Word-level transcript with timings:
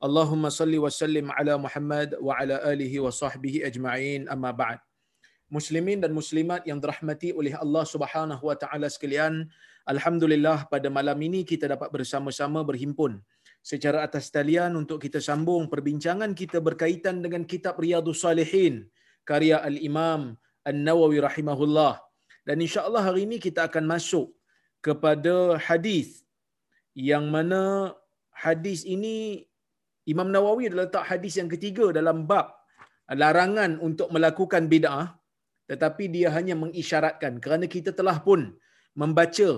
Allahumma 0.00 0.50
salli 0.50 0.78
wa 0.80 0.90
sallim 0.90 1.30
ala 1.30 1.54
Muhammad 1.58 2.18
wa 2.18 2.34
ala 2.40 2.58
alihi 2.72 2.98
wa 2.98 3.14
sahbihi 3.14 3.62
ajma'in 3.68 4.26
amma 4.26 4.50
ba'd. 4.50 4.78
Muslimin 5.52 6.02
dan 6.02 6.10
muslimat 6.10 6.66
yang 6.66 6.82
dirahmati 6.82 7.30
oleh 7.30 7.54
Allah 7.54 7.84
Subhanahu 7.86 8.42
wa 8.42 8.56
taala 8.58 8.90
sekalian, 8.90 9.46
alhamdulillah 9.86 10.66
pada 10.72 10.88
malam 10.90 11.18
ini 11.20 11.46
kita 11.46 11.70
dapat 11.70 11.92
bersama-sama 11.94 12.64
berhimpun 12.66 13.22
secara 13.64 14.04
atas 14.04 14.28
talian 14.28 14.76
untuk 14.76 15.00
kita 15.04 15.20
sambung 15.24 15.70
perbincangan 15.72 16.36
kita 16.36 16.58
berkaitan 16.60 17.24
dengan 17.24 17.48
kitab 17.48 17.80
Riyadhus 17.80 18.20
Salihin 18.24 18.88
karya 19.24 19.56
al-Imam 19.64 20.36
An-Nawawi 20.68 21.24
rahimahullah. 21.24 22.00
Dan 22.44 22.60
insya-Allah 22.60 23.02
hari 23.08 23.24
ini 23.24 23.36
kita 23.40 23.68
akan 23.68 23.88
masuk 23.88 24.36
kepada 24.84 25.56
hadis 25.56 26.28
yang 26.92 27.24
mana 27.32 27.96
hadis 28.28 28.84
ini 28.84 29.48
Imam 30.12 30.28
Nawawi 30.34 30.68
adalah 30.68 30.86
letak 30.88 31.04
hadis 31.10 31.34
yang 31.40 31.48
ketiga 31.54 31.86
dalam 31.98 32.28
bab 32.30 32.46
larangan 33.22 33.80
untuk 33.86 34.08
melakukan 34.14 34.68
bid'ah 34.72 35.16
tetapi 35.70 36.04
dia 36.14 36.28
hanya 36.36 36.54
mengisyaratkan 36.62 37.40
kerana 37.44 37.64
kita 37.74 37.90
telah 37.98 38.16
pun 38.26 38.52
membaca 38.92 39.48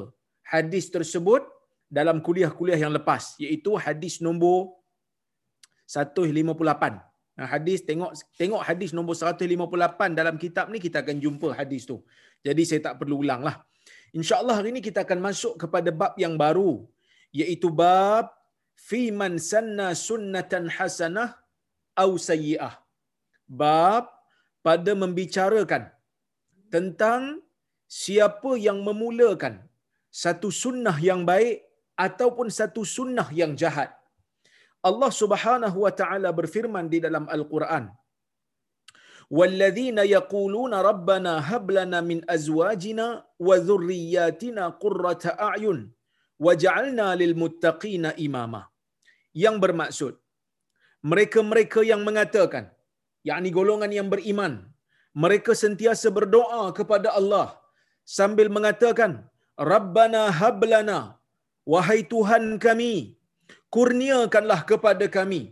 hadis 0.53 0.87
tersebut 0.97 1.43
dalam 1.91 2.19
kuliah-kuliah 2.27 2.79
yang 2.85 2.95
lepas 2.95 3.35
iaitu 3.43 3.75
hadis 3.79 4.23
nombor 4.27 4.59
158. 5.87 6.99
Nah, 7.37 7.47
hadis 7.53 7.85
tengok 7.89 8.11
tengok 8.41 8.63
hadis 8.69 8.91
nombor 8.97 9.15
158 9.15 10.19
dalam 10.19 10.35
kitab 10.45 10.67
ni 10.73 10.79
kita 10.83 11.05
akan 11.05 11.17
jumpa 11.25 11.49
hadis 11.59 11.87
tu. 11.91 12.03
Jadi 12.47 12.63
saya 12.69 12.81
tak 12.87 12.95
perlu 13.03 13.23
ulanglah. 13.23 13.63
Insya-Allah 14.19 14.55
hari 14.59 14.69
ini 14.75 14.81
kita 14.83 15.07
akan 15.07 15.19
masuk 15.21 15.55
kepada 15.63 15.91
bab 16.01 16.15
yang 16.19 16.35
baru 16.35 16.87
iaitu 17.31 17.69
bab 17.71 18.33
fi 18.89 19.01
man 19.21 19.35
sanna 19.51 19.89
sunnatan 20.09 20.67
hasanah 20.77 21.29
au 22.03 22.11
sayyi'ah. 22.29 22.75
Bab 23.61 24.05
pada 24.67 24.93
membicarakan 25.03 25.83
tentang 26.75 27.23
siapa 27.87 28.53
yang 28.67 28.79
memulakan 28.89 29.55
satu 30.23 30.49
sunnah 30.63 30.97
yang 31.09 31.23
baik 31.31 31.57
ataupun 32.07 32.49
satu 32.59 32.83
sunnah 32.97 33.29
yang 33.41 33.53
jahat. 33.63 33.91
Allah 34.89 35.11
Subhanahu 35.21 35.79
wa 35.85 35.93
taala 36.01 36.31
berfirman 36.39 36.87
di 36.93 36.99
dalam 37.07 37.25
Al-Quran, 37.37 37.85
"Walladzina 39.39 40.03
yaquluna 40.17 40.83
rabbana 40.89 41.33
hab 41.49 41.67
lana 41.77 42.01
min 42.11 42.19
azwajina 42.37 43.07
wa 43.47 43.57
dhurriyyatina 43.69 44.65
qurrata 44.83 45.33
a'yun 46.39 46.45
waj'alna 46.45 47.09
lil 47.21 47.35
muttaqina 47.43 48.13
imama." 48.27 48.63
Yang 49.45 49.57
bermaksud 49.65 50.15
mereka-mereka 51.11 51.81
yang 51.91 52.03
mengatakan 52.09 52.65
yakni 53.29 53.51
golongan 53.59 53.93
yang 53.99 54.09
beriman 54.15 54.55
mereka 55.25 55.53
sentiasa 55.65 56.09
berdoa 56.19 56.63
kepada 56.79 57.09
Allah 57.19 57.49
sambil 58.05 58.49
mengatakan 58.57 59.13
Rabbana 59.73 60.23
hablana 60.41 60.99
wahai 61.73 62.01
Tuhan 62.13 62.45
kami 62.67 63.19
kurniakanlah 63.77 64.61
kepada 64.71 65.07
kami 65.19 65.43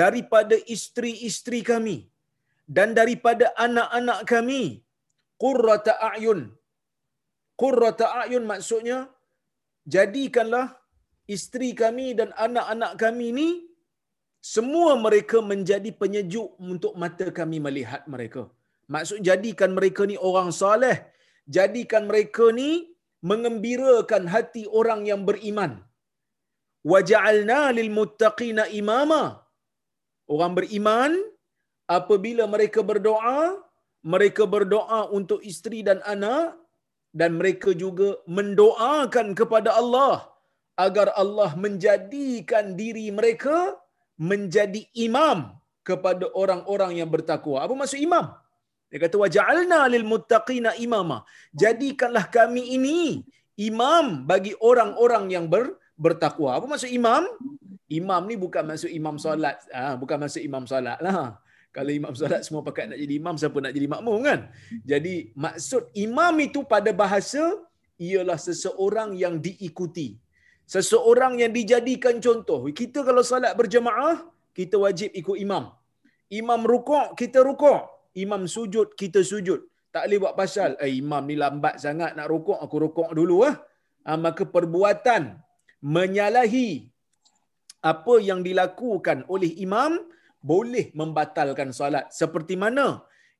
daripada 0.00 0.56
isteri-isteri 0.74 1.60
kami 1.70 1.98
dan 2.76 2.94
daripada 2.98 3.46
anak-anak 3.66 4.20
kami 4.32 4.62
qurrata 5.42 5.94
a'yun 6.10 6.40
qurrata 7.62 8.06
a'yun 8.20 8.44
maksudnya 8.52 8.98
jadikanlah 9.94 10.66
isteri 11.36 11.70
kami 11.82 12.06
dan 12.18 12.30
anak-anak 12.46 12.92
kami 13.02 13.28
ni 13.38 13.48
semua 14.54 14.92
mereka 15.04 15.38
menjadi 15.50 15.90
penyejuk 16.00 16.48
untuk 16.58 16.92
mata 17.02 17.26
kami 17.38 17.58
melihat 17.66 18.02
mereka. 18.14 18.42
Maksud 18.94 19.18
jadikan 19.28 19.70
mereka 19.78 20.02
ni 20.10 20.16
orang 20.18 20.50
soleh. 20.60 20.96
Jadikan 21.56 22.10
mereka 22.10 22.50
ni 22.50 22.70
mengembirakan 23.30 24.26
hati 24.34 24.66
orang 24.80 25.06
yang 25.10 25.22
beriman. 25.28 25.72
Waja'alna 26.92 27.60
lil 27.78 27.90
muttaqina 27.98 28.66
imama. 28.80 29.22
Orang 30.26 30.52
beriman 30.58 31.12
apabila 31.98 32.44
mereka 32.54 32.82
berdoa, 32.90 33.62
mereka 34.02 34.42
berdoa 34.54 35.00
untuk 35.18 35.38
isteri 35.50 35.86
dan 35.86 36.02
anak 36.14 36.58
dan 37.20 37.36
mereka 37.40 37.70
juga 37.76 38.08
mendoakan 38.24 39.36
kepada 39.36 39.76
Allah 39.80 40.32
agar 40.84 41.12
Allah 41.22 41.52
menjadikan 41.64 42.72
diri 42.80 43.12
mereka 43.12 43.76
menjadi 44.16 44.82
imam 44.96 45.52
kepada 45.84 46.32
orang-orang 46.42 46.92
yang 47.00 47.10
bertakwa. 47.12 47.60
Apa 47.64 47.74
maksud 47.76 48.00
imam? 48.00 48.32
Dia 48.88 48.98
kata 49.04 49.16
waja'alna 49.20 49.80
lil 49.92 50.04
muttaqina 50.08 50.76
imama. 50.80 51.24
Jadikanlah 51.62 52.28
kami 52.28 52.76
ini 52.76 53.00
imam 53.56 54.24
bagi 54.30 54.52
orang-orang 54.60 55.24
yang 55.32 55.46
ber, 55.52 55.76
bertakwa. 55.96 56.56
Apa 56.56 56.66
maksud 56.68 56.92
imam? 56.92 57.24
Imam 57.92 58.22
ni 58.24 58.36
bukan 58.40 58.64
maksud 58.64 58.88
imam 58.88 59.16
solat. 59.20 59.56
Ha, 59.68 59.96
bukan 60.00 60.16
maksud 60.16 60.40
imam 60.40 60.64
solat 60.64 60.96
lah. 61.04 61.40
Kalau 61.76 61.92
imam 61.98 62.12
solat 62.18 62.42
semua 62.46 62.60
pakat 62.66 62.84
nak 62.92 62.98
jadi 63.02 63.14
imam, 63.20 63.34
siapa 63.40 63.58
nak 63.64 63.72
jadi 63.76 63.88
makmum 63.92 64.18
kan? 64.28 64.40
Jadi 64.90 65.14
maksud 65.44 65.82
imam 66.06 66.34
itu 66.46 66.60
pada 66.72 66.90
bahasa 67.02 67.44
ialah 68.08 68.38
seseorang 68.46 69.10
yang 69.22 69.34
diikuti. 69.46 70.08
Seseorang 70.74 71.40
yang 71.42 71.52
dijadikan 71.56 72.16
contoh. 72.26 72.60
Kita 72.80 72.98
kalau 73.08 73.24
salat 73.30 73.56
berjemaah, 73.60 74.16
kita 74.58 74.76
wajib 74.84 75.10
ikut 75.20 75.36
imam. 75.44 75.64
Imam 76.40 76.60
rukuk, 76.72 77.16
kita 77.20 77.40
rukuk. 77.48 77.80
Imam 78.24 78.44
sujud, 78.54 78.92
kita 79.00 79.20
sujud. 79.24 79.60
Tak 79.92 80.04
boleh 80.08 80.18
buat 80.24 80.34
pasal, 80.40 80.70
eh 80.84 80.92
imam 81.00 81.24
ni 81.28 81.36
lambat 81.42 81.74
sangat 81.84 82.12
nak 82.16 82.28
rukuk, 82.32 82.56
aku 82.64 82.76
rukuk 82.84 83.10
dulu 83.16 83.36
ah. 83.48 83.56
Ha, 84.08 84.18
maka 84.24 84.42
perbuatan 84.54 85.22
menyalahi 85.94 86.70
apa 87.92 88.14
yang 88.28 88.40
dilakukan 88.46 89.18
oleh 89.34 89.50
imam 89.66 89.92
boleh 90.42 90.90
membatalkan 91.00 91.70
salat 91.78 92.10
seperti 92.20 92.54
mana? 92.64 92.86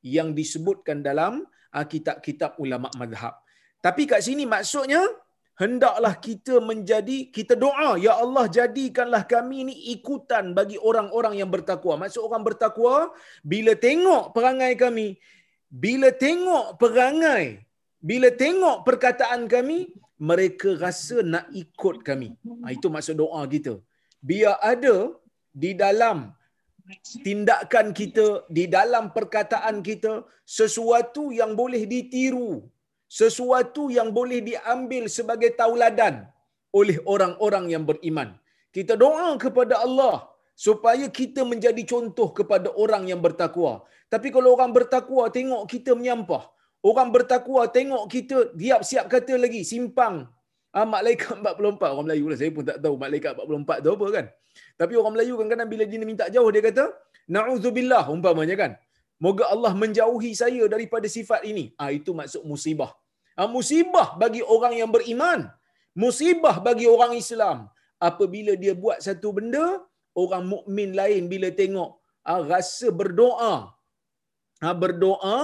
Yang 0.03 0.29
disebutkan 0.39 0.99
dalam 1.09 1.47
kitab-kitab 1.93 2.59
ulama 2.63 2.89
mazhab. 3.01 3.35
Tapi 3.85 4.03
kat 4.11 4.21
sini 4.27 4.45
maksudnya 4.55 5.03
hendaklah 5.63 6.15
kita 6.27 6.55
menjadi 6.71 7.19
kita 7.37 7.55
doa 7.65 7.91
ya 8.07 8.13
Allah 8.25 8.45
jadikanlah 8.59 9.23
kami 9.35 9.59
ni 9.69 9.75
ikutan 9.95 10.55
bagi 10.59 10.79
orang-orang 10.91 11.35
yang 11.41 11.51
bertakwa. 11.55 11.95
Maksud 12.03 12.23
orang 12.29 12.43
bertakwa 12.49 12.97
bila 13.53 13.75
tengok 13.87 14.35
perangai 14.37 14.73
kami 14.85 15.09
bila 15.85 16.09
tengok 16.25 16.67
perangai 16.83 17.45
bila 18.11 18.29
tengok 18.43 18.77
perkataan 18.87 19.47
kami 19.55 19.79
mereka 20.31 20.79
rasa 20.85 21.17
nak 21.33 21.47
ikut 21.63 21.97
kami. 22.07 22.31
Ha, 22.63 22.71
itu 22.77 22.87
maksud 22.95 23.19
doa 23.23 23.43
kita. 23.55 23.75
Biar 24.23 24.55
ada 24.73 24.97
di 25.63 25.75
dalam 25.75 26.31
tindakan 27.27 27.87
kita 28.01 28.27
di 28.57 28.65
dalam 28.77 29.05
perkataan 29.17 29.85
kita 29.89 30.13
sesuatu 30.59 31.25
yang 31.41 31.53
boleh 31.61 31.83
ditiru 31.93 32.53
sesuatu 33.21 33.83
yang 33.97 34.09
boleh 34.19 34.41
diambil 34.49 35.05
sebagai 35.17 35.51
tauladan 35.61 36.15
oleh 36.79 36.97
orang-orang 37.13 37.65
yang 37.73 37.85
beriman. 37.91 38.29
Kita 38.77 38.97
doa 39.03 39.29
kepada 39.45 39.85
Allah 39.87 40.17
supaya 40.67 41.07
kita 41.21 41.45
menjadi 41.53 41.83
contoh 41.93 42.29
kepada 42.39 42.69
orang 42.83 43.05
yang 43.11 43.21
bertakwa. 43.27 43.85
Tapi 44.13 44.29
kalau 44.35 44.57
orang 44.57 44.73
bertakwa 44.77 45.29
tengok 45.37 45.63
kita 45.73 45.93
menyampah, 45.99 46.49
orang 46.91 47.09
bertakwa 47.17 47.69
tengok 47.77 48.05
kita 48.15 48.37
diap 48.57 48.81
siap 48.91 49.13
kata 49.13 49.37
lagi 49.45 49.61
simpang. 49.73 50.25
Ah 50.73 50.89
malaikat 50.89 51.37
44 51.45 51.93
orang 51.93 52.07
Melayu 52.09 52.33
lah 52.33 52.39
saya 52.41 52.51
pun 52.57 52.65
tak 52.65 52.81
tahu 52.85 52.97
malaikat 53.05 53.37
44 53.37 53.85
tu 53.85 53.91
apa 53.93 54.07
kan. 54.17 54.27
Tapi 54.81 54.95
orang 55.01 55.13
Melayu 55.17 55.35
kadang-kadang 55.39 55.71
bila 55.75 55.85
dia 55.91 56.09
minta 56.13 56.27
jauh 56.35 56.51
dia 56.55 56.63
kata 56.69 56.85
nauzubillah 57.35 58.05
umpamanya 58.15 58.57
kan. 58.63 58.73
Moga 59.25 59.45
Allah 59.55 59.73
menjauhi 59.83 60.31
saya 60.43 60.63
daripada 60.75 61.07
sifat 61.17 61.43
ini. 61.51 61.65
Ah 61.83 61.91
itu 61.99 62.11
maksud 62.21 62.43
musibah. 62.53 62.91
Ah, 63.39 63.49
musibah 63.57 64.09
bagi 64.23 64.43
orang 64.55 64.75
yang 64.81 64.91
beriman. 64.97 65.41
Musibah 66.03 66.57
bagi 66.67 66.87
orang 66.95 67.13
Islam. 67.23 67.59
Apabila 68.09 68.53
dia 68.63 68.75
buat 68.83 68.99
satu 69.07 69.29
benda, 69.37 69.65
orang 70.23 70.45
mukmin 70.53 70.91
lain 71.01 71.23
bila 71.33 71.49
tengok 71.61 71.91
ha, 72.29 72.33
rasa 72.53 72.89
berdoa 73.01 73.55
ha, 74.63 74.75
berdoa 74.83 75.39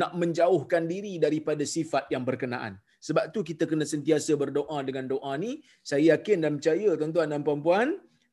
nak 0.00 0.12
menjauhkan 0.20 0.84
diri 0.92 1.14
daripada 1.24 1.64
sifat 1.76 2.04
yang 2.14 2.24
berkenaan 2.28 2.74
sebab 3.06 3.24
tu 3.34 3.40
kita 3.50 3.64
kena 3.70 3.84
sentiasa 3.92 4.32
berdoa 4.42 4.78
dengan 4.88 5.04
doa 5.12 5.32
ni 5.44 5.52
saya 5.90 6.16
yakin 6.16 6.38
dan 6.44 6.52
percaya 6.58 6.90
tuan-tuan 7.00 7.28
dan 7.32 7.42
puan-puan 7.46 7.88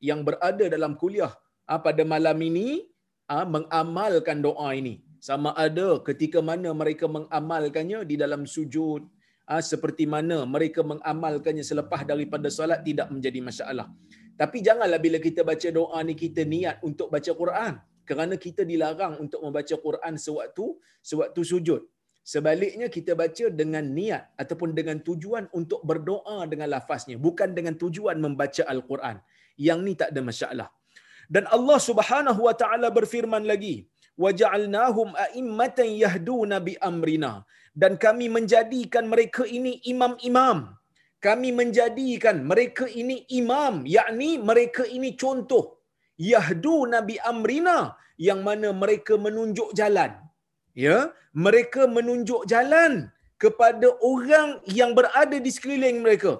yang 0.08 0.20
berada 0.28 0.66
dalam 0.74 0.92
kuliah 1.02 1.32
ha, 1.68 1.78
pada 1.86 2.02
malam 2.12 2.38
ini 2.50 2.68
ha, 3.30 3.46
mengamalkan 3.54 4.38
doa 4.46 4.68
ini. 4.80 4.94
Sama 5.28 5.50
ada 5.64 5.88
ketika 6.08 6.38
mana 6.50 6.70
mereka 6.82 7.06
mengamalkannya 7.16 8.00
di 8.10 8.18
dalam 8.22 8.42
sujud 8.54 9.02
ha, 9.46 9.62
seperti 9.70 10.04
mana 10.14 10.38
mereka 10.54 10.82
mengamalkannya 10.92 11.64
selepas 11.70 12.02
daripada 12.10 12.50
solat 12.58 12.82
tidak 12.88 13.08
menjadi 13.14 13.40
masalah. 13.48 13.86
Tapi 14.40 14.58
janganlah 14.66 14.98
bila 15.06 15.18
kita 15.26 15.46
baca 15.50 15.68
doa 15.78 15.98
ni 16.08 16.14
kita 16.24 16.42
niat 16.54 16.76
untuk 16.88 17.08
baca 17.14 17.32
Quran. 17.42 17.74
Kerana 18.02 18.34
kita 18.44 18.62
dilarang 18.70 19.14
untuk 19.24 19.40
membaca 19.46 19.74
Quran 19.86 20.14
sewaktu 20.18 20.64
sewaktu 21.10 21.40
sujud. 21.52 21.82
Sebaliknya 22.22 22.86
kita 22.96 23.12
baca 23.18 23.46
dengan 23.60 23.82
niat 23.98 24.34
ataupun 24.42 24.74
dengan 24.78 24.98
tujuan 25.06 25.44
untuk 25.58 25.80
berdoa 25.90 26.46
dengan 26.50 26.70
lafaznya 26.74 27.18
bukan 27.18 27.50
dengan 27.50 27.74
tujuan 27.74 28.14
membaca 28.24 28.62
al-Quran 28.72 29.18
yang 29.68 29.80
ni 29.86 29.94
tak 30.00 30.10
ada 30.12 30.22
masalah. 30.30 30.68
Dan 31.34 31.44
Allah 31.56 31.78
Subhanahu 31.88 32.40
wa 32.48 32.54
taala 32.62 32.88
berfirman 32.98 33.44
lagi 33.52 33.74
waja'alnahum 34.24 35.08
a'immatan 35.24 35.90
yahduna 36.04 36.58
bi 36.66 36.74
amrina. 36.90 37.32
Dan 37.82 37.92
kami 38.04 38.26
menjadikan 38.36 39.04
mereka 39.12 39.44
ini 39.58 39.72
imam-imam. 39.92 40.58
Kami 41.26 41.50
menjadikan 41.60 42.36
mereka 42.50 42.84
ini 43.02 43.16
imam 43.40 43.74
yakni 43.96 44.30
mereka 44.50 44.84
ini 44.96 45.10
contoh. 45.22 45.64
Yahdu 46.32 46.76
nabi 46.94 47.16
amrina 47.32 47.78
yang 48.28 48.40
mana 48.48 48.68
mereka 48.82 49.14
menunjuk 49.26 49.70
jalan. 49.80 50.12
Ya 50.84 50.98
mereka 51.44 51.82
menunjuk 51.96 52.42
jalan 52.52 52.92
kepada 53.42 53.88
orang 54.12 54.48
yang 54.78 54.90
berada 54.98 55.36
di 55.46 55.50
sekeliling 55.56 55.98
mereka 56.04 56.32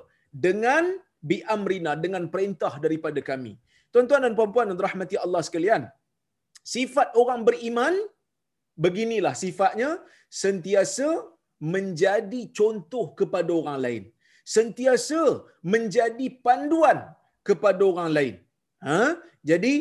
dengan 0.45 0.85
bi 1.29 1.37
amrina 1.55 1.93
dengan 2.05 2.25
perintah 2.35 2.73
daripada 2.85 3.21
kami. 3.31 3.55
Tuan-tuan 3.93 4.25
dan 4.27 4.35
puan-puan 4.39 4.67
yang 4.71 4.79
dirahmati 4.81 5.17
Allah 5.25 5.43
sekalian 5.49 5.83
sifat 6.75 7.09
orang 7.23 7.41
beriman 7.49 7.95
beginilah 8.85 9.35
sifatnya 9.45 9.91
sentiasa 10.43 11.09
menjadi 11.75 12.41
contoh 12.59 13.05
kepada 13.21 13.51
orang 13.61 13.79
lain. 13.87 14.03
Sentiasa 14.57 15.21
menjadi 15.73 16.27
panduan 16.47 16.99
kepada 17.49 17.83
orang 17.91 18.11
lain. 18.17 18.35
Ha? 18.83 19.15
Jadi 19.51 19.75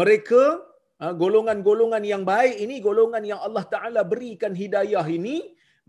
mereka 0.00 0.42
ha, 0.98 1.12
golongan-golongan 1.22 2.02
yang 2.12 2.22
baik 2.32 2.56
ini 2.64 2.76
golongan 2.88 3.22
yang 3.30 3.40
Allah 3.46 3.64
taala 3.74 4.02
berikan 4.12 4.54
hidayah 4.62 5.06
ini 5.18 5.36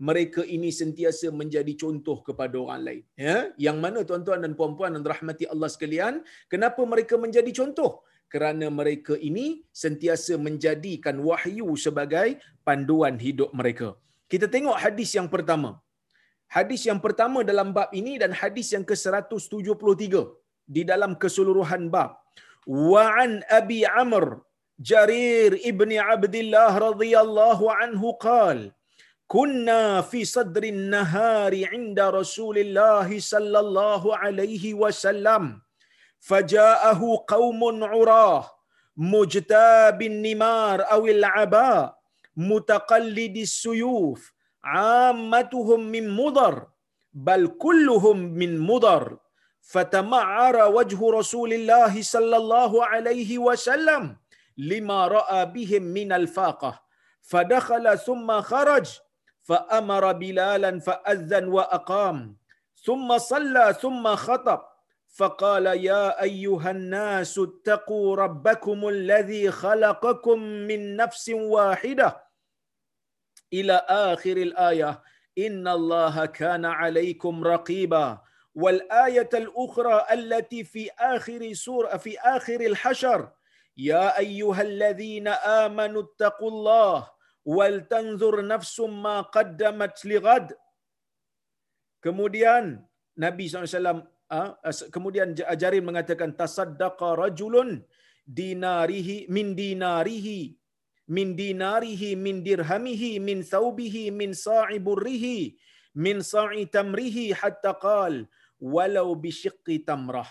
mereka 0.08 0.42
ini 0.56 0.70
sentiasa 0.80 1.26
menjadi 1.40 1.72
contoh 1.82 2.16
kepada 2.28 2.56
orang 2.64 2.82
lain 2.88 3.02
ya 3.26 3.36
yang 3.66 3.78
mana 3.84 4.00
tuan-tuan 4.10 4.42
dan 4.44 4.54
puan-puan 4.60 4.92
dan 4.96 5.04
rahmati 5.14 5.46
Allah 5.54 5.70
sekalian 5.74 6.14
kenapa 6.54 6.82
mereka 6.94 7.16
menjadi 7.24 7.52
contoh 7.60 7.92
kerana 8.34 8.66
mereka 8.80 9.14
ini 9.30 9.46
sentiasa 9.84 10.34
menjadikan 10.46 11.16
wahyu 11.28 11.68
sebagai 11.86 12.28
panduan 12.66 13.16
hidup 13.26 13.50
mereka 13.60 13.90
kita 14.32 14.46
tengok 14.52 14.76
hadis 14.82 15.10
yang 15.16 15.28
pertama. 15.32 15.70
Hadis 16.56 16.82
yang 16.88 17.00
pertama 17.04 17.38
dalam 17.50 17.68
bab 17.76 17.90
ini 18.00 18.12
dan 18.22 18.32
hadis 18.40 18.68
yang 18.74 18.84
ke-173 18.90 20.14
di 20.74 20.82
dalam 20.90 21.12
keseluruhan 21.22 21.82
bab. 21.94 22.10
Wa 22.64 23.04
an 23.24 23.32
Abi 23.58 23.80
Amr 24.02 24.24
Jarir 24.88 25.52
ibni 25.70 25.96
Abdullah 26.14 26.72
radhiyallahu 26.86 27.64
anhu 27.82 28.08
كنا 29.32 30.00
في 30.00 30.24
صدر 30.24 30.62
النهار 30.62 31.52
عند 31.72 32.00
رسول 32.00 32.58
الله 32.58 33.20
صلى 33.20 33.58
الله 33.58 34.16
عليه 34.16 34.74
وسلم 34.74 35.60
فجاءه 36.20 37.24
قوم 37.28 37.84
عراة 37.84 38.50
مجتاب 38.96 40.02
النمار 40.02 40.92
أو 40.92 41.06
العباء 41.06 41.98
متقلد 42.36 43.36
السيوف 43.36 44.32
عامتهم 44.64 45.80
من 45.80 46.10
مضر 46.10 46.66
بل 47.12 47.46
كلهم 47.46 48.16
من 48.16 48.58
مضر 48.60 49.16
فتمعر 49.62 50.56
وجه 50.76 51.10
رسول 51.10 51.52
الله 51.52 52.02
صلى 52.02 52.36
الله 52.36 52.86
عليه 52.86 53.38
وسلم 53.38 54.16
لما 54.58 55.08
رأى 55.08 55.46
بهم 55.46 55.82
من 55.82 56.12
الفاقة 56.12 56.82
فدخل 57.22 57.98
ثم 57.98 58.40
خرج 58.40 58.98
فأمر 59.42 60.12
بلالا 60.12 60.80
فأذن 60.80 61.44
وأقام. 61.48 62.36
ثم 62.84 63.18
صلى 63.18 63.76
ثم 63.80 64.14
خطب. 64.16 64.60
فقال 65.12 65.66
يا 65.66 66.22
أيها 66.22 66.70
الناس 66.70 67.38
اتقوا 67.38 68.16
ربكم 68.16 68.88
الذي 68.88 69.50
خلقكم 69.50 70.38
من 70.40 70.96
نفس 70.96 71.28
واحدة. 71.28 72.24
إلى 73.52 73.72
آخر 73.88 74.36
الآية. 74.36 75.02
إن 75.38 75.68
الله 75.68 76.26
كان 76.26 76.64
عليكم 76.64 77.44
رقيبا. 77.44 78.18
والآية 78.54 79.28
الأخرى 79.34 80.06
التي 80.12 80.64
في 80.64 80.90
آخر 80.98 81.52
سوره 81.52 81.96
في 81.96 82.18
آخر 82.20 82.60
الحشر. 82.60 83.28
يا 83.76 84.18
أيها 84.18 84.62
الذين 84.62 85.28
آمنوا 85.28 86.02
اتقوا 86.02 86.50
الله. 86.50 87.11
Wal 87.56 87.76
tanzur 87.92 88.36
nafsum 88.52 88.92
ma 89.04 89.16
qaddamat 89.36 89.94
lighad 90.10 90.46
kemudian 92.04 92.64
nabi 93.24 93.44
SAW, 93.50 94.02
ah, 94.36 94.50
kemudian 94.94 95.34
ajarin 95.54 95.84
mengatakan 95.88 96.30
tasaddaqa 96.40 97.08
rajulun 97.22 97.82
dinarihi 98.38 99.16
min 99.36 99.48
dinarihi 99.60 100.40
min 101.16 101.34
dinarihi 101.40 102.10
min 102.26 102.36
dirhamihi 102.46 103.10
min 103.28 103.38
thawbihi 103.52 104.04
min 104.20 104.30
sa'i 104.46 104.78
burrihi 104.86 105.38
min 106.04 106.22
sa'i 106.32 106.62
tamrihi 106.76 107.26
hatta 107.40 107.74
qal 107.86 108.14
walau 108.74 109.08
bi 109.22 109.32
tamrah 109.90 110.30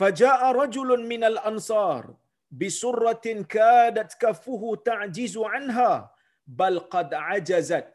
faja'a 0.00 0.48
rajulun 0.60 1.04
min 1.12 1.22
al 1.30 1.38
ansar. 1.50 2.04
بسرة 2.50 3.42
كادت 3.48 4.14
كفه 4.20 4.82
تعجز 4.84 5.38
عنها 5.38 6.14
بل 6.46 6.78
قد 6.78 7.14
عجزت. 7.14 7.94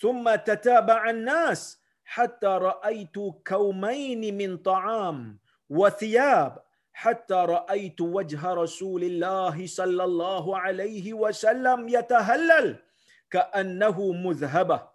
ثم 0.00 0.34
تتابع 0.34 1.10
الناس 1.10 1.82
حتى 2.04 2.46
رأيت 2.46 3.16
كومين 3.46 4.36
من 4.36 4.56
طعام 4.56 5.38
وثياب 5.70 6.62
حتى 6.92 7.34
رأيت 7.34 8.00
وجه 8.00 8.52
رسول 8.52 9.02
الله 9.04 9.66
صلى 9.66 10.04
الله 10.04 10.58
عليه 10.58 11.12
وسلم 11.14 11.88
يتهلل 11.88 12.76
كأنه 13.30 14.12
مذهبة. 14.12 14.92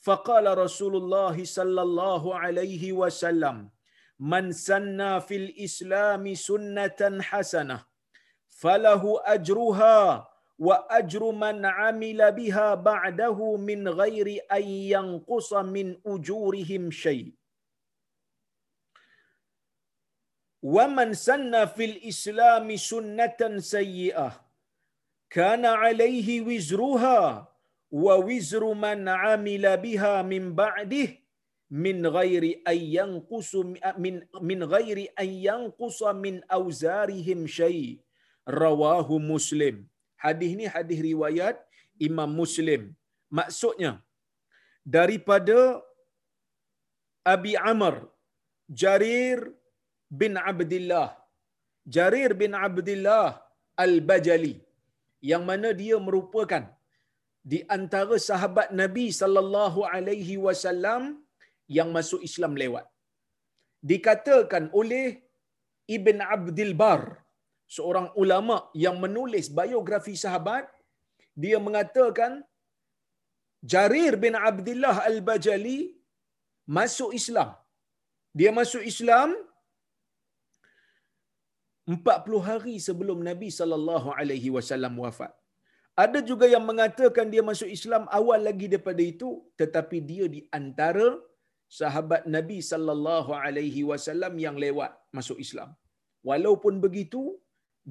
فقال 0.00 0.58
رسول 0.58 0.96
الله 0.96 1.44
صلى 1.44 1.82
الله 1.82 2.38
عليه 2.38 2.92
وسلم 2.92 3.68
من 4.20 4.52
سنى 4.52 5.20
في 5.20 5.36
الإسلام 5.36 6.34
سنة 6.34 7.20
حسنة 7.20 7.89
فله 8.60 9.02
أجرها 9.24 10.28
وأجر 10.58 11.22
من 11.30 11.66
عمل 11.66 12.20
بها 12.32 12.74
بعده 12.74 13.56
من 13.56 13.88
غير 13.88 14.28
أن 14.52 14.62
ينقص 14.94 15.52
من 15.52 15.86
أجورهم 16.06 16.90
شيء. 16.90 17.32
ومن 20.62 21.14
سن 21.14 21.64
في 21.64 21.84
الإسلام 21.84 22.76
سنة 22.76 23.40
سيئة 23.58 24.28
كان 25.30 25.64
عليه 25.64 26.40
وزرها 26.48 27.48
ووزر 27.90 28.64
من 28.74 29.08
عمل 29.08 29.64
بها 29.76 30.22
من 30.22 30.54
بعده 30.54 31.08
من 31.70 32.06
غير 32.06 32.62
أن 32.68 32.76
ينقص 32.76 33.54
من 34.04 34.14
من 34.40 34.64
غير 34.64 34.98
أن 35.20 35.28
ينقص 35.48 36.02
من 36.02 36.44
أوزارهم 36.44 37.46
شيء. 37.46 38.09
rawahu 38.64 39.16
muslim. 39.32 39.76
Hadis 40.24 40.52
ni 40.60 40.66
hadis 40.74 41.00
riwayat 41.10 41.56
imam 42.08 42.30
muslim. 42.40 42.82
Maksudnya 43.38 43.92
daripada 44.96 45.58
abi 47.34 47.54
amr 47.72 47.94
jarir 48.82 49.40
bin 50.20 50.34
Abdullah. 50.50 51.08
jarir 51.96 52.30
bin 52.42 52.52
Abdullah 52.66 53.26
al-bajali 53.84 54.54
yang 55.30 55.42
mana 55.48 55.68
dia 55.80 55.96
merupakan 56.06 56.64
di 57.50 57.58
antara 57.76 58.16
sahabat 58.28 58.68
Nabi 58.82 59.06
sallallahu 59.20 59.80
alaihi 59.94 60.36
wasallam 60.46 61.02
yang 61.76 61.88
masuk 61.96 62.20
Islam 62.28 62.54
lewat. 62.62 62.86
Dikatakan 63.90 64.64
oleh 64.80 65.06
Ibn 65.96 66.18
Abdul 66.36 66.72
Bar 66.82 67.02
seorang 67.76 68.08
ulama 68.22 68.56
yang 68.84 68.96
menulis 69.04 69.46
biografi 69.60 70.14
sahabat 70.24 70.64
dia 71.42 71.58
mengatakan 71.66 72.32
Jarir 73.72 74.14
bin 74.24 74.34
Abdullah 74.50 74.96
Al-Bajali 75.10 75.78
masuk 76.78 77.10
Islam. 77.20 77.50
Dia 78.38 78.50
masuk 78.58 78.82
Islam 78.92 79.30
40 81.94 82.48
hari 82.48 82.74
sebelum 82.86 83.18
Nabi 83.28 83.48
sallallahu 83.58 84.08
alaihi 84.20 84.50
wasallam 84.56 84.94
wafat. 85.04 85.32
Ada 86.04 86.20
juga 86.30 86.46
yang 86.54 86.64
mengatakan 86.70 87.26
dia 87.32 87.42
masuk 87.50 87.70
Islam 87.76 88.04
awal 88.18 88.40
lagi 88.48 88.66
daripada 88.72 89.02
itu 89.12 89.30
tetapi 89.60 89.98
dia 90.10 90.26
di 90.34 90.40
antara 90.58 91.08
sahabat 91.78 92.22
Nabi 92.36 92.58
sallallahu 92.70 93.32
alaihi 93.44 93.82
wasallam 93.90 94.34
yang 94.44 94.56
lewat 94.64 94.92
masuk 95.16 95.38
Islam. 95.46 95.70
Walaupun 96.28 96.74
begitu 96.84 97.22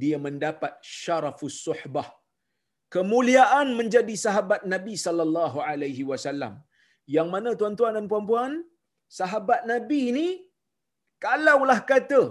dia 0.04 0.18
mendapat 0.28 0.74
syarafus 1.02 1.58
suhbah. 1.68 2.08
Kemuliaan 2.96 3.68
menjadi 3.80 4.16
sahabat 4.26 4.62
Nabi 4.74 4.94
sallallahu 5.06 5.58
alaihi 5.72 6.04
wasallam. 6.12 6.54
Yang 7.16 7.28
mana 7.34 7.50
tuan-tuan 7.60 7.94
dan 7.98 8.06
puan-puan, 8.12 8.54
sahabat 9.20 9.62
Nabi 9.72 10.02
ni 10.18 10.28
kalaulah 11.26 11.80
kata 11.92 12.22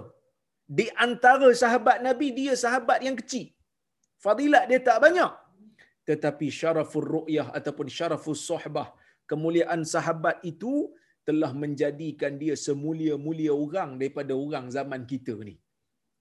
di 0.79 0.85
antara 1.05 1.49
sahabat 1.61 1.97
Nabi 2.07 2.27
dia 2.39 2.53
sahabat 2.65 2.99
yang 3.07 3.15
kecil. 3.21 3.47
Fadilat 4.23 4.63
dia 4.69 4.79
tak 4.89 4.99
banyak. 5.05 5.31
Tetapi 6.09 6.47
syaraful 6.59 7.07
ru'yah 7.15 7.47
ataupun 7.57 7.87
syaraful 7.97 8.39
sohbah, 8.49 8.87
kemuliaan 9.31 9.81
sahabat 9.93 10.37
itu 10.51 10.73
telah 11.27 11.51
menjadikan 11.63 12.33
dia 12.41 12.55
semulia-mulia 12.67 13.53
orang 13.65 13.89
daripada 13.99 14.33
orang 14.45 14.65
zaman 14.77 15.01
kita 15.11 15.35
ni. 15.49 15.55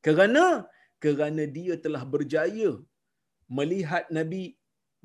Kerana 0.06 0.44
kerana 1.04 1.42
dia 1.58 1.74
telah 1.84 2.02
berjaya 2.14 2.70
melihat 3.58 4.06
Nabi 4.18 4.42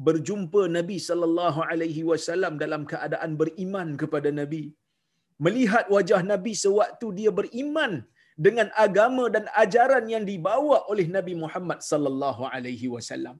berjumpa 0.07 0.61
Nabi 0.77 0.97
sallallahu 1.07 1.59
alaihi 1.71 2.03
wasallam 2.11 2.53
dalam 2.63 2.83
keadaan 2.91 3.33
beriman 3.41 3.89
kepada 4.01 4.29
Nabi. 4.41 4.63
Melihat 5.45 5.85
wajah 5.95 6.21
Nabi 6.31 6.53
sewaktu 6.63 7.07
dia 7.19 7.31
beriman 7.39 7.93
dengan 8.45 8.67
agama 8.85 9.23
dan 9.35 9.45
ajaran 9.63 10.05
yang 10.13 10.25
dibawa 10.31 10.77
oleh 10.91 11.05
Nabi 11.15 11.33
Muhammad 11.43 11.79
sallallahu 11.91 12.43
alaihi 12.55 12.87
wasallam 12.95 13.35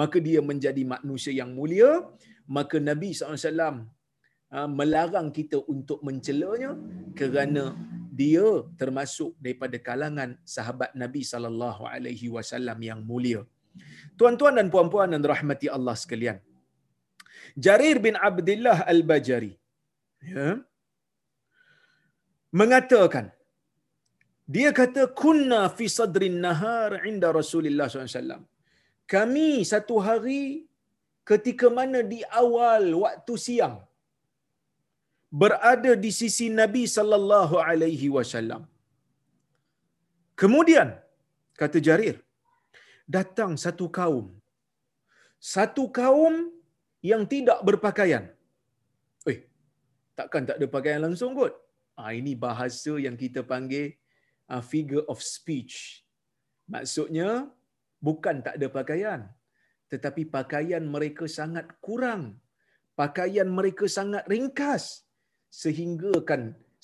maka 0.00 0.18
dia 0.26 0.40
menjadi 0.50 0.82
manusia 0.94 1.32
yang 1.40 1.50
mulia 1.58 1.90
maka 2.56 2.76
Nabi 2.90 3.10
SAW 3.14 3.86
ha, 4.52 4.58
melarang 4.78 5.28
kita 5.38 5.58
untuk 5.74 5.98
mencelanya 6.08 6.70
kerana 7.18 7.64
dia 8.20 8.46
termasuk 8.80 9.32
daripada 9.44 9.76
kalangan 9.88 10.30
sahabat 10.54 10.90
Nabi 11.02 11.22
sallallahu 11.32 11.82
alaihi 11.92 12.28
wasallam 12.36 12.78
yang 12.88 13.00
mulia. 13.10 13.42
Tuan-tuan 14.20 14.56
dan 14.58 14.68
puan-puan 14.74 15.14
yang 15.14 15.24
rahmati 15.34 15.68
Allah 15.76 15.94
sekalian. 16.02 16.38
Jarir 17.66 17.96
bin 18.06 18.16
Abdullah 18.28 18.78
Al-Bajari 18.92 19.52
ya, 20.32 20.48
mengatakan 22.60 23.26
dia 24.54 24.70
kata 24.80 25.02
kunna 25.22 25.60
fi 25.76 25.86
sadrin 25.98 26.36
nahar 26.44 26.90
inda 27.10 27.28
Rasulullah 27.40 27.86
SAW. 27.88 28.44
Kami 29.14 29.48
satu 29.72 29.96
hari 30.06 30.42
ketika 31.30 31.66
mana 31.78 32.00
di 32.12 32.20
awal 32.42 32.84
waktu 33.04 33.34
siang 33.46 33.76
berada 35.40 35.92
di 36.04 36.10
sisi 36.20 36.46
Nabi 36.60 36.84
sallallahu 36.96 37.56
alaihi 37.68 38.08
wasallam. 38.16 38.62
Kemudian 40.40 40.88
kata 41.60 41.80
Jarir, 41.86 42.16
datang 43.16 43.52
satu 43.64 43.86
kaum. 43.98 44.26
Satu 45.54 45.84
kaum 45.98 46.34
yang 47.10 47.22
tidak 47.32 47.58
berpakaian. 47.68 48.24
Eh, 49.32 49.38
takkan 50.18 50.44
tak 50.48 50.58
ada 50.60 50.68
pakaian 50.76 51.02
langsung 51.06 51.32
kot? 51.38 51.54
Ah 52.02 52.12
ini 52.20 52.32
bahasa 52.44 52.92
yang 53.06 53.16
kita 53.22 53.40
panggil 53.52 53.86
uh, 54.52 54.62
figure 54.72 55.04
of 55.12 55.18
speech. 55.36 55.74
Maksudnya 56.74 57.30
bukan 58.06 58.36
tak 58.46 58.54
ada 58.58 58.68
pakaian, 58.78 59.20
tetapi 59.92 60.22
pakaian 60.36 60.84
mereka 60.94 61.26
sangat 61.38 61.66
kurang. 61.86 62.22
Pakaian 63.02 63.48
mereka 63.58 63.84
sangat 63.96 64.24
ringkas 64.32 64.84
sehingga 65.60 66.14
kan 66.30 66.42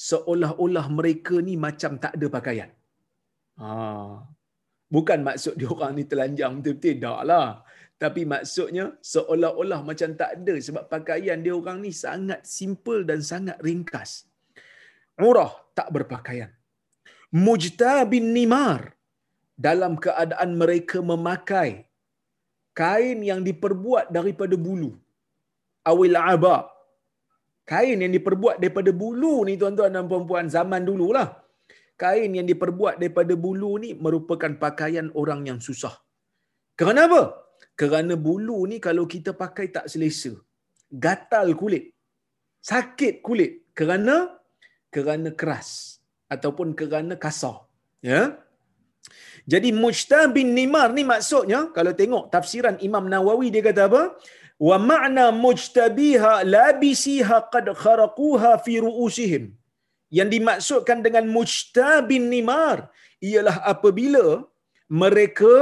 seolah-olah 0.08 0.86
mereka 0.98 1.36
ni 1.48 1.54
macam 1.66 1.92
tak 2.04 2.12
ada 2.18 2.26
pakaian. 2.36 2.70
Ha. 3.60 3.68
Bukan 4.94 5.20
maksud 5.28 5.54
dia 5.60 5.68
orang 5.74 5.92
ni 5.98 6.04
telanjang 6.10 6.52
betul-betul 6.58 6.96
tak 7.04 7.22
lah. 7.30 7.48
Tapi 8.02 8.22
maksudnya 8.32 8.84
seolah-olah 9.12 9.80
macam 9.88 10.10
tak 10.20 10.30
ada 10.36 10.54
sebab 10.66 10.84
pakaian 10.94 11.38
dia 11.44 11.54
orang 11.60 11.78
ni 11.86 11.92
sangat 12.04 12.40
simple 12.58 13.02
dan 13.08 13.20
sangat 13.30 13.58
ringkas. 13.66 14.10
Urah 15.28 15.52
tak 15.78 15.88
berpakaian 15.96 16.50
mujtabin 17.46 18.32
nimar 18.36 18.80
dalam 19.66 19.92
keadaan 20.04 20.50
mereka 20.62 20.98
memakai 21.10 21.70
kain 22.80 23.20
yang 23.30 23.40
diperbuat 23.48 24.08
daripada 24.16 24.56
bulu 24.66 24.90
awil 25.90 26.16
aba 26.32 26.56
kain 27.70 27.98
yang 28.04 28.12
diperbuat 28.16 28.56
daripada 28.62 28.90
bulu 29.02 29.34
ni 29.48 29.54
tuan-tuan 29.60 29.92
dan 29.96 30.06
puan-puan 30.10 30.46
zaman 30.56 30.82
dululah. 30.88 31.28
Kain 32.02 32.30
yang 32.38 32.46
diperbuat 32.50 32.94
daripada 33.02 33.34
bulu 33.44 33.72
ni 33.82 33.90
merupakan 34.04 34.52
pakaian 34.64 35.06
orang 35.20 35.40
yang 35.48 35.58
susah. 35.68 35.94
Kerana 36.78 37.00
apa? 37.08 37.22
Kerana 37.80 38.14
bulu 38.26 38.58
ni 38.70 38.76
kalau 38.86 39.04
kita 39.14 39.30
pakai 39.42 39.66
tak 39.76 39.86
selesa. 39.92 40.32
Gatal 41.04 41.48
kulit. 41.60 41.84
Sakit 42.70 43.14
kulit. 43.26 43.52
Kerana? 43.78 44.16
Kerana 44.94 45.30
keras. 45.40 45.68
Ataupun 46.34 46.68
kerana 46.78 47.14
kasar. 47.24 47.56
Ya. 48.10 48.22
Jadi 49.52 49.68
mujtabin 49.82 50.48
nimar 50.58 50.88
ni 50.96 51.02
maksudnya 51.12 51.60
kalau 51.76 51.92
tengok 52.00 52.24
tafsiran 52.34 52.76
Imam 52.88 53.04
Nawawi 53.12 53.48
dia 53.54 53.62
kata 53.68 53.82
apa? 53.88 54.02
Wa 54.66 54.76
ma'na 54.90 55.24
mujtabiha 55.44 56.32
labisiha 56.54 57.36
qad 57.54 57.66
kharaquha 57.82 58.52
fi 58.64 58.74
ru'usihim. 58.86 59.44
Yang 60.18 60.28
dimaksudkan 60.34 60.98
dengan 61.06 61.24
mujtabin 61.36 62.26
nimar 62.32 62.78
ialah 63.30 63.56
apabila 63.72 64.26
mereka 65.02 65.54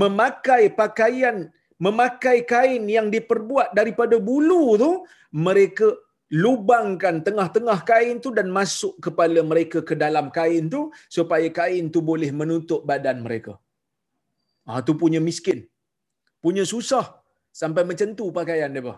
memakai 0.00 0.62
pakaian 0.80 1.48
memakai 1.86 2.38
kain 2.52 2.84
yang 2.96 3.08
diperbuat 3.14 3.68
daripada 3.78 4.16
bulu 4.28 4.64
tu 4.82 4.90
mereka 5.46 5.88
lubangkan 6.44 7.24
tengah-tengah 7.26 7.78
kain 7.90 8.16
tu 8.24 8.30
dan 8.38 8.48
masuk 8.58 8.94
kepala 9.04 9.40
mereka 9.50 9.80
ke 9.88 9.94
dalam 10.04 10.28
kain 10.38 10.68
tu 10.74 10.80
supaya 11.16 11.48
kain 11.60 11.88
tu 11.94 12.00
boleh 12.10 12.28
menutup 12.40 12.84
badan 12.90 13.24
mereka. 13.26 13.56
Ah 14.68 14.84
tu 14.84 14.92
punya 15.02 15.22
miskin. 15.28 15.64
Punya 16.44 16.64
susah 16.72 17.17
sampai 17.60 17.82
macam 17.90 18.08
tu 18.18 18.26
pakaian 18.38 18.70
dia. 18.76 18.94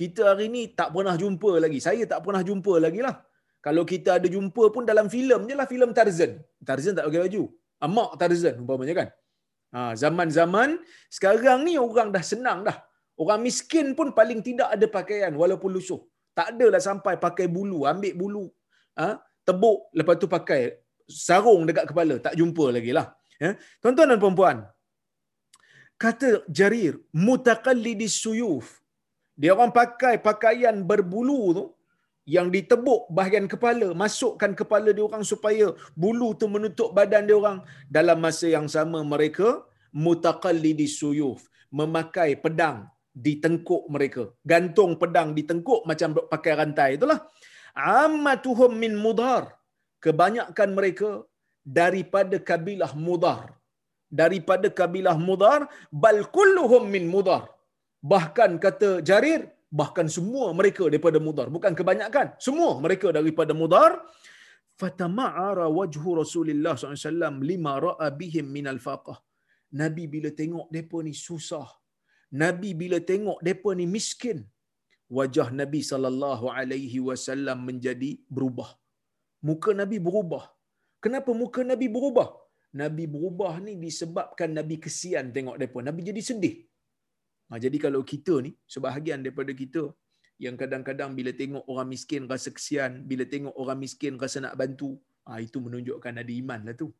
Kita 0.00 0.22
hari 0.30 0.46
ni 0.54 0.62
tak 0.78 0.88
pernah 0.94 1.14
jumpa 1.22 1.50
lagi. 1.64 1.78
Saya 1.86 2.04
tak 2.12 2.20
pernah 2.24 2.42
jumpa 2.48 2.74
lagi 2.84 3.00
lah. 3.06 3.16
Kalau 3.66 3.82
kita 3.92 4.10
ada 4.18 4.28
jumpa 4.34 4.64
pun 4.74 4.82
dalam 4.90 5.06
filem 5.14 5.40
je 5.50 5.54
lah, 5.60 5.66
filem 5.72 5.90
Tarzan. 5.98 6.32
Tarzan 6.68 6.94
tak 6.98 7.04
pakai 7.08 7.22
baju. 7.26 7.42
Amak 7.86 8.10
Tarzan 8.20 8.54
umpamanya 8.62 8.94
kan. 9.00 9.08
Ha, 9.74 9.80
zaman-zaman 10.02 10.68
sekarang 11.16 11.66
ni 11.66 11.74
orang 11.86 12.08
dah 12.14 12.24
senang 12.32 12.60
dah. 12.68 12.76
Orang 13.22 13.40
miskin 13.46 13.86
pun 13.98 14.14
paling 14.18 14.40
tidak 14.48 14.68
ada 14.74 14.86
pakaian 14.98 15.32
walaupun 15.42 15.70
lusuh. 15.76 16.00
Tak 16.38 16.54
adalah 16.54 16.78
sampai 16.88 17.14
pakai 17.26 17.46
bulu, 17.56 17.82
ambil 17.92 18.14
bulu, 18.20 18.44
ha, 18.94 19.18
tebuk, 19.42 19.90
lepas 19.98 20.14
tu 20.22 20.30
pakai 20.36 20.60
sarung 21.26 21.66
dekat 21.68 21.90
kepala. 21.90 22.16
Tak 22.26 22.38
jumpa 22.38 22.64
lagi 22.76 22.94
lah. 22.98 23.06
Ya. 23.42 23.50
Tuan-tuan 23.82 24.06
dan 24.14 24.18
puan-puan, 24.22 24.56
kata 26.02 26.46
Jarir, 26.58 26.94
mutakallidis 27.26 28.16
suyuf. 28.22 28.78
Dia 29.38 29.54
orang 29.54 29.70
pakai 29.70 30.14
pakaian 30.18 30.76
berbulu 30.90 31.40
tu, 31.58 31.64
yang 32.28 32.48
ditebuk 32.54 33.08
bahagian 33.16 33.48
kepala, 33.52 33.96
masukkan 34.02 34.52
kepala 34.52 34.92
dia 34.96 35.04
orang 35.04 35.24
supaya 35.24 35.66
bulu 35.96 36.36
tu 36.40 36.46
menutup 36.54 36.92
badan 36.96 37.24
dia 37.28 37.36
orang. 37.40 37.58
Dalam 37.96 38.18
masa 38.20 38.46
yang 38.56 38.68
sama 38.68 39.00
mereka, 39.02 39.64
mutakallidis 39.92 41.00
suyuf. 41.00 41.40
Memakai 41.68 42.36
pedang, 42.40 42.88
di 43.18 43.42
tengkuk 43.42 43.90
mereka. 43.90 44.22
Gantung 44.46 44.94
pedang 45.00 45.34
di 45.34 45.42
tengkuk 45.42 45.82
macam 45.90 46.14
pakai 46.14 46.52
rantai 46.54 46.90
itulah. 46.94 47.26
Ammatuhum 47.74 48.72
min 48.78 48.94
mudar. 48.94 49.58
Kebanyakan 49.98 50.68
mereka 50.78 51.26
daripada 51.66 52.38
kabilah 52.38 52.94
mudar. 52.94 53.57
Daripada 54.10 54.68
kabilah 54.80 55.16
mudar. 55.28 55.60
Bal 55.92 56.20
kulluhum 56.36 56.84
min 56.94 57.06
mudar. 57.14 57.42
Bahkan 58.12 58.50
kata 58.64 58.88
Jarir, 59.08 59.40
bahkan 59.78 60.06
semua 60.16 60.46
mereka 60.58 60.82
daripada 60.90 61.18
mudar. 61.26 61.46
Bukan 61.56 61.72
kebanyakan. 61.78 62.26
Semua 62.46 62.70
mereka 62.84 63.10
daripada 63.18 63.52
mudar. 63.62 63.90
Fatama'ara 64.80 65.66
wajhu 65.78 66.10
Rasulullah 66.22 66.74
SAW 66.78 67.42
lima 67.50 67.72
ra'a 67.86 68.08
bihim 68.20 68.46
minal 68.56 68.78
faqah. 68.86 69.18
Nabi 69.80 70.04
bila 70.14 70.30
tengok 70.40 70.66
depa 70.76 70.98
ni 71.06 71.12
susah. 71.26 71.66
Nabi 72.42 72.70
bila 72.80 72.98
tengok 73.10 73.38
depa 73.48 73.70
ni 73.78 73.86
miskin, 73.96 74.38
wajah 75.16 75.48
Nabi 75.60 75.80
sallallahu 75.90 76.46
alaihi 76.58 77.00
wasallam 77.08 77.58
menjadi 77.68 78.10
berubah. 78.36 78.70
Muka 79.48 79.72
Nabi 79.80 79.98
berubah. 80.06 80.44
Kenapa 81.04 81.30
muka 81.42 81.60
Nabi 81.72 81.86
berubah? 81.96 82.28
Nabi 82.76 83.08
berubah 83.08 83.54
ni 83.64 83.80
disebabkan 83.80 84.52
Nabi 84.52 84.76
kesian 84.76 85.32
tengok 85.32 85.56
depa. 85.56 85.78
Nabi 85.80 86.00
jadi 86.04 86.20
sedih. 86.20 86.56
Ha, 87.48 87.56
jadi 87.56 87.76
kalau 87.80 88.04
kita 88.04 88.44
ni, 88.44 88.52
sebahagian 88.68 89.24
daripada 89.24 89.52
kita 89.56 89.88
yang 90.36 90.54
kadang-kadang 90.60 91.16
bila 91.16 91.32
tengok 91.32 91.64
orang 91.64 91.88
miskin 91.88 92.28
rasa 92.28 92.52
kesian, 92.52 93.08
bila 93.08 93.24
tengok 93.24 93.56
orang 93.56 93.78
miskin 93.80 94.20
rasa 94.20 94.44
nak 94.44 94.54
bantu, 94.60 95.00
ha, 95.24 95.40
itu 95.40 95.58
menunjukkan 95.64 96.12
ada 96.20 96.32
iman 96.42 96.60
lah 96.68 96.76
tu. 96.76 96.92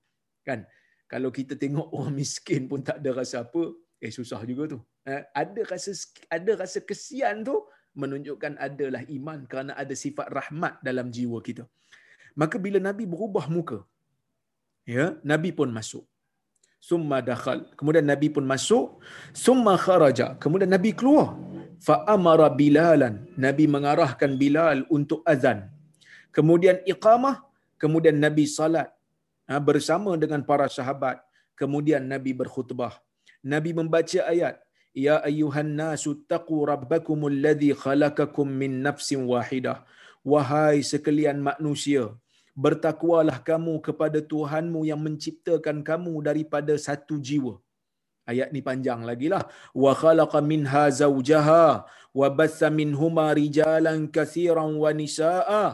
Kan? 0.49 0.65
Kalau 1.05 1.29
kita 1.29 1.53
tengok 1.61 1.93
orang 1.97 2.17
miskin 2.17 2.65
pun 2.65 2.81
tak 2.81 3.05
ada 3.05 3.13
rasa 3.21 3.45
apa, 3.45 3.77
eh 4.01 4.13
susah 4.19 4.41
juga 4.49 4.65
tu. 4.73 4.79
Ha, 5.05 5.21
ada 5.37 5.61
rasa 5.69 5.93
ada 6.33 6.53
rasa 6.57 6.81
kesian 6.81 7.45
tu 7.45 7.57
menunjukkan 7.93 8.57
adalah 8.57 9.03
iman 9.05 9.45
kerana 9.51 9.73
ada 9.83 9.93
sifat 9.93 10.33
rahmat 10.33 10.81
dalam 10.89 11.13
jiwa 11.13 11.39
kita. 11.45 11.69
Maka 12.41 12.57
bila 12.57 12.79
Nabi 12.89 13.05
berubah 13.05 13.47
muka, 13.53 13.79
ya, 14.95 15.05
Nabi 15.31 15.51
pun 15.59 15.69
masuk. 15.79 16.05
Summa 16.89 17.19
dakhal. 17.29 17.59
Kemudian 17.79 18.07
Nabi 18.13 18.29
pun 18.35 18.45
masuk. 18.53 19.03
Summa 19.45 19.75
kharaja. 19.85 20.27
Kemudian 20.43 20.71
Nabi 20.75 20.91
keluar. 20.99 21.35
Fa 21.87 21.97
amara 22.15 22.49
Bilalan. 22.61 23.15
Nabi 23.45 23.65
mengarahkan 23.75 24.39
Bilal 24.43 24.87
untuk 24.97 25.21
azan. 25.33 25.59
Kemudian 26.37 26.79
iqamah. 26.93 27.37
Kemudian 27.83 28.17
Nabi 28.25 28.45
salat 28.47 28.89
ha, 29.51 29.59
bersama 29.69 30.15
dengan 30.23 30.41
para 30.49 30.67
sahabat. 30.79 31.19
Kemudian 31.59 32.03
Nabi 32.15 32.31
berkhutbah. 32.41 32.95
Nabi 33.43 33.71
membaca 33.75 34.21
ayat. 34.33 34.57
Ya 35.07 35.17
ayyuhan 35.29 35.71
nasu 35.79 36.11
taqu 36.33 36.57
rabbakumul 36.71 37.35
ladzi 37.45 37.71
khalaqakum 37.83 38.47
min 38.51 38.83
nafsin 38.87 39.23
wahidah. 39.31 39.87
Wahai 40.27 40.83
sekalian 40.83 41.39
manusia, 41.39 42.05
bertakwalah 42.65 43.39
kamu 43.49 43.75
kepada 43.87 44.19
Tuhanmu 44.33 44.81
yang 44.91 45.01
menciptakan 45.07 45.87
kamu 45.89 46.15
daripada 46.29 46.75
satu 46.87 47.17
jiwa. 47.29 47.55
Ayat 48.31 48.49
ni 48.55 48.61
panjang 48.69 49.01
lagi 49.09 49.29
lah. 49.33 49.43
Wa 49.85 49.93
khalaqa 50.01 50.43
minha 50.53 50.85
zawjaha 51.01 51.67
wa 52.21 52.29
bassa 52.39 52.69
minhuma 52.81 53.27
rijalan 53.41 54.11
kathiran 54.17 54.75
wa 54.83 54.91
nisa'a 55.01 55.65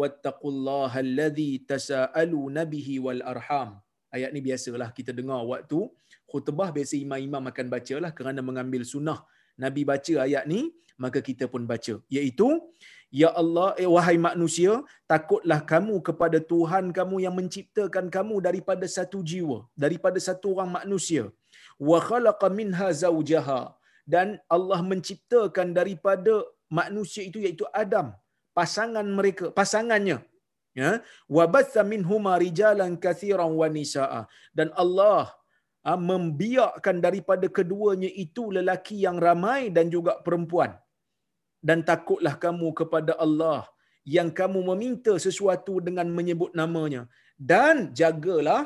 wattaqullaha 0.00 0.98
alladhi 1.06 1.50
tasaalu 1.70 2.40
nabihi 2.58 3.00
wal 3.06 3.22
arham. 3.32 3.70
Ayat 4.12 4.30
ni 4.34 4.40
biasalah 4.44 4.90
kita 4.98 5.14
dengar 5.18 5.40
waktu 5.52 5.78
khutbah 6.28 6.68
biasa 6.76 6.94
imam-imam 7.04 7.44
akan 7.52 7.66
bacalah 7.74 8.10
kerana 8.18 8.40
mengambil 8.48 8.82
sunnah. 8.92 9.20
Nabi 9.64 9.82
baca 9.90 10.14
ayat 10.26 10.44
ni, 10.52 10.60
maka 11.00 11.20
kita 11.28 11.44
pun 11.52 11.64
baca. 11.70 11.94
Iaitu, 12.16 12.48
Ya 13.20 13.28
Allah, 13.40 13.68
eh, 13.82 13.88
wahai 13.94 14.16
manusia, 14.26 14.72
takutlah 15.12 15.60
kamu 15.72 15.94
kepada 16.06 16.38
Tuhan 16.50 16.84
kamu 16.98 17.16
yang 17.24 17.34
menciptakan 17.38 18.06
kamu 18.14 18.36
daripada 18.46 18.86
satu 18.96 19.18
jiwa, 19.30 19.58
daripada 19.84 20.18
satu 20.26 20.46
orang 20.54 20.70
manusia. 20.78 21.24
Wa 21.90 21.98
khalaqa 22.06 22.48
minha 22.60 22.88
zawjaha. 23.02 23.60
Dan 24.12 24.28
Allah 24.56 24.80
menciptakan 24.90 25.68
daripada 25.78 26.34
manusia 26.80 27.22
itu 27.28 27.38
iaitu 27.44 27.68
Adam, 27.82 28.06
pasangan 28.58 29.06
mereka, 29.18 29.52
pasangannya. 29.60 30.18
Ya, 30.80 30.90
wa 31.36 31.44
batha 31.54 31.82
minhuma 31.92 32.32
rijalan 32.44 32.92
katsiran 33.04 33.52
wa 33.60 33.68
nisaa. 33.76 34.22
Dan 34.56 34.72
Allah 34.82 35.36
ah, 35.84 36.00
membiakkan 36.10 36.96
daripada 37.06 37.44
keduanya 37.58 38.08
itu 38.24 38.48
lelaki 38.56 39.04
yang 39.04 39.20
ramai 39.26 39.68
dan 39.76 39.92
juga 39.92 40.16
perempuan 40.24 40.72
dan 41.68 41.78
takutlah 41.90 42.34
kamu 42.44 42.68
kepada 42.80 43.12
Allah 43.24 43.60
yang 44.16 44.28
kamu 44.38 44.60
meminta 44.70 45.12
sesuatu 45.26 45.74
dengan 45.86 46.06
menyebut 46.18 46.52
namanya 46.60 47.02
dan 47.52 47.76
jagalah 48.00 48.62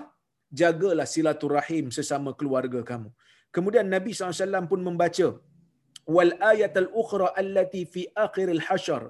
jagalah 0.60 1.06
silaturahim 1.14 1.86
sesama 1.96 2.32
keluarga 2.40 2.80
kamu. 2.90 3.10
Kemudian 3.56 3.86
Nabi 3.94 4.10
SAW 4.16 4.70
pun 4.72 4.80
membaca 4.88 5.28
wal 6.14 6.32
ayat 6.52 6.74
al 6.82 6.88
ukhra 7.02 7.28
allati 7.40 7.82
fi 7.94 8.02
akhir 8.26 8.48
al 8.56 8.62
hashar. 8.68 9.02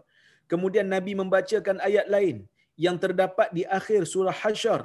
Kemudian 0.50 0.86
Nabi 0.94 1.12
membacakan 1.20 1.78
ayat 1.88 2.06
lain 2.14 2.36
yang 2.84 2.96
terdapat 3.04 3.48
di 3.56 3.62
akhir 3.78 4.00
surah 4.12 4.36
Hasyar 4.42 4.80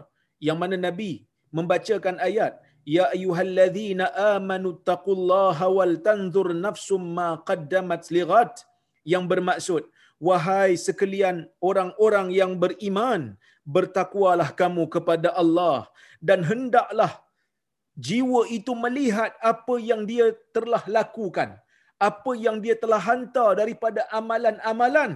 yang 0.47 0.57
mana 0.61 0.75
Nabi 0.87 1.11
membacakan 1.57 2.17
ayat 2.27 2.53
Ya 2.95 3.05
ayyuhalladzina 3.13 4.05
amanu 4.33 4.69
taqullaha 4.89 5.69
wal 5.69 6.01
tanzur 6.07 6.49
nafsum 6.65 7.13
ma 7.17 7.27
qaddamat 7.49 8.09
lighat 8.15 8.65
yang 9.13 9.25
bermaksud 9.31 9.83
wahai 10.27 10.71
sekalian 10.87 11.49
orang-orang 11.69 12.27
yang 12.39 12.53
beriman 12.63 13.21
bertakwalah 13.75 14.49
kamu 14.61 14.83
kepada 14.95 15.29
Allah 15.41 15.89
dan 16.29 16.41
hendaklah 16.51 17.13
jiwa 18.07 18.41
itu 18.57 18.73
melihat 18.85 19.33
apa 19.51 19.75
yang 19.89 20.01
dia 20.11 20.27
telah 20.55 20.83
lakukan 20.97 21.57
apa 22.09 22.31
yang 22.45 22.57
dia 22.63 22.75
telah 22.83 23.01
hantar 23.09 23.49
daripada 23.61 24.01
amalan-amalan 24.19 25.11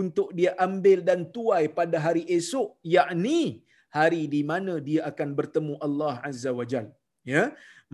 untuk 0.00 0.28
dia 0.38 0.52
ambil 0.66 0.98
dan 1.08 1.20
tuai 1.34 1.64
pada 1.78 1.96
hari 2.06 2.22
esok 2.36 2.68
yakni 2.96 3.62
hari 3.98 4.22
di 4.34 4.42
mana 4.50 4.72
dia 4.88 5.00
akan 5.10 5.28
bertemu 5.38 5.74
Allah 5.86 6.14
Azza 6.28 6.50
wa 6.58 6.66
Jal. 6.70 6.86
Ya. 7.32 7.44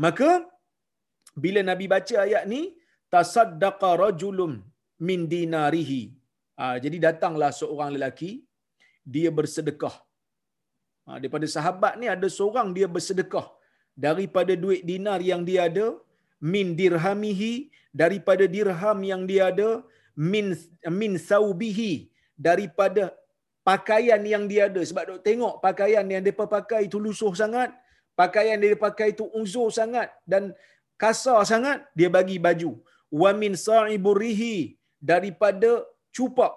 Maka 0.05 0.31
bila 1.42 1.61
Nabi 1.70 1.85
baca 1.94 2.16
ayat 2.26 2.44
ni 2.53 2.62
tasaddaqa 3.14 3.90
rajulun 4.05 4.53
min 5.09 5.21
dinarihi. 5.33 6.03
Ha, 6.61 6.77
jadi 6.85 6.97
datanglah 7.07 7.51
seorang 7.61 7.91
lelaki, 7.97 8.31
dia 9.15 9.31
bersedekah. 9.39 9.97
Ha, 11.07 11.17
daripada 11.21 11.47
sahabat 11.57 11.97
ni 12.01 12.07
ada 12.17 12.29
seorang 12.39 12.69
dia 12.77 12.89
bersedekah 12.97 13.47
daripada 14.07 14.53
duit 14.63 14.83
dinar 14.91 15.21
yang 15.31 15.43
dia 15.49 15.61
ada, 15.69 15.87
min 16.53 16.77
dirhamihi 16.81 17.55
daripada 18.03 18.45
dirham 18.55 18.99
yang 19.11 19.23
dia 19.31 19.43
ada, 19.53 19.71
min 20.33 20.47
min 21.01 21.13
saubihi 21.29 21.93
daripada 22.49 23.05
pakaian 23.65 24.21
yang 24.33 24.45
dia 24.51 24.69
ada. 24.69 24.81
Sebab 24.91 25.05
dok 25.09 25.21
tengok 25.29 25.55
pakaian 25.65 26.05
yang 26.13 26.23
dia 26.27 26.37
pakai 26.45 26.81
itu 26.89 27.01
lusuh 27.07 27.33
sangat, 27.43 27.73
pakaian 28.21 28.57
yang 28.57 28.77
dia 28.77 28.81
pakai 28.89 29.09
itu 29.17 29.25
uzur 29.41 29.69
sangat 29.73 30.09
dan 30.33 30.53
kasar 31.01 31.41
sangat, 31.53 31.89
dia 31.97 32.13
bagi 32.13 32.37
baju. 32.37 32.77
Wa 33.11 33.31
min 33.43 33.53
sa'iburihi 33.67 34.80
daripada 35.13 35.71
cupak 36.17 36.53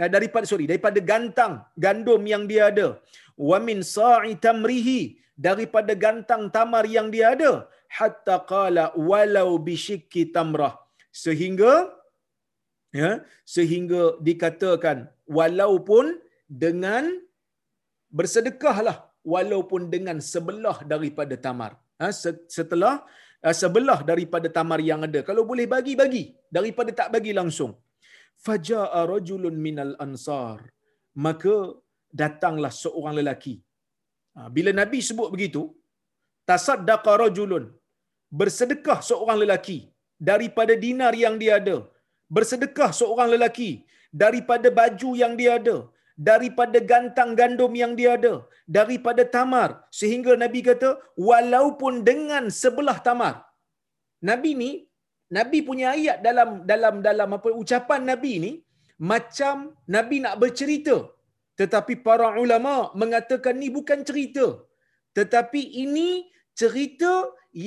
eh, 0.00 0.10
daripada 0.14 0.44
sorry 0.50 0.66
daripada 0.72 1.00
gantang 1.10 1.54
gandum 1.84 2.22
yang 2.32 2.44
dia 2.50 2.62
ada. 2.72 2.88
Wa 3.50 3.58
min 3.68 3.80
sa'i 3.96 4.32
tamrihi 4.46 5.00
daripada 5.46 5.92
gantang 6.04 6.44
tamar 6.56 6.84
yang 6.96 7.08
dia 7.14 7.26
ada. 7.36 7.52
Hatta 7.96 8.36
qala 8.52 8.84
walau 9.08 9.50
bisyikki 9.66 10.22
tamrah. 10.36 10.74
Sehingga 11.24 11.72
ya 13.00 13.10
sehingga 13.56 14.02
dikatakan 14.28 14.98
walaupun 15.38 16.20
dengan 16.64 17.04
bersedekahlah 18.18 18.98
walaupun 19.34 19.88
dengan 19.94 20.18
sebelah 20.32 20.78
daripada 20.92 21.34
tamar. 21.46 21.72
Ha, 22.00 22.12
setelah 22.56 22.94
eh, 23.46 23.56
sebelah 23.62 24.00
daripada 24.10 24.48
tamar 24.58 24.80
yang 24.90 25.00
ada. 25.08 25.20
Kalau 25.28 25.44
boleh 25.50 25.66
bagi 25.74 25.96
bagi. 26.02 26.24
Daripada 26.56 26.90
tak 27.00 27.08
bagi 27.14 27.32
langsung 27.40 27.72
faja'a 28.46 29.00
rajulun 29.12 29.56
minal 29.66 29.94
ansar. 30.06 30.58
Maka 31.26 31.56
datanglah 32.20 32.72
seorang 32.82 33.14
lelaki. 33.20 33.56
Ha, 34.36 34.48
bila 34.56 34.70
nabi 34.80 35.00
sebut 35.08 35.28
begitu 35.34 35.62
tasaddaqa 36.50 37.14
rajulun. 37.24 37.66
Bersedekah 38.38 38.98
seorang 39.08 39.38
lelaki 39.42 39.78
daripada 40.28 40.74
dinar 40.84 41.12
yang 41.24 41.36
dia 41.42 41.52
ada. 41.60 41.76
Bersedekah 42.36 42.90
seorang 43.00 43.28
lelaki 43.34 43.70
daripada 44.22 44.68
baju 44.78 45.10
yang 45.22 45.34
dia 45.40 45.52
ada. 45.60 45.76
Daripada 46.28 46.78
gantang 46.90 47.32
gandum 47.38 47.72
yang 47.82 47.92
dia 47.98 48.10
ada. 48.18 48.34
Daripada 48.76 49.22
tamar. 49.36 49.70
Sehingga 49.98 50.34
nabi 50.42 50.60
kata 50.68 50.90
walaupun 51.28 51.94
dengan 52.10 52.44
sebelah 52.60 52.98
tamar. 53.08 53.34
Nabi 54.28 54.50
ni 54.62 54.70
Nabi 55.34 55.58
punya 55.68 55.86
ayat 55.96 56.18
dalam 56.26 56.50
dalam 56.70 56.94
dalam 57.06 57.28
apa 57.36 57.50
ucapan 57.62 58.02
Nabi 58.10 58.32
ni 58.44 58.52
macam 59.12 59.74
Nabi 59.96 60.16
nak 60.24 60.38
bercerita. 60.42 60.96
Tetapi 61.60 61.94
para 62.06 62.28
ulama 62.44 62.74
mengatakan 63.02 63.54
ni 63.62 63.68
bukan 63.76 64.00
cerita. 64.08 64.46
Tetapi 65.18 65.62
ini 65.84 66.08
cerita 66.60 67.12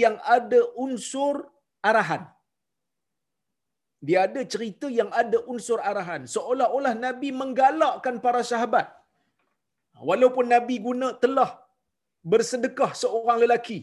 yang 0.02 0.16
ada 0.36 0.60
unsur 0.84 1.34
arahan. 1.90 2.24
Dia 4.08 4.20
ada 4.28 4.42
cerita 4.54 4.88
yang 5.00 5.10
ada 5.22 5.38
unsur 5.52 5.80
arahan. 5.92 6.24
Seolah-olah 6.36 6.94
Nabi 7.06 7.30
menggalakkan 7.42 8.18
para 8.26 8.42
sahabat. 8.52 8.88
Walaupun 10.10 10.48
Nabi 10.56 10.76
guna 10.88 11.08
telah 11.24 11.50
bersedekah 12.32 12.92
seorang 13.02 13.40
lelaki. 13.44 13.80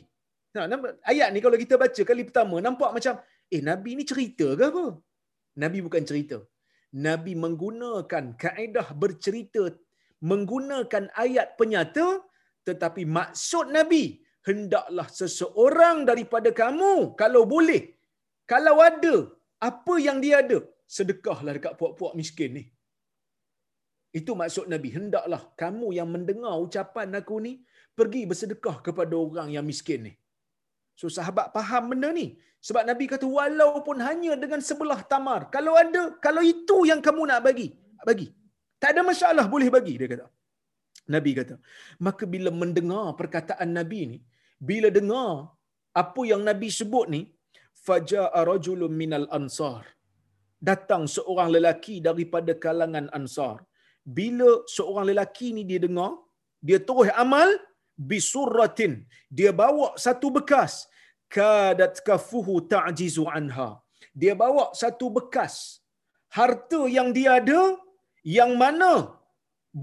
Ayat 1.10 1.28
ni 1.34 1.40
kalau 1.44 1.58
kita 1.60 1.74
baca 1.82 2.02
kali 2.10 2.22
pertama 2.28 2.56
nampak 2.66 2.90
macam 2.96 3.14
eh 3.54 3.62
Nabi 3.68 3.90
ni 3.98 4.04
cerita 4.10 4.46
ke 4.58 4.64
apa? 4.70 4.84
Nabi 5.62 5.78
bukan 5.86 6.04
cerita. 6.10 6.38
Nabi 7.06 7.32
menggunakan 7.44 8.24
kaedah 8.42 8.88
bercerita 9.02 9.64
menggunakan 10.30 11.04
ayat 11.24 11.48
penyata 11.60 12.06
tetapi 12.68 13.02
maksud 13.18 13.66
Nabi 13.78 14.04
hendaklah 14.48 15.06
seseorang 15.20 15.98
daripada 16.10 16.50
kamu 16.62 16.92
kalau 17.20 17.42
boleh 17.54 17.82
kalau 18.52 18.76
ada 18.88 19.14
apa 19.70 19.94
yang 20.06 20.18
dia 20.24 20.36
ada 20.44 20.58
sedekahlah 20.96 21.52
dekat 21.58 21.74
puak-puak 21.80 22.14
miskin 22.20 22.50
ni 22.58 22.64
itu 24.18 24.32
maksud 24.40 24.66
Nabi 24.72 24.88
hendaklah 24.96 25.42
kamu 25.62 25.86
yang 25.98 26.08
mendengar 26.14 26.54
ucapan 26.66 27.18
aku 27.20 27.36
ni 27.46 27.52
pergi 27.98 28.22
bersedekah 28.30 28.76
kepada 28.86 29.14
orang 29.24 29.48
yang 29.56 29.66
miskin 29.70 30.00
ni 30.08 30.12
so 31.00 31.06
sahabat 31.16 31.46
faham 31.56 31.84
benda 31.92 32.10
ni. 32.20 32.26
Sebab 32.66 32.82
Nabi 32.90 33.04
kata 33.12 33.26
walaupun 33.38 33.96
hanya 34.06 34.32
dengan 34.42 34.60
sebelah 34.68 35.00
tamar 35.12 35.40
kalau 35.54 35.74
ada 35.82 36.02
kalau 36.26 36.42
itu 36.54 36.78
yang 36.90 37.00
kamu 37.06 37.22
nak 37.30 37.40
bagi 37.48 37.68
bagi. 38.08 38.28
Tak 38.82 38.90
ada 38.94 39.02
masalah 39.10 39.44
boleh 39.54 39.68
bagi 39.76 39.94
dia 40.00 40.08
kata. 40.14 40.26
Nabi 41.14 41.30
kata 41.38 41.56
maka 42.06 42.24
bila 42.34 42.50
mendengar 42.62 43.06
perkataan 43.20 43.70
Nabi 43.78 44.00
ni 44.12 44.18
bila 44.68 44.88
dengar 44.98 45.32
apa 46.02 46.22
yang 46.30 46.42
Nabi 46.48 46.68
sebut 46.78 47.06
ni 47.14 47.22
faja'a 47.86 48.40
rajulun 48.50 48.94
minal 49.02 49.26
ansar. 49.38 49.82
Datang 50.68 51.02
seorang 51.14 51.48
lelaki 51.56 51.96
daripada 52.08 52.52
kalangan 52.64 53.06
ansar. 53.18 53.56
Bila 54.18 54.50
seorang 54.76 55.06
lelaki 55.10 55.48
ni 55.56 55.62
dia 55.70 55.80
dengar 55.86 56.12
dia 56.66 56.78
terus 56.88 57.08
amal 57.22 57.48
bisurratin. 58.10 58.92
Dia 59.38 59.50
bawa 59.62 59.88
satu 60.06 60.28
bekas. 60.36 60.86
Kadat 61.26 62.04
kafuhu 62.06 62.62
ta'jizu 62.70 63.26
anha. 63.26 63.82
Dia 64.14 64.34
bawa 64.38 64.70
satu 64.80 65.10
bekas 65.16 65.82
harta 66.38 66.80
yang 66.96 67.08
dia 67.16 67.30
ada 67.40 67.60
yang 68.36 68.52
mana 68.62 68.92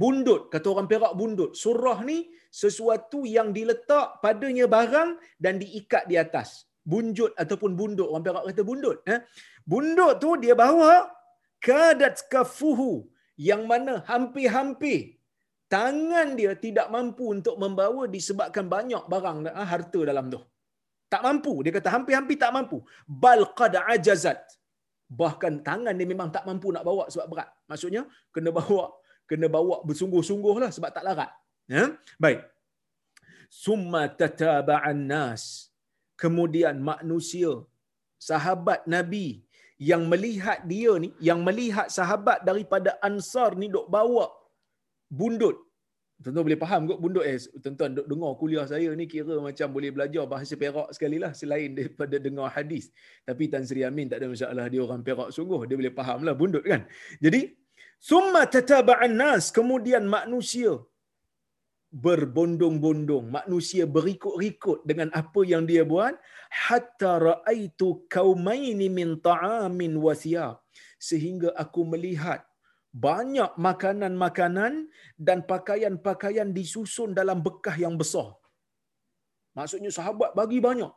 bundut 0.02 0.41
kata 0.54 0.67
orang 0.73 0.88
Perak 0.91 1.13
bundut 1.19 1.52
surah 1.63 1.99
ni 2.10 2.17
sesuatu 2.62 3.19
yang 3.36 3.49
diletak 3.58 4.21
padanya 4.23 4.65
barang 4.76 5.12
dan 5.43 5.58
diikat 5.63 6.06
di 6.12 6.17
atas. 6.26 6.49
Bunjut 6.91 7.32
ataupun 7.41 7.71
bundut 7.80 8.08
orang 8.12 8.26
Perak 8.28 8.43
kata 8.52 8.63
bundut 8.69 8.97
eh? 9.13 9.19
Bundut 9.71 10.13
tu 10.23 10.36
dia 10.43 10.56
bawa 10.63 10.93
kadat 11.63 12.28
kafuhu 12.34 13.08
yang 13.49 13.63
mana 13.71 13.93
hampir-hampir 14.12 15.17
tangan 15.75 16.27
dia 16.39 16.51
tidak 16.65 16.88
mampu 16.95 17.25
untuk 17.36 17.55
membawa 17.63 18.03
disebabkan 18.15 18.65
banyak 18.75 19.03
barang 19.13 19.38
ah, 19.62 19.67
harta 19.73 20.01
dalam 20.09 20.25
tu 20.33 20.41
tak 21.13 21.21
mampu 21.27 21.53
dia 21.63 21.71
kata 21.77 21.89
hampir-hampir 21.95 22.38
tak 22.43 22.51
mampu 22.57 22.77
bal 23.23 23.41
qad 23.59 23.75
ajazat 23.95 24.39
bahkan 25.21 25.55
tangan 25.67 25.95
dia 25.99 26.07
memang 26.13 26.29
tak 26.36 26.45
mampu 26.49 26.67
nak 26.75 26.86
bawa 26.89 27.05
sebab 27.13 27.27
berat 27.31 27.49
maksudnya 27.71 28.03
kena 28.36 28.51
bawa 28.59 28.86
kena 29.29 29.47
bawa 29.55 29.75
bersungguh-sungguh 29.88 30.55
lah 30.63 30.71
sebab 30.75 30.89
tak 30.95 31.05
larat. 31.07 31.31
Ya? 31.75 31.86
Baik. 32.23 32.41
Summa 33.63 34.03
tataba'an 34.21 35.01
nas. 35.13 35.43
Kemudian 36.21 36.75
manusia, 36.91 37.51
sahabat 38.29 38.86
Nabi 38.95 39.27
yang 39.89 40.03
melihat 40.12 40.59
dia 40.71 40.91
ni, 41.03 41.09
yang 41.29 41.39
melihat 41.47 41.88
sahabat 41.97 42.39
daripada 42.49 42.95
Ansar 43.07 43.51
ni 43.62 43.67
duk 43.75 43.88
bawa 43.95 44.25
bundut. 45.19 45.58
Tuan-tuan 46.23 46.45
boleh 46.47 46.60
faham 46.63 46.82
kot 46.89 46.99
bundut 47.04 47.26
eh. 47.32 47.38
Tuan-tuan 47.63 47.91
dengar 48.12 48.32
kuliah 48.41 48.65
saya 48.73 48.89
ni 48.99 49.06
kira 49.13 49.36
macam 49.47 49.67
boleh 49.76 49.91
belajar 49.95 50.23
bahasa 50.34 50.54
Perak 50.63 50.89
sekali 50.95 51.17
lah 51.23 51.32
selain 51.39 51.69
daripada 51.78 52.15
dengar 52.28 52.47
hadis. 52.58 52.86
Tapi 53.28 53.43
Tan 53.52 53.63
Sri 53.69 53.84
Amin 53.89 54.08
tak 54.12 54.19
ada 54.21 54.28
masalah 54.34 54.65
dia 54.73 54.82
orang 54.88 55.04
Perak 55.08 55.30
sungguh. 55.36 55.62
Dia 55.67 55.76
boleh 55.82 55.93
faham 55.99 56.19
lah 56.28 56.36
bundut 56.41 56.63
kan. 56.71 56.82
Jadi 57.26 57.41
Summa 58.04 58.43
tataba'an 58.54 59.15
nas. 59.15 59.47
Kemudian 59.58 60.04
manusia 60.15 60.71
berbondong-bondong. 62.06 63.26
Manusia 63.32 63.84
berikut-ikut 63.97 64.84
dengan 64.89 65.08
apa 65.21 65.41
yang 65.52 65.63
dia 65.69 65.84
buat. 65.91 66.12
Hatta 66.67 67.12
ra'aitu 67.28 68.04
kaumaini 68.12 68.88
min 68.99 69.23
ta'amin 69.28 69.95
wasiyab. 70.06 70.60
Sehingga 70.99 71.56
aku 71.63 71.88
melihat 71.88 72.43
banyak 72.93 73.51
makanan-makanan 73.67 74.73
dan 75.27 75.38
pakaian-pakaian 75.51 76.49
disusun 76.58 77.12
dalam 77.19 77.41
bekah 77.45 77.75
yang 77.84 77.95
besar. 78.01 78.27
Maksudnya 79.58 79.91
sahabat 79.97 80.32
bagi 80.39 80.60
banyak. 80.67 80.93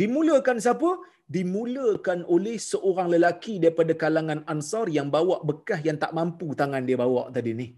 Dimulakan 0.00 0.60
siapa? 0.64 0.90
Dimulakan 1.36 2.24
oleh 2.34 2.56
seorang 2.70 3.08
lelaki 3.14 3.54
daripada 3.62 3.92
kalangan 4.02 4.40
Ansar 4.52 4.86
yang 4.96 5.08
bawa 5.16 5.36
bekas 5.50 5.80
yang 5.88 5.98
tak 6.04 6.12
mampu 6.18 6.48
tangan 6.60 6.84
dia 6.88 6.96
bawa 7.04 7.22
tadi 7.36 7.52
ni. 7.60 7.68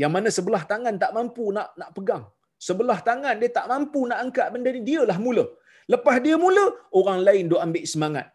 Yang 0.00 0.12
mana 0.14 0.28
sebelah 0.36 0.62
tangan 0.72 0.94
tak 1.02 1.12
mampu 1.18 1.44
nak 1.56 1.68
nak 1.80 1.90
pegang. 1.96 2.24
Sebelah 2.66 2.98
tangan 3.08 3.34
dia 3.42 3.50
tak 3.58 3.66
mampu 3.72 4.00
nak 4.10 4.18
angkat 4.24 4.46
benda 4.54 4.70
ni, 4.76 4.82
dialah 4.88 5.18
mula. 5.26 5.44
Lepas 5.92 6.16
dia 6.24 6.36
mula, 6.44 6.64
orang 6.98 7.20
lain 7.26 7.44
duk 7.50 7.62
ambil 7.66 7.84
semangat. 7.92 8.26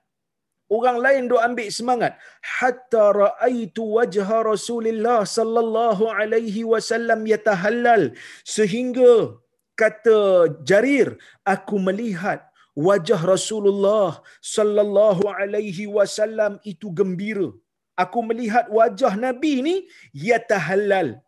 Orang 0.65 0.97
lain 1.05 1.29
duk 1.29 1.41
ambil 1.47 1.69
semangat. 1.69 2.13
Hatta 2.41 3.13
ra'aitu 3.13 3.85
wajha 3.97 4.37
Rasulullah 4.51 5.21
sallallahu 5.21 6.09
alaihi 6.09 6.65
wasallam 6.73 7.21
yatahallal. 7.33 8.17
Sehingga 8.41 9.37
kata 9.77 10.17
Jarir, 10.69 11.21
aku 11.45 11.77
melihat 11.77 12.41
wajah 12.87 13.21
Rasulullah 13.33 14.25
sallallahu 14.41 15.29
alaihi 15.29 15.85
wasallam 15.85 16.57
itu 16.65 16.89
gembira. 16.89 17.53
Aku 17.95 18.19
melihat 18.25 18.65
wajah 18.67 19.13
Nabi 19.15 19.53
ni 19.67 19.75
yatahallal. 20.11 21.21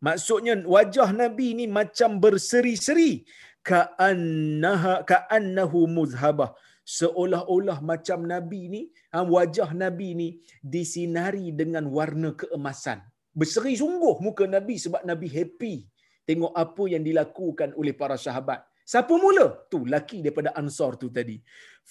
Maksudnya 0.00 0.54
wajah 0.64 1.12
Nabi 1.12 1.52
ni 1.58 1.64
macam 1.68 2.16
berseri-seri 2.24 3.28
ka'annaha 3.60 5.04
ka'annahu 5.04 5.84
muzhabah. 5.98 6.50
Seolah-olah 6.98 7.78
macam 7.90 8.18
Nabi 8.34 8.62
ni, 8.74 8.82
ha, 9.12 9.22
wajah 9.34 9.70
Nabi 9.82 10.08
ni 10.20 10.28
disinari 10.74 11.46
dengan 11.60 11.86
warna 11.96 12.30
keemasan. 12.40 12.98
Berseri 13.40 13.74
sungguh 13.82 14.16
muka 14.26 14.44
Nabi 14.56 14.74
sebab 14.84 15.02
Nabi 15.10 15.28
happy 15.36 15.74
tengok 16.28 16.52
apa 16.64 16.84
yang 16.94 17.02
dilakukan 17.08 17.70
oleh 17.80 17.94
para 18.00 18.16
sahabat. 18.26 18.60
Siapa 18.90 19.14
mula? 19.24 19.46
Tu 19.70 19.78
laki 19.94 20.18
daripada 20.24 20.50
Ansar 20.60 20.98
tu 21.02 21.06
tadi. 21.18 21.38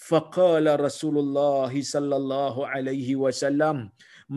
Faqala 0.07 0.75
Rasulullah 0.87 1.71
sallallahu 1.71 2.67
alaihi 2.67 3.15
wasallam. 3.23 3.77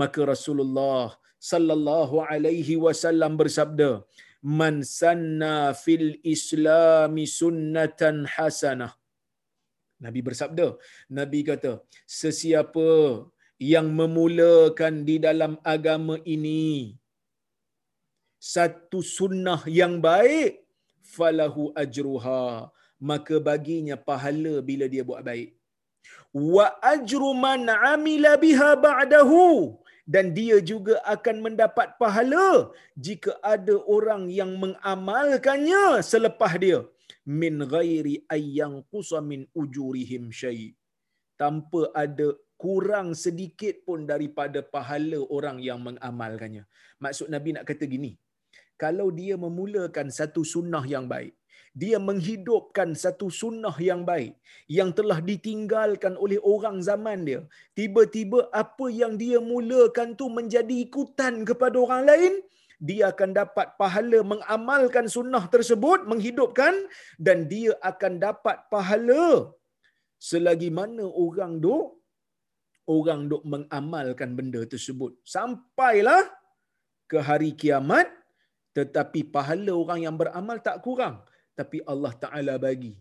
Maka 0.01 0.23
Rasulullah 0.33 1.11
sallallahu 1.53 2.23
alaihi 2.23 2.79
wasallam 2.85 3.35
bersabda, 3.41 3.91
"Man 4.63 4.87
sanna 4.87 5.75
fil 5.85 6.23
Islam 6.35 7.19
sunnatan 7.19 8.31
hasanah." 8.35 9.02
Nabi 10.05 10.21
bersabda, 10.29 10.67
Nabi 11.19 11.41
kata, 11.51 11.73
sesiapa 12.21 12.91
yang 13.73 13.89
memulakan 14.01 14.95
di 15.09 15.17
dalam 15.27 15.53
agama 15.75 16.17
ini 16.35 16.63
satu 18.55 18.99
sunnah 19.17 19.61
yang 19.81 19.95
baik, 20.09 20.51
falahu 21.15 21.65
ajruha. 21.83 22.45
Maka 23.11 23.37
baginya 23.49 23.97
pahala 24.09 24.55
bila 24.69 24.87
dia 24.93 25.03
buat 25.11 25.23
baik. 25.29 25.49
Wa 26.55 26.67
ajru 26.95 27.31
man 27.45 27.63
amila 27.93 28.33
biha 28.45 28.71
ba'dahu. 28.87 29.47
Dan 30.13 30.27
dia 30.39 30.57
juga 30.71 30.95
akan 31.15 31.37
mendapat 31.47 31.89
pahala 32.01 32.47
jika 33.07 33.33
ada 33.55 33.75
orang 33.97 34.23
yang 34.39 34.51
mengamalkannya 34.63 35.85
selepas 36.13 36.53
dia 36.65 36.79
min 37.41 37.57
ghairi 37.75 38.15
ayyang 38.37 38.77
qusa 38.93 39.21
min 39.31 39.45
ujurihim 39.63 40.31
syai 40.41 40.75
tanpa 41.41 41.91
ada 42.05 42.29
kurang 42.63 43.09
sedikit 43.25 43.83
pun 43.87 44.07
daripada 44.07 44.63
pahala 44.75 45.21
orang 45.37 45.59
yang 45.69 45.81
mengamalkannya 45.87 46.65
maksud 47.03 47.27
nabi 47.35 47.57
nak 47.57 47.67
kata 47.71 47.87
gini 47.95 48.13
kalau 48.83 49.09
dia 49.15 49.35
memulakan 49.39 50.11
satu 50.11 50.43
sunnah 50.53 50.83
yang 50.93 51.07
baik, 51.07 51.35
dia 51.81 51.97
menghidupkan 52.09 52.89
satu 53.03 53.27
sunnah 53.41 53.77
yang 53.89 54.03
baik 54.09 54.33
yang 54.67 54.91
telah 54.99 55.19
ditinggalkan 55.29 56.19
oleh 56.25 56.39
orang 56.43 56.83
zaman 56.89 57.23
dia. 57.29 57.41
Tiba-tiba 57.79 58.51
apa 58.63 58.87
yang 59.01 59.15
dia 59.23 59.39
mulakan 59.39 60.19
tu 60.21 60.27
menjadi 60.39 60.75
ikutan 60.87 61.47
kepada 61.49 61.77
orang 61.85 62.03
lain, 62.11 62.33
dia 62.89 63.03
akan 63.13 63.31
dapat 63.41 63.67
pahala 63.81 64.21
mengamalkan 64.33 65.07
sunnah 65.17 65.45
tersebut, 65.55 66.01
menghidupkan 66.11 66.75
dan 67.27 67.47
dia 67.53 67.73
akan 67.91 68.13
dapat 68.27 68.57
pahala. 68.73 69.27
Selagi 70.31 70.71
mana 70.79 71.05
orang 71.25 71.53
duk 71.65 72.03
orang 72.97 73.21
duk 73.31 73.43
mengamalkan 73.53 74.31
benda 74.39 74.61
tersebut. 74.73 75.15
Sampailah 75.35 76.23
ke 77.11 77.19
hari 77.29 77.51
kiamat, 77.61 78.11
tetapi 78.79 79.21
pahala 79.35 79.73
orang 79.83 80.01
yang 80.07 80.17
beramal 80.23 80.59
tak 80.69 80.79
kurang. 80.87 81.17
Tapi 81.59 81.79
Allah 81.93 82.13
Taala 82.23 82.55
bagi 82.67 82.95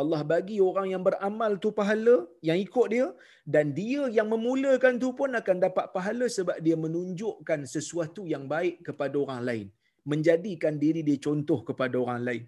Allah 0.00 0.20
bagi 0.32 0.56
orang 0.68 0.86
yang 0.92 1.02
beramal 1.08 1.52
tu 1.64 1.70
pahala 1.78 2.16
yang 2.48 2.58
ikut 2.66 2.86
dia 2.94 3.06
dan 3.54 3.66
dia 3.78 4.02
yang 4.16 4.28
memulakan 4.34 4.94
tu 5.02 5.08
pun 5.18 5.30
akan 5.40 5.56
dapat 5.66 5.86
pahala 5.94 6.26
sebab 6.36 6.56
dia 6.66 6.76
menunjukkan 6.84 7.60
sesuatu 7.74 8.22
yang 8.32 8.44
baik 8.54 8.76
kepada 8.88 9.16
orang 9.24 9.40
lain. 9.48 9.66
Menjadikan 10.12 10.74
diri 10.82 11.00
dia 11.08 11.18
contoh 11.26 11.58
kepada 11.68 11.96
orang 12.04 12.20
lain. 12.28 12.42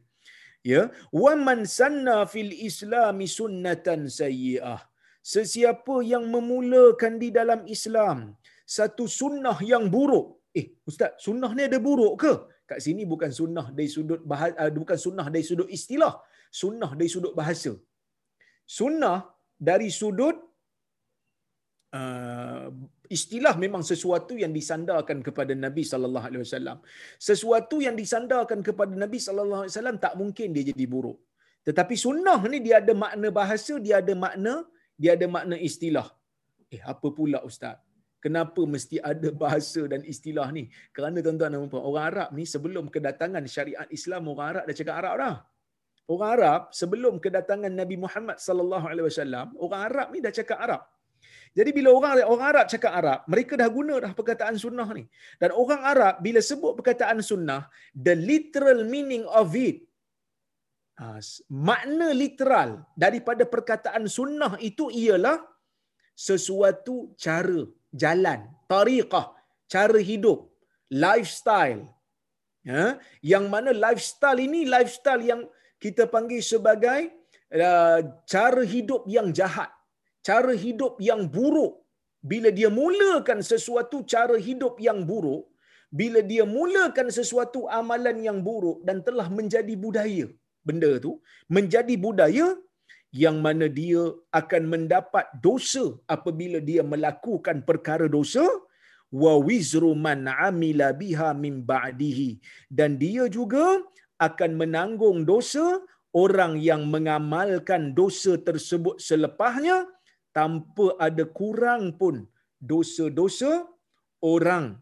Ya? 0.73 0.83
Wa 1.23 1.33
man 1.47 1.61
sanna 1.79 2.19
fil 2.33 2.53
islami 2.69 3.27
sunnatan 3.39 4.11
sayyi'ah. 4.21 4.81
Sesiapa 5.35 5.97
yang 6.13 6.25
memulakan 6.35 7.15
di 7.23 7.29
dalam 7.39 7.63
Islam 7.77 8.19
satu 8.77 9.07
sunnah 9.21 9.59
yang 9.73 9.87
buruk. 9.95 10.27
Eh 10.61 10.67
ustaz 10.91 11.15
sunnah 11.27 11.51
ni 11.57 11.63
ada 11.71 11.79
buruk 11.89 12.15
ke? 12.23 12.33
Kat 12.71 12.79
sini 12.85 13.03
bukan 13.13 13.31
sunnah 13.31 13.67
dari 13.77 13.87
sudut 13.97 14.21
bahasa, 14.31 14.55
uh, 14.63 14.71
bukan 14.83 14.99
sunnah 15.07 15.27
dari 15.35 15.47
sudut 15.49 15.71
istilah 15.79 16.15
sunnah 16.61 16.91
dari 16.99 17.11
sudut 17.15 17.35
bahasa. 17.41 17.73
Sunnah 18.79 19.19
dari 19.69 19.89
sudut 20.01 20.37
uh, 21.99 22.69
istilah 23.17 23.55
memang 23.65 23.83
sesuatu 23.91 24.35
yang 24.43 24.53
disandarkan 24.59 25.19
kepada 25.27 25.53
Nabi 25.65 25.83
sallallahu 25.91 26.27
alaihi 26.29 26.43
wasallam. 26.47 26.79
Sesuatu 27.29 27.79
yang 27.87 27.97
disandarkan 28.03 28.61
kepada 28.69 28.95
Nabi 29.05 29.21
sallallahu 29.27 29.63
alaihi 29.65 29.75
wasallam 29.75 29.99
tak 30.05 30.15
mungkin 30.21 30.51
dia 30.57 30.67
jadi 30.71 30.87
buruk. 30.95 31.19
Tetapi 31.67 31.95
sunnah 32.05 32.41
ni 32.53 32.59
dia 32.67 32.77
ada 32.83 32.95
makna 33.05 33.29
bahasa 33.41 33.75
dia 33.87 33.97
ada 34.03 34.15
makna 34.25 34.55
dia 35.03 35.13
ada 35.17 35.27
makna 35.37 35.57
istilah. 35.69 36.09
Eh 36.75 36.83
apa 36.93 37.09
pula 37.19 37.41
ustaz? 37.51 37.77
Kenapa 38.25 38.63
mesti 38.75 38.97
ada 39.11 39.29
bahasa 39.43 39.83
dan 39.93 40.03
istilah 40.13 40.47
ni? 40.57 40.65
Kerana 40.95 41.19
tuan-tuan 41.25 41.53
dan 41.55 41.69
puan 41.73 41.85
orang 41.89 42.07
Arab 42.11 42.29
ni 42.39 42.45
sebelum 42.53 42.85
kedatangan 42.95 43.45
syariat 43.55 43.87
Islam 43.99 44.23
orang 44.33 44.49
Arab 44.53 44.65
dah 44.69 44.75
cakap 44.79 44.95
Arab 45.01 45.15
dah. 45.23 45.37
Orang 46.13 46.31
Arab 46.39 46.61
sebelum 46.81 47.15
kedatangan 47.25 47.73
Nabi 47.81 47.97
Muhammad 48.05 48.39
sallallahu 48.47 48.87
alaihi 48.91 49.07
wasallam, 49.11 49.47
orang 49.65 49.83
Arab 49.89 50.07
ni 50.15 50.19
dah 50.27 50.35
cakap 50.39 50.59
Arab. 50.67 50.83
Jadi 51.59 51.71
bila 51.77 51.89
orang 51.99 52.13
orang 52.33 52.47
Arab 52.53 52.67
cakap 52.73 52.93
Arab, 53.01 53.21
mereka 53.33 53.53
dah 53.61 53.69
guna 53.77 53.95
dah 54.05 54.13
perkataan 54.19 54.57
sunnah 54.65 54.89
ni. 54.99 55.05
Dan 55.41 55.51
orang 55.63 55.83
Arab 55.93 56.15
bila 56.27 56.41
sebut 56.51 56.73
perkataan 56.79 57.19
sunnah, 57.31 57.63
the 58.07 58.15
literal 58.31 58.81
meaning 58.95 59.25
of 59.41 59.51
it 59.69 59.79
ha, 61.01 61.17
makna 61.69 62.09
literal 62.23 62.71
daripada 63.05 63.45
perkataan 63.55 64.05
sunnah 64.19 64.53
itu 64.69 64.87
ialah 65.05 65.39
sesuatu 66.29 66.97
cara 67.25 67.61
jalan, 68.03 68.41
tariqah, 68.73 69.27
cara 69.75 70.01
hidup, 70.11 70.49
lifestyle. 70.93 71.83
Ya, 72.67 72.99
yang 73.23 73.45
mana 73.47 73.71
lifestyle 73.71 74.43
ini 74.43 74.67
lifestyle 74.67 75.23
yang 75.23 75.43
kita 75.85 76.05
panggil 76.15 76.41
sebagai 76.53 77.01
uh, 77.69 78.01
cara 78.33 78.63
hidup 78.75 79.03
yang 79.17 79.29
jahat, 79.39 79.71
cara 80.29 80.55
hidup 80.65 80.95
yang 81.09 81.25
buruk. 81.37 81.75
Bila 82.31 82.51
dia 82.59 82.69
mulakan 82.81 83.41
sesuatu 83.51 83.99
cara 84.13 84.37
hidup 84.47 84.75
yang 84.87 85.01
buruk, 85.11 85.45
bila 85.99 86.21
dia 86.31 86.45
mulakan 86.57 87.09
sesuatu 87.19 87.61
amalan 87.81 88.19
yang 88.29 88.39
buruk 88.49 88.79
dan 88.87 88.99
telah 89.07 89.29
menjadi 89.39 89.75
budaya, 89.85 90.27
benda 90.67 90.91
tu 91.05 91.13
menjadi 91.57 91.95
budaya, 92.07 92.47
yang 93.23 93.37
mana 93.45 93.67
dia 93.81 94.03
akan 94.41 94.63
mendapat 94.73 95.27
dosa 95.47 95.85
apabila 96.15 96.59
dia 96.71 96.83
melakukan 96.93 97.63
perkara 97.69 98.07
dosa 98.17 98.45
wa 99.23 99.35
wizru 99.49 99.91
man 100.07 100.27
amila 100.49 100.89
biha 101.01 101.29
min 101.45 101.55
ba'dihi 101.71 102.31
dan 102.79 102.99
dia 103.03 103.25
juga 103.39 103.67
akan 104.17 104.51
menanggung 104.61 105.29
dosa 105.29 105.83
orang 106.17 106.57
yang 106.69 106.89
mengamalkan 106.95 107.93
dosa 107.93 108.41
tersebut 108.49 108.97
selepasnya 109.09 109.85
tanpa 110.33 110.97
ada 111.07 111.25
kurang 111.39 111.97
pun 112.01 112.25
dosa-dosa 112.61 113.69
orang 114.25 114.81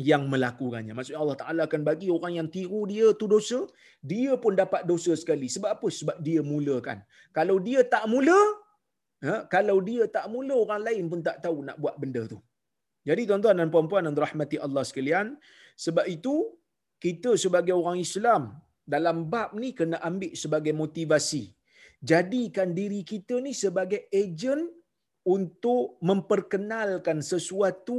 yang 0.00 0.22
melakukannya. 0.32 0.92
Maksudnya 0.96 1.20
Allah 1.22 1.38
Ta'ala 1.42 1.60
akan 1.68 1.82
bagi 1.88 2.08
orang 2.16 2.32
yang 2.38 2.48
tiru 2.54 2.80
dia 2.92 3.06
tu 3.20 3.26
dosa, 3.34 3.58
dia 4.00 4.32
pun 4.42 4.56
dapat 4.62 4.82
dosa 4.90 5.12
sekali. 5.22 5.46
Sebab 5.54 5.70
apa? 5.76 5.88
Sebab 5.92 6.16
dia 6.26 6.40
mulakan. 6.40 6.98
Kalau 7.36 7.56
dia 7.66 7.80
tak 7.94 8.04
mula, 8.12 8.40
ha, 9.26 9.34
kalau 9.54 9.78
dia 9.88 10.08
tak 10.16 10.26
mula, 10.32 10.54
orang 10.64 10.82
lain 10.88 11.04
pun 11.12 11.20
tak 11.28 11.38
tahu 11.44 11.58
nak 11.68 11.76
buat 11.82 11.94
benda 12.00 12.24
tu. 12.32 12.40
Jadi 13.08 13.22
tuan-tuan 13.28 13.56
dan 13.60 13.68
puan-puan 13.74 14.04
yang 14.08 14.16
dirahmati 14.16 14.56
Allah 14.60 14.84
sekalian, 14.88 15.36
sebab 15.84 16.04
itu 16.16 16.34
kita 17.04 17.30
sebagai 17.42 17.74
orang 17.80 17.98
Islam 18.06 18.42
dalam 18.94 19.16
bab 19.32 19.50
ni 19.62 19.70
kena 19.78 19.98
ambil 20.08 20.32
sebagai 20.42 20.74
motivasi. 20.82 21.42
Jadikan 22.10 22.68
diri 22.78 23.00
kita 23.12 23.36
ni 23.46 23.52
sebagai 23.62 24.00
ejen 24.22 24.60
untuk 25.36 26.00
memperkenalkan 26.08 27.18
sesuatu 27.32 27.96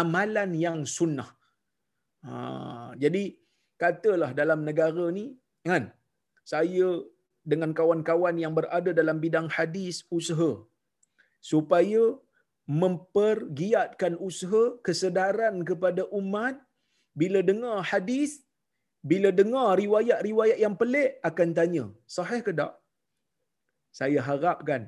amalan 0.00 0.50
yang 0.64 0.78
sunnah. 0.96 1.30
Ha, 2.26 2.34
jadi 3.02 3.22
katalah 3.82 4.30
dalam 4.40 4.60
negara 4.68 5.06
ni 5.18 5.26
kan 5.70 5.84
saya 6.52 6.88
dengan 7.52 7.70
kawan-kawan 7.78 8.36
yang 8.42 8.52
berada 8.58 8.90
dalam 9.00 9.18
bidang 9.24 9.48
hadis 9.56 9.96
usaha 10.18 10.52
supaya 11.50 12.02
mempergiatkan 12.82 14.16
usaha 14.28 14.62
kesedaran 14.86 15.60
kepada 15.68 16.08
umat 16.20 16.56
bila 17.22 17.40
dengar 17.50 17.76
hadis 17.92 18.30
bila 19.12 19.28
dengar 19.40 19.68
riwayat-riwayat 19.82 20.58
yang 20.64 20.74
pelik 20.80 21.10
akan 21.30 21.48
tanya 21.58 21.84
sahih 22.16 22.40
ke 22.46 22.52
tak 22.60 22.72
saya 24.00 24.20
harapkan 24.28 24.82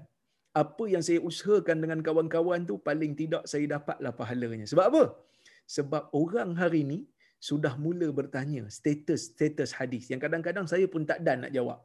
apa 0.62 0.85
yang 0.93 1.03
saya 1.07 1.21
usahakan 1.29 1.79
dengan 1.83 2.01
kawan-kawan 2.07 2.61
tu 2.71 2.77
paling 2.89 3.12
tidak 3.21 3.43
saya 3.53 3.67
dapatlah 3.75 4.12
pahalanya 4.21 4.67
sebab 4.73 4.87
apa 4.91 5.05
sebab 5.77 6.03
orang 6.23 6.51
hari 6.62 6.81
ini 6.87 6.99
sudah 7.49 7.73
mula 7.85 8.09
bertanya 8.19 8.62
status-status 8.79 9.71
hadis 9.79 10.05
yang 10.11 10.21
kadang-kadang 10.25 10.67
saya 10.73 10.87
pun 10.93 11.03
tak 11.11 11.21
dan 11.27 11.45
nak 11.45 11.53
jawab. 11.57 11.79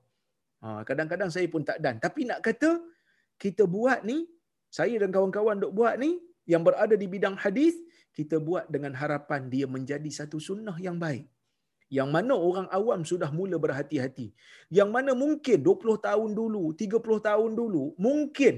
Ha, 0.63 0.85
kadang-kadang 0.89 1.29
saya 1.35 1.47
pun 1.53 1.61
tak 1.69 1.77
dan. 1.83 1.97
Tapi 2.05 2.21
nak 2.29 2.39
kata 2.47 2.71
kita 3.41 3.65
buat 3.75 3.99
ni, 4.09 4.29
saya 4.77 4.95
dan 5.01 5.09
kawan-kawan 5.15 5.57
duk 5.63 5.73
buat 5.79 5.97
ni, 6.03 6.21
yang 6.45 6.63
berada 6.67 6.95
di 7.01 7.07
bidang 7.09 7.35
hadis, 7.43 7.75
kita 8.17 8.37
buat 8.47 8.65
dengan 8.73 8.93
harapan 9.01 9.47
dia 9.53 9.65
menjadi 9.75 10.09
satu 10.19 10.37
sunnah 10.47 10.75
yang 10.87 10.97
baik. 11.05 11.25
Yang 11.97 12.09
mana 12.15 12.33
orang 12.49 12.67
awam 12.77 12.99
sudah 13.11 13.29
mula 13.37 13.55
berhati-hati. 13.63 14.27
Yang 14.77 14.89
mana 14.95 15.11
mungkin 15.23 15.57
20 15.59 16.07
tahun 16.07 16.29
dulu, 16.39 16.63
30 16.81 17.27
tahun 17.27 17.51
dulu, 17.59 17.83
mungkin 18.05 18.55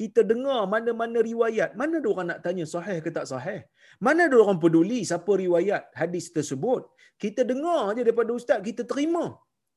kita 0.00 0.20
dengar 0.30 0.60
mana-mana 0.74 1.18
riwayat, 1.30 1.70
mana 1.80 1.98
ada 2.00 2.08
orang 2.12 2.26
nak 2.30 2.40
tanya 2.44 2.64
sahih 2.72 2.98
ke 3.04 3.10
tak 3.16 3.26
sahih? 3.32 3.60
Mana 4.06 4.28
ada 4.28 4.36
orang 4.42 4.58
peduli 4.62 5.00
siapa 5.10 5.32
riwayat 5.44 5.82
hadis 6.00 6.28
tersebut? 6.36 6.82
Kita 7.22 7.42
dengar 7.50 7.80
aja 7.90 8.00
daripada 8.06 8.30
ustaz, 8.38 8.60
kita 8.68 8.84
terima. 8.90 9.24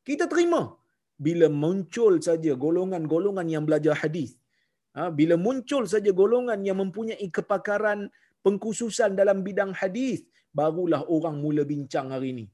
Kita 0.10 0.28
terima. 0.34 0.62
Bila 1.26 1.48
muncul 1.64 2.14
saja 2.28 2.52
golongan-golongan 2.66 3.48
yang 3.54 3.64
belajar 3.68 3.96
hadis, 4.02 4.36
ha, 4.96 5.08
bila 5.20 5.36
muncul 5.46 5.84
saja 5.94 6.12
golongan 6.22 6.60
yang 6.68 6.78
mempunyai 6.84 7.28
kepakaran 7.38 8.12
pengkhususan 8.50 9.14
dalam 9.22 9.46
bidang 9.48 9.72
hadis, 9.82 10.26
barulah 10.60 11.06
orang 11.16 11.38
mula 11.44 11.62
bincang 11.72 12.10
hari 12.16 12.30
ini. 12.34 12.46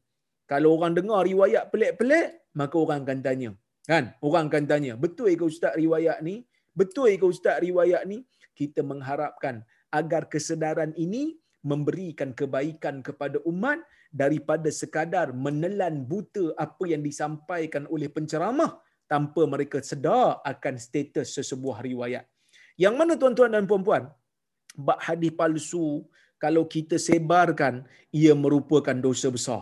Kalau 0.52 0.76
orang 0.76 0.94
dengar 1.00 1.24
riwayat 1.32 1.72
pelik-pelik, 1.72 2.52
maka 2.60 2.76
orang 2.84 3.00
akan 3.08 3.20
tanya. 3.28 3.52
Kan? 3.88 4.12
Orang 4.28 4.52
akan 4.52 4.66
tanya, 4.72 4.94
betul 5.04 5.32
ke 5.40 5.46
ustaz 5.52 5.74
riwayat 5.80 6.20
ni? 6.28 6.36
Betul 6.80 7.16
ke 7.22 7.26
ustaz 7.34 7.58
riwayat 7.64 8.04
ni? 8.12 8.28
Kita 8.60 8.84
mengharapkan 8.92 9.64
agar 10.00 10.28
kesedaran 10.34 10.92
ini 11.06 11.24
memberikan 11.72 12.30
kebaikan 12.40 13.02
kepada 13.08 13.38
umat 13.52 13.80
daripada 14.22 14.70
sekadar 14.70 15.34
menelan 15.46 15.96
buta 16.12 16.54
apa 16.66 16.84
yang 16.92 17.02
disampaikan 17.02 17.90
oleh 17.90 18.10
penceramah 18.16 18.72
tanpa 19.12 19.42
mereka 19.54 19.82
sedar 19.82 20.42
akan 20.52 20.76
status 20.86 21.34
sesebuah 21.38 21.82
riwayat. 21.88 22.26
Yang 22.84 22.96
mana 23.00 23.14
tuan-tuan 23.22 23.56
dan 23.56 23.66
puan-puan, 23.70 24.04
bab 24.88 25.00
hadis 25.08 25.34
palsu 25.40 26.04
kalau 26.44 26.64
kita 26.74 26.96
sebarkan 27.08 27.76
ia 28.22 28.34
merupakan 28.44 28.98
dosa 29.08 29.28
besar. 29.36 29.62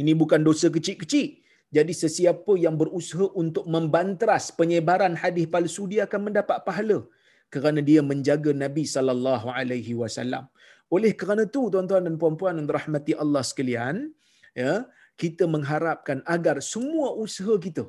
Ini 0.00 0.12
bukan 0.22 0.40
dosa 0.48 0.68
kecil-kecil. 0.76 1.28
Jadi 1.76 1.92
sesiapa 1.92 2.52
yang 2.64 2.76
berusaha 2.80 3.26
untuk 3.42 3.64
membanteras 3.74 4.44
penyebaran 4.58 5.14
hadis 5.22 5.46
palsu 5.54 5.84
dia 5.92 6.08
akan 6.08 6.32
mendapat 6.32 6.64
pahala 6.68 6.98
kerana 7.54 7.80
dia 7.88 8.00
menjaga 8.10 8.52
Nabi 8.64 8.84
sallallahu 8.94 9.48
alaihi 9.52 9.92
wasallam. 10.00 10.44
Oleh 10.96 11.12
kerana 11.20 11.44
itu 11.48 11.62
tuan-tuan 11.72 12.08
dan 12.08 12.16
puan-puan 12.20 12.56
yang 12.58 12.66
dirahmati 12.70 13.12
Allah 13.22 13.42
sekalian, 13.44 13.96
ya, 14.56 14.88
kita 15.20 15.44
mengharapkan 15.54 16.18
agar 16.34 16.56
semua 16.64 17.08
usaha 17.24 17.54
kita 17.66 17.84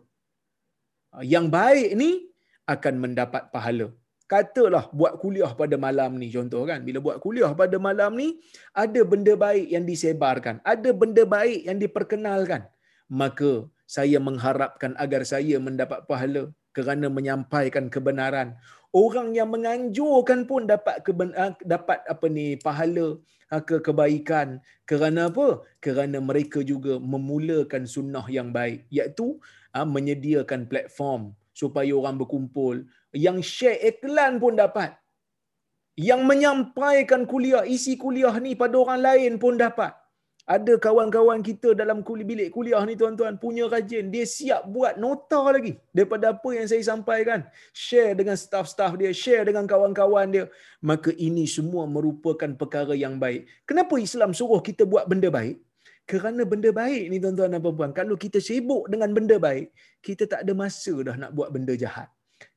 yang 1.34 1.48
baik 1.48 1.96
ni 2.02 2.12
akan 2.74 2.96
mendapat 3.04 3.44
pahala. 3.54 3.88
Katalah 4.30 4.86
buat 4.94 5.18
kuliah 5.18 5.52
pada 5.58 5.76
malam 5.86 6.22
ni 6.22 6.30
contoh 6.30 6.62
kan. 6.70 6.86
Bila 6.88 7.02
buat 7.06 7.18
kuliah 7.24 7.50
pada 7.62 7.78
malam 7.82 8.14
ni 8.14 8.28
ada 8.84 9.02
benda 9.12 9.34
baik 9.34 9.68
yang 9.74 9.86
disebarkan, 9.90 10.62
ada 10.74 10.90
benda 10.94 11.24
baik 11.26 11.66
yang 11.66 11.82
diperkenalkan. 11.82 12.62
Maka 13.10 13.66
saya 13.90 14.22
mengharapkan 14.22 14.94
agar 15.02 15.26
saya 15.26 15.58
mendapat 15.58 16.06
pahala. 16.06 16.44
kerana 16.70 17.10
menyampaikan 17.10 17.90
kebenaran. 17.90 18.54
Orang 18.94 19.34
yang 19.38 19.50
menganjurkan 19.54 20.46
pun 20.50 20.70
dapat 20.70 21.02
keben, 21.06 21.34
ah, 21.38 21.54
dapat 21.66 22.02
apa 22.06 22.26
ni 22.30 22.58
pahala 22.66 23.18
ah, 23.54 23.62
ke 23.62 23.82
kebaikan. 23.82 24.62
Kerana 24.90 25.30
apa? 25.34 25.66
Kerana 25.82 26.18
mereka 26.22 26.62
juga 26.62 27.02
memulakan 27.02 27.90
sunnah 27.90 28.26
yang 28.30 28.54
baik 28.54 28.86
iaitu 28.94 29.42
ah, 29.74 29.86
menyediakan 29.86 30.70
platform 30.72 31.34
supaya 31.54 31.92
orang 31.92 32.16
berkumpul. 32.22 32.88
Yang 33.16 33.38
share 33.46 33.80
iklan 33.90 34.38
pun 34.38 34.54
dapat. 34.54 34.94
Yang 36.00 36.22
menyampaikan 36.24 37.28
kuliah, 37.28 37.66
isi 37.68 38.00
kuliah 38.00 38.32
ni 38.40 38.56
pada 38.56 38.76
orang 38.80 39.02
lain 39.04 39.34
pun 39.36 39.60
dapat. 39.60 39.92
Ada 40.50 40.82
kawan-kawan 40.82 41.46
kita 41.46 41.78
dalam 41.78 42.02
kuliah, 42.02 42.26
bilik 42.26 42.50
kuliah 42.50 42.82
ni 42.82 42.98
tuan-tuan 42.98 43.38
punya 43.38 43.70
rajin. 43.70 44.10
Dia 44.10 44.26
siap 44.26 44.66
buat 44.66 44.98
nota 44.98 45.38
lagi 45.46 45.78
daripada 45.94 46.34
apa 46.34 46.50
yang 46.58 46.66
saya 46.66 46.82
sampaikan. 46.82 47.46
Share 47.70 48.18
dengan 48.18 48.34
staff-staff 48.34 48.98
dia, 48.98 49.14
share 49.14 49.46
dengan 49.46 49.70
kawan-kawan 49.70 50.34
dia. 50.34 50.46
Maka 50.82 51.14
ini 51.14 51.46
semua 51.46 51.86
merupakan 51.86 52.50
perkara 52.58 52.98
yang 52.98 53.22
baik. 53.22 53.46
Kenapa 53.70 53.94
Islam 54.02 54.34
suruh 54.34 54.62
kita 54.66 54.90
buat 54.90 55.06
benda 55.06 55.30
baik? 55.30 55.62
Kerana 56.10 56.42
benda 56.42 56.74
baik 56.74 57.04
ni 57.14 57.22
tuan-tuan 57.22 57.54
dan 57.54 57.62
puan-puan. 57.62 57.94
Kalau 57.94 58.18
kita 58.18 58.42
sibuk 58.42 58.90
dengan 58.90 59.14
benda 59.14 59.38
baik, 59.38 59.70
kita 60.02 60.26
tak 60.26 60.42
ada 60.42 60.54
masa 60.58 60.94
dah 61.06 61.14
nak 61.14 61.38
buat 61.38 61.54
benda 61.54 61.78
jahat. 61.78 62.10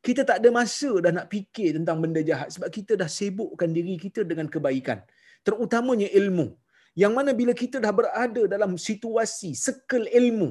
Kita 0.06 0.22
tak 0.28 0.36
ada 0.42 0.48
masa 0.58 0.90
dah 1.04 1.12
nak 1.18 1.26
fikir 1.34 1.70
tentang 1.78 1.98
benda 2.02 2.20
jahat 2.30 2.48
sebab 2.54 2.68
kita 2.76 2.92
dah 3.02 3.10
sibukkan 3.18 3.70
diri 3.76 3.94
kita 4.04 4.22
dengan 4.30 4.46
kebaikan. 4.54 4.98
Terutamanya 5.46 6.08
ilmu 6.20 6.46
yang 7.02 7.12
mana 7.16 7.30
bila 7.40 7.52
kita 7.62 7.76
dah 7.84 7.92
berada 8.00 8.42
dalam 8.54 8.76
situasi 8.88 9.50
sekel 9.56 10.04
ilmu 10.20 10.50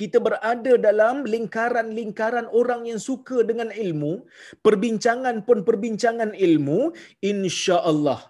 kita 0.00 0.18
berada 0.26 0.72
dalam 0.86 1.24
lingkaran-lingkaran 1.24 2.46
orang 2.60 2.82
yang 2.90 3.00
suka 3.08 3.40
dengan 3.50 3.68
ilmu 3.84 4.12
perbincangan 4.66 5.44
pun 5.48 5.60
perbincangan 5.68 6.32
ilmu 6.46 6.92
insya-Allah 7.32 8.20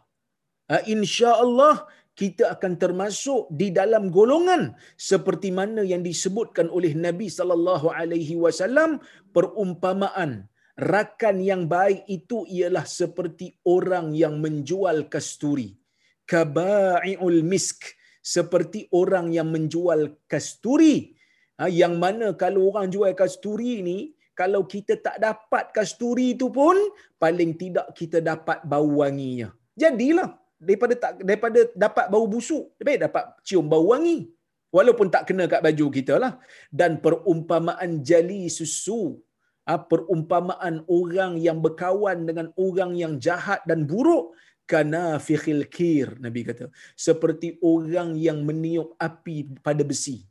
ha, 0.70 0.82
insya-Allah 0.96 1.86
kita 2.16 2.56
akan 2.56 2.80
termasuk 2.80 3.52
di 3.52 3.68
dalam 3.78 4.08
golongan 4.08 4.72
seperti 4.96 5.52
mana 5.52 5.84
yang 5.84 6.00
disebutkan 6.00 6.72
oleh 6.72 6.96
Nabi 6.96 7.28
sallallahu 7.28 7.92
alaihi 7.92 8.40
wasallam 8.40 9.04
perumpamaan 9.36 10.48
rakan 10.80 11.36
yang 11.44 11.68
baik 11.68 12.08
itu 12.08 12.48
ialah 12.48 12.88
seperti 12.88 13.60
orang 13.68 14.16
yang 14.16 14.40
menjual 14.40 15.12
kasturi. 15.12 15.76
Kaba'iul 16.24 17.44
misk 17.44 17.84
seperti 18.20 18.88
orang 18.92 19.30
yang 19.36 19.52
menjual 19.52 20.16
kasturi. 20.24 21.14
Ha, 21.56 21.68
yang 21.72 21.96
mana 21.96 22.32
kalau 22.36 22.68
orang 22.72 22.92
jual 22.92 23.12
kasturi 23.16 23.80
ni 23.80 23.98
kalau 24.36 24.68
kita 24.68 25.00
tak 25.00 25.16
dapat 25.16 25.72
kasturi 25.72 26.36
itu 26.36 26.52
pun 26.52 26.76
paling 27.16 27.56
tidak 27.60 27.92
kita 27.96 28.20
dapat 28.20 28.60
bau 28.68 29.00
wanginya. 29.00 29.48
Jadilah 29.72 30.45
daripada 30.58 30.94
tak 31.02 31.12
daripada 31.20 31.60
dapat 31.84 32.06
bau 32.12 32.26
busuk 32.34 32.72
lebih 32.80 32.96
dapat 33.06 33.24
cium 33.46 33.66
bau 33.68 33.92
wangi. 33.92 34.18
Walaupun 34.76 35.08
tak 35.14 35.30
kena 35.30 35.44
kat 35.48 35.62
baju 35.64 35.86
kita 35.88 36.14
lah. 36.20 36.32
Dan 36.68 37.00
perumpamaan 37.04 38.02
jali 38.04 38.50
susu 38.52 39.16
ha, 39.64 39.80
perumpamaan 39.90 40.84
orang 40.98 41.38
yang 41.46 41.58
berkawan 41.64 42.28
dengan 42.28 42.48
orang 42.66 42.92
yang 43.02 43.14
jahat 43.26 43.60
dan 43.64 43.88
buruk 43.88 44.36
kana 44.66 45.04
fikhil 45.26 45.64
kir 45.76 46.18
nabi 46.24 46.42
kata. 46.48 46.68
Seperti 47.06 47.56
orang 47.62 48.18
yang 48.26 48.42
meniup 48.48 48.94
api 48.98 49.36
pada 49.66 49.82
besi. 49.86 50.26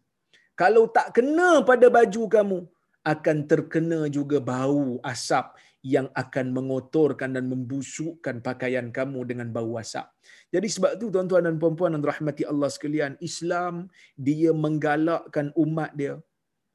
Kalau 0.55 0.87
tak 0.87 1.19
kena 1.19 1.63
pada 1.67 1.87
baju 1.91 2.23
kamu 2.31 2.59
akan 3.05 3.37
terkena 3.45 3.99
juga 4.09 4.37
bau 4.41 4.97
asap 5.05 5.45
yang 5.85 6.07
akan 6.17 6.49
mengotorkan 6.49 7.37
dan 7.37 7.45
membusukkan 7.45 8.41
pakaian 8.41 8.89
kamu 8.89 9.21
dengan 9.29 9.53
bau 9.53 9.77
asap. 9.77 10.09
Jadi 10.49 10.67
sebab 10.75 10.91
tu 10.97 11.13
tuan-tuan 11.13 11.45
dan 11.45 11.61
puan-puan 11.61 11.93
yang 11.93 12.01
rahmati 12.01 12.41
Allah 12.51 12.69
sekalian, 12.73 13.13
Islam 13.21 13.85
dia 14.17 14.49
menggalakkan 14.49 15.53
umat 15.53 15.93
dia 15.93 16.17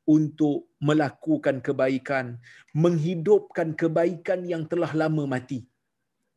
untuk 0.06 0.70
melakukan 0.78 1.58
kebaikan, 1.58 2.38
menghidupkan 2.70 3.74
kebaikan 3.74 4.46
yang 4.46 4.62
telah 4.70 4.94
lama 4.94 5.26
mati. 5.26 5.66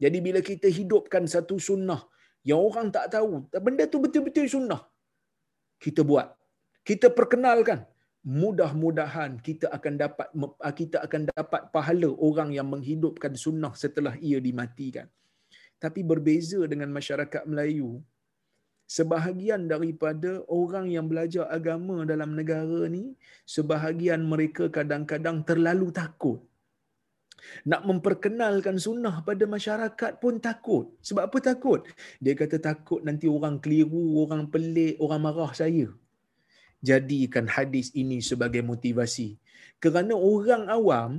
Jadi 0.01 0.17
bila 0.17 0.41
kita 0.41 0.65
hidupkan 0.65 1.29
satu 1.29 1.61
sunnah 1.61 2.01
yang 2.41 2.57
orang 2.57 2.89
tak 2.89 3.13
tahu, 3.13 3.45
benda 3.53 3.85
tu 3.85 4.01
betul-betul 4.01 4.49
sunnah. 4.49 4.81
Kita 5.77 6.01
buat. 6.01 6.33
Kita 6.81 7.13
perkenalkan. 7.13 7.85
Mudah-mudahan 8.23 9.43
kita 9.43 9.67
akan 9.67 9.93
dapat 9.99 10.27
kita 10.79 11.03
akan 11.03 11.27
dapat 11.27 11.61
pahala 11.75 12.07
orang 12.27 12.55
yang 12.55 12.71
menghidupkan 12.71 13.35
sunnah 13.35 13.75
setelah 13.75 14.15
ia 14.23 14.39
dimatikan. 14.39 15.11
Tapi 15.83 16.07
berbeza 16.07 16.63
dengan 16.71 16.87
masyarakat 16.95 17.43
Melayu, 17.43 17.99
sebahagian 18.87 19.67
daripada 19.67 20.39
orang 20.47 20.87
yang 20.87 21.11
belajar 21.11 21.51
agama 21.51 22.07
dalam 22.07 22.31
negara 22.39 22.87
ni, 22.87 23.19
sebahagian 23.43 24.23
mereka 24.23 24.71
kadang-kadang 24.71 25.43
terlalu 25.43 25.91
takut 25.91 26.39
nak 27.69 27.81
memperkenalkan 27.89 28.79
sunnah 28.79 29.19
pada 29.27 29.43
masyarakat 29.55 30.11
pun 30.23 30.39
takut. 30.39 30.85
Sebab 31.03 31.27
apa 31.27 31.37
takut? 31.43 31.81
Dia 32.23 32.33
kata 32.39 32.57
takut 32.69 33.03
nanti 33.03 33.27
orang 33.27 33.59
keliru, 33.63 34.23
orang 34.23 34.47
pelik, 34.53 34.95
orang 35.03 35.21
marah 35.27 35.51
saya. 35.51 35.91
Jadikan 36.83 37.47
hadis 37.47 37.95
ini 37.95 38.19
sebagai 38.19 38.59
motivasi. 38.59 39.39
Kerana 39.79 40.13
orang 40.19 40.67
awam 40.67 41.11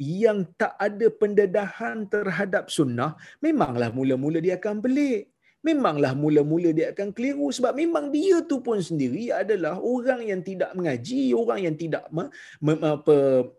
yang 0.00 0.48
tak 0.56 0.72
ada 0.80 1.12
pendedahan 1.12 2.08
terhadap 2.08 2.72
sunnah, 2.72 3.20
memanglah 3.44 3.92
mula-mula 3.92 4.40
dia 4.40 4.56
akan 4.56 4.80
pelik 4.80 5.28
memanglah 5.60 6.16
mula-mula 6.16 6.72
dia 6.72 6.90
akan 6.90 7.12
keliru 7.12 7.52
sebab 7.52 7.76
memang 7.76 8.08
dia 8.08 8.40
tu 8.42 8.64
pun 8.64 8.80
sendiri 8.80 9.28
adalah 9.28 9.76
orang 9.76 10.24
yang 10.24 10.40
tidak 10.40 10.72
mengaji, 10.72 11.36
orang 11.36 11.68
yang 11.68 11.76
tidak 11.76 12.08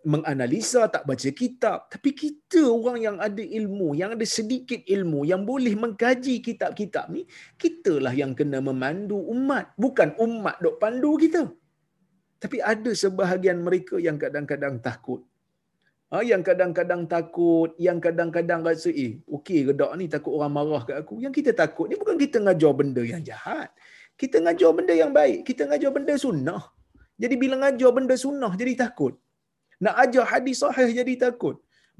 menganalisa, 0.05 0.89
tak 0.89 1.05
baca 1.05 1.29
kitab. 1.29 1.87
Tapi 1.93 2.09
kita 2.11 2.65
orang 2.65 2.97
yang 2.99 3.17
ada 3.21 3.39
ilmu, 3.39 3.93
yang 3.93 4.17
ada 4.17 4.25
sedikit 4.27 4.81
ilmu, 4.83 5.23
yang 5.29 5.45
boleh 5.45 5.77
mengkaji 5.77 6.41
kitab-kitab 6.41 7.13
ni, 7.13 7.23
kitalah 7.55 8.11
yang 8.11 8.33
kena 8.33 8.59
memandu 8.59 9.21
umat. 9.31 9.71
Bukan 9.77 10.17
umat 10.19 10.59
dok 10.59 10.81
pandu 10.81 11.15
kita. 11.21 11.47
Tapi 12.41 12.57
ada 12.57 12.89
sebahagian 12.97 13.61
mereka 13.61 14.01
yang 14.01 14.17
kadang-kadang 14.17 14.81
takut. 14.81 15.21
Ha, 16.11 16.19
yang 16.27 16.43
kadang-kadang 16.43 17.07
takut, 17.07 17.71
yang 17.79 18.03
kadang-kadang 18.03 18.67
rasa, 18.67 18.91
eh, 18.91 19.23
okey 19.35 19.59
redak 19.71 19.91
ni 19.95 20.11
takut 20.11 20.35
orang 20.37 20.51
marah 20.51 20.83
kat 20.87 20.97
aku. 21.01 21.23
Yang 21.23 21.33
kita 21.39 21.51
takut 21.61 21.87
ni 21.87 21.95
bukan 22.01 22.19
kita 22.23 22.37
ngajar 22.43 22.71
benda 22.79 22.99
yang 22.99 23.23
jahat. 23.23 23.71
Kita 24.19 24.43
ngajar 24.43 24.71
benda 24.77 24.93
yang 25.01 25.11
baik. 25.15 25.47
Kita 25.47 25.71
ngajar 25.71 25.91
benda 25.95 26.13
sunnah. 26.23 26.63
Jadi 27.21 27.35
bila 27.43 27.55
ngajar 27.63 27.89
benda 27.95 28.15
sunnah, 28.23 28.51
jadi 28.61 28.73
takut. 28.83 29.13
Nak 29.85 29.95
ajar 30.03 30.25
hadis 30.31 30.59
sahih, 30.63 30.89
jadi 30.99 31.13
takut. 31.25 31.55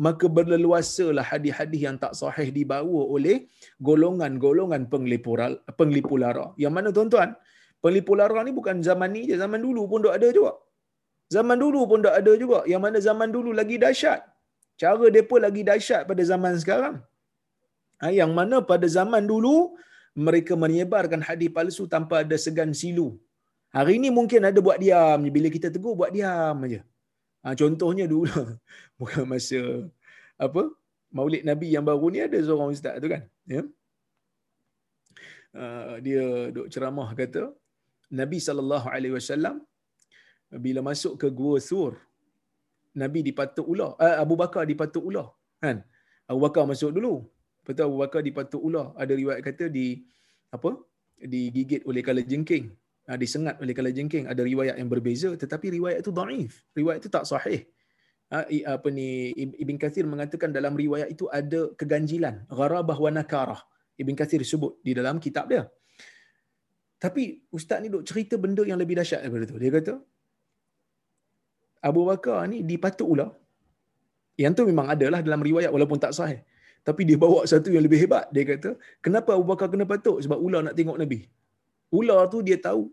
Maka 0.06 0.26
berleluasalah 0.38 1.26
hadis-hadis 1.32 1.82
yang 1.88 1.98
tak 2.04 2.14
sahih 2.20 2.50
dibawa 2.58 3.02
oleh 3.16 3.48
golongan-golongan 3.88 4.92
penglipu 4.92 6.16
lara. 6.24 6.46
Yang 6.64 6.74
mana 6.78 6.90
tuan-tuan, 6.98 7.30
penglipu 7.84 8.14
lara 8.20 8.44
ni 8.44 8.52
bukan 8.60 8.84
zaman 8.88 9.10
ni 9.16 9.22
je, 9.30 9.36
zaman 9.44 9.62
dulu 9.66 9.88
pun 9.92 10.04
ada 10.18 10.28
juga. 10.38 10.54
Zaman 11.36 11.58
dulu 11.64 11.82
pun 11.90 12.00
tak 12.06 12.16
ada 12.20 12.32
juga. 12.44 12.60
Yang 12.72 12.82
mana 12.86 12.98
zaman 13.08 13.30
dulu 13.36 13.52
lagi 13.60 13.76
dahsyat. 13.84 14.22
Cara 14.82 14.96
mereka 15.02 15.36
lagi 15.46 15.62
dahsyat 15.70 16.02
pada 16.10 16.24
zaman 16.32 16.54
sekarang. 16.64 16.96
Ha, 18.02 18.12
yang 18.20 18.32
mana 18.40 18.58
pada 18.72 18.88
zaman 18.98 19.24
dulu, 19.32 19.56
mereka 20.28 20.54
menyebarkan 20.64 21.22
hadis 21.28 21.50
palsu 21.58 21.84
tanpa 21.94 22.16
ada 22.24 22.38
segan 22.46 22.72
silu. 22.82 23.08
Hari 23.78 23.94
ini 24.00 24.10
mungkin 24.18 24.42
ada 24.50 24.60
buat 24.68 24.80
diam. 24.84 25.20
Bila 25.38 25.48
kita 25.56 25.68
tegur, 25.76 25.94
buat 26.02 26.12
diam 26.18 26.66
aja. 26.68 26.82
Ha, 27.44 27.56
contohnya 27.62 28.06
dulu, 28.14 28.28
bukan 29.00 29.24
masa 29.32 29.62
apa 30.46 30.62
maulid 31.18 31.44
Nabi 31.50 31.68
yang 31.76 31.86
baru 31.90 32.08
ni 32.14 32.20
ada 32.28 32.38
seorang 32.48 32.76
ustaz 32.76 32.96
tu 33.04 33.08
kan. 33.14 33.24
Ya? 33.56 33.64
Uh, 35.62 35.96
dia 36.06 36.24
duk 36.56 36.68
ceramah 36.74 37.10
kata, 37.22 37.44
Nabi 38.20 38.38
SAW 38.40 39.64
bila 40.52 40.84
masuk 40.84 41.16
ke 41.16 41.28
gua 41.32 41.58
sur 41.64 41.96
nabi 42.92 43.24
dipatuk 43.24 43.64
ular. 43.64 43.96
Uh, 43.96 44.20
Abu 44.24 44.36
Bakar 44.36 44.68
dipatuk 44.68 45.04
ular 45.04 45.32
kan? 45.64 45.80
Abu 46.28 46.40
Bakar 46.44 46.68
masuk 46.68 46.92
dulu. 46.92 47.24
Betul 47.64 47.88
Abu 47.88 47.98
Bakar 48.04 48.22
dipatuk 48.26 48.60
ular. 48.60 48.92
Ada 49.00 49.14
riwayat 49.16 49.42
kata 49.48 49.72
di 49.72 50.04
apa? 50.52 50.76
Digigit 51.22 51.86
oleh 51.86 52.02
kala 52.02 52.26
jengking 52.26 52.74
uh, 53.08 53.18
disengat 53.18 53.56
oleh 53.64 53.74
kala 53.78 53.90
jengking 53.94 54.26
ada 54.26 54.42
riwayat 54.42 54.76
yang 54.82 54.90
berbeza 54.90 55.30
tetapi 55.34 55.78
riwayat 55.78 56.02
itu 56.04 56.12
dhaif 56.14 56.54
riwayat 56.76 57.00
itu 57.04 57.10
tak 57.10 57.26
sahih. 57.30 57.62
Uh, 58.32 58.48
apa 58.64 58.88
ni 58.88 59.36
Ibn 59.36 59.76
Kathir 59.76 60.08
mengatakan 60.08 60.56
dalam 60.56 60.72
riwayat 60.72 61.12
itu 61.12 61.28
ada 61.28 61.68
keganjilan 61.76 62.48
gharabah 62.48 62.96
wa 62.96 63.12
nakarah. 63.12 63.62
Ibn 64.00 64.14
Kathir 64.16 64.42
sebut 64.48 64.80
di 64.82 64.96
dalam 64.96 65.20
kitab 65.20 65.52
dia. 65.52 65.68
Tapi 66.96 67.44
ustaz 67.52 67.82
ni 67.84 67.92
duk 67.92 68.08
cerita 68.08 68.40
benda 68.40 68.64
yang 68.64 68.80
lebih 68.80 68.96
dahsyat 68.98 69.26
daripada 69.26 69.46
tu. 69.52 69.58
Dia 69.60 69.72
kata 69.74 69.94
Abu 71.82 72.02
Bakar 72.10 72.46
ni 72.52 72.62
dipatuk 72.62 73.10
ular 73.14 73.32
Yang 74.38 74.54
tu 74.58 74.64
memang 74.70 74.88
adalah 74.94 75.20
dalam 75.26 75.42
riwayat 75.42 75.70
walaupun 75.76 75.98
tak 76.02 76.14
sahih. 76.18 76.42
Tapi 76.82 77.02
dia 77.06 77.18
bawa 77.24 77.46
satu 77.46 77.70
yang 77.70 77.84
lebih 77.86 78.00
hebat. 78.04 78.26
Dia 78.34 78.42
kata, 78.42 78.70
kenapa 79.06 79.38
Abu 79.38 79.46
Bakar 79.46 79.70
kena 79.70 79.86
patuk? 79.86 80.18
Sebab 80.26 80.38
ular 80.42 80.62
nak 80.66 80.74
tengok 80.74 80.98
Nabi. 80.98 81.30
Ular 81.94 82.26
tu 82.34 82.42
dia 82.42 82.58
tahu. 82.58 82.90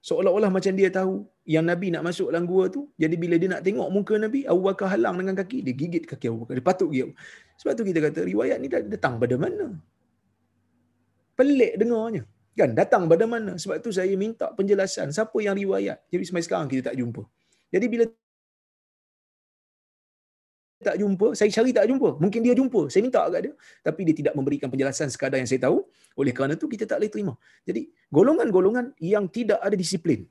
Seolah-olah 0.00 0.48
macam 0.54 0.72
dia 0.72 0.88
tahu 0.88 1.26
yang 1.44 1.66
Nabi 1.66 1.92
nak 1.92 2.06
masuk 2.08 2.30
dalam 2.32 2.46
gua 2.48 2.70
tu. 2.72 2.88
Jadi 2.96 3.16
bila 3.20 3.36
dia 3.42 3.50
nak 3.52 3.60
tengok 3.66 3.88
muka 3.92 4.14
Nabi, 4.16 4.48
Abu 4.48 4.62
Bakar 4.64 4.88
halang 4.96 5.20
dengan 5.20 5.34
kaki. 5.36 5.60
Dia 5.66 5.74
gigit 5.76 6.04
kaki 6.08 6.30
Abu 6.32 6.38
Bakar. 6.46 6.54
Dia 6.56 6.64
patuk 6.64 6.90
dia. 6.94 7.04
Sebab 7.60 7.72
tu 7.76 7.84
kita 7.84 7.98
kata, 8.00 8.24
riwayat 8.24 8.56
ni 8.62 8.68
datang 8.70 9.20
pada 9.20 9.34
mana? 9.36 9.76
Pelik 11.36 11.76
dengarnya. 11.76 12.22
Kan 12.56 12.72
datang 12.72 13.04
pada 13.12 13.28
mana? 13.28 13.60
Sebab 13.60 13.76
tu 13.84 13.92
saya 13.92 14.16
minta 14.16 14.48
penjelasan. 14.56 15.12
Siapa 15.12 15.36
yang 15.44 15.52
riwayat? 15.52 16.00
Jadi 16.08 16.22
sampai 16.24 16.44
sekarang 16.46 16.68
kita 16.72 16.88
tak 16.88 16.96
jumpa. 16.96 17.20
Jadi 17.74 17.86
bila 17.92 18.04
tak 20.86 20.96
jumpa, 21.02 21.32
saya 21.34 21.50
cari 21.50 21.70
tak 21.74 21.86
jumpa. 21.90 22.08
Mungkin 22.22 22.40
dia 22.46 22.54
jumpa, 22.54 22.86
saya 22.92 23.02
minta 23.02 23.20
agak 23.26 23.40
dia. 23.48 23.54
Tapi 23.82 24.00
dia 24.06 24.14
tidak 24.20 24.34
memberikan 24.38 24.68
penjelasan 24.70 25.08
sekadar 25.10 25.40
yang 25.42 25.48
saya 25.50 25.66
tahu. 25.66 25.82
Oleh 26.20 26.32
kerana 26.36 26.54
itu, 26.54 26.68
kita 26.68 26.84
tak 26.86 27.00
boleh 27.00 27.12
terima. 27.14 27.34
Jadi, 27.66 27.90
golongan-golongan 28.12 28.94
yang 29.02 29.26
tidak 29.26 29.58
ada 29.66 29.74
disiplin. 29.74 30.28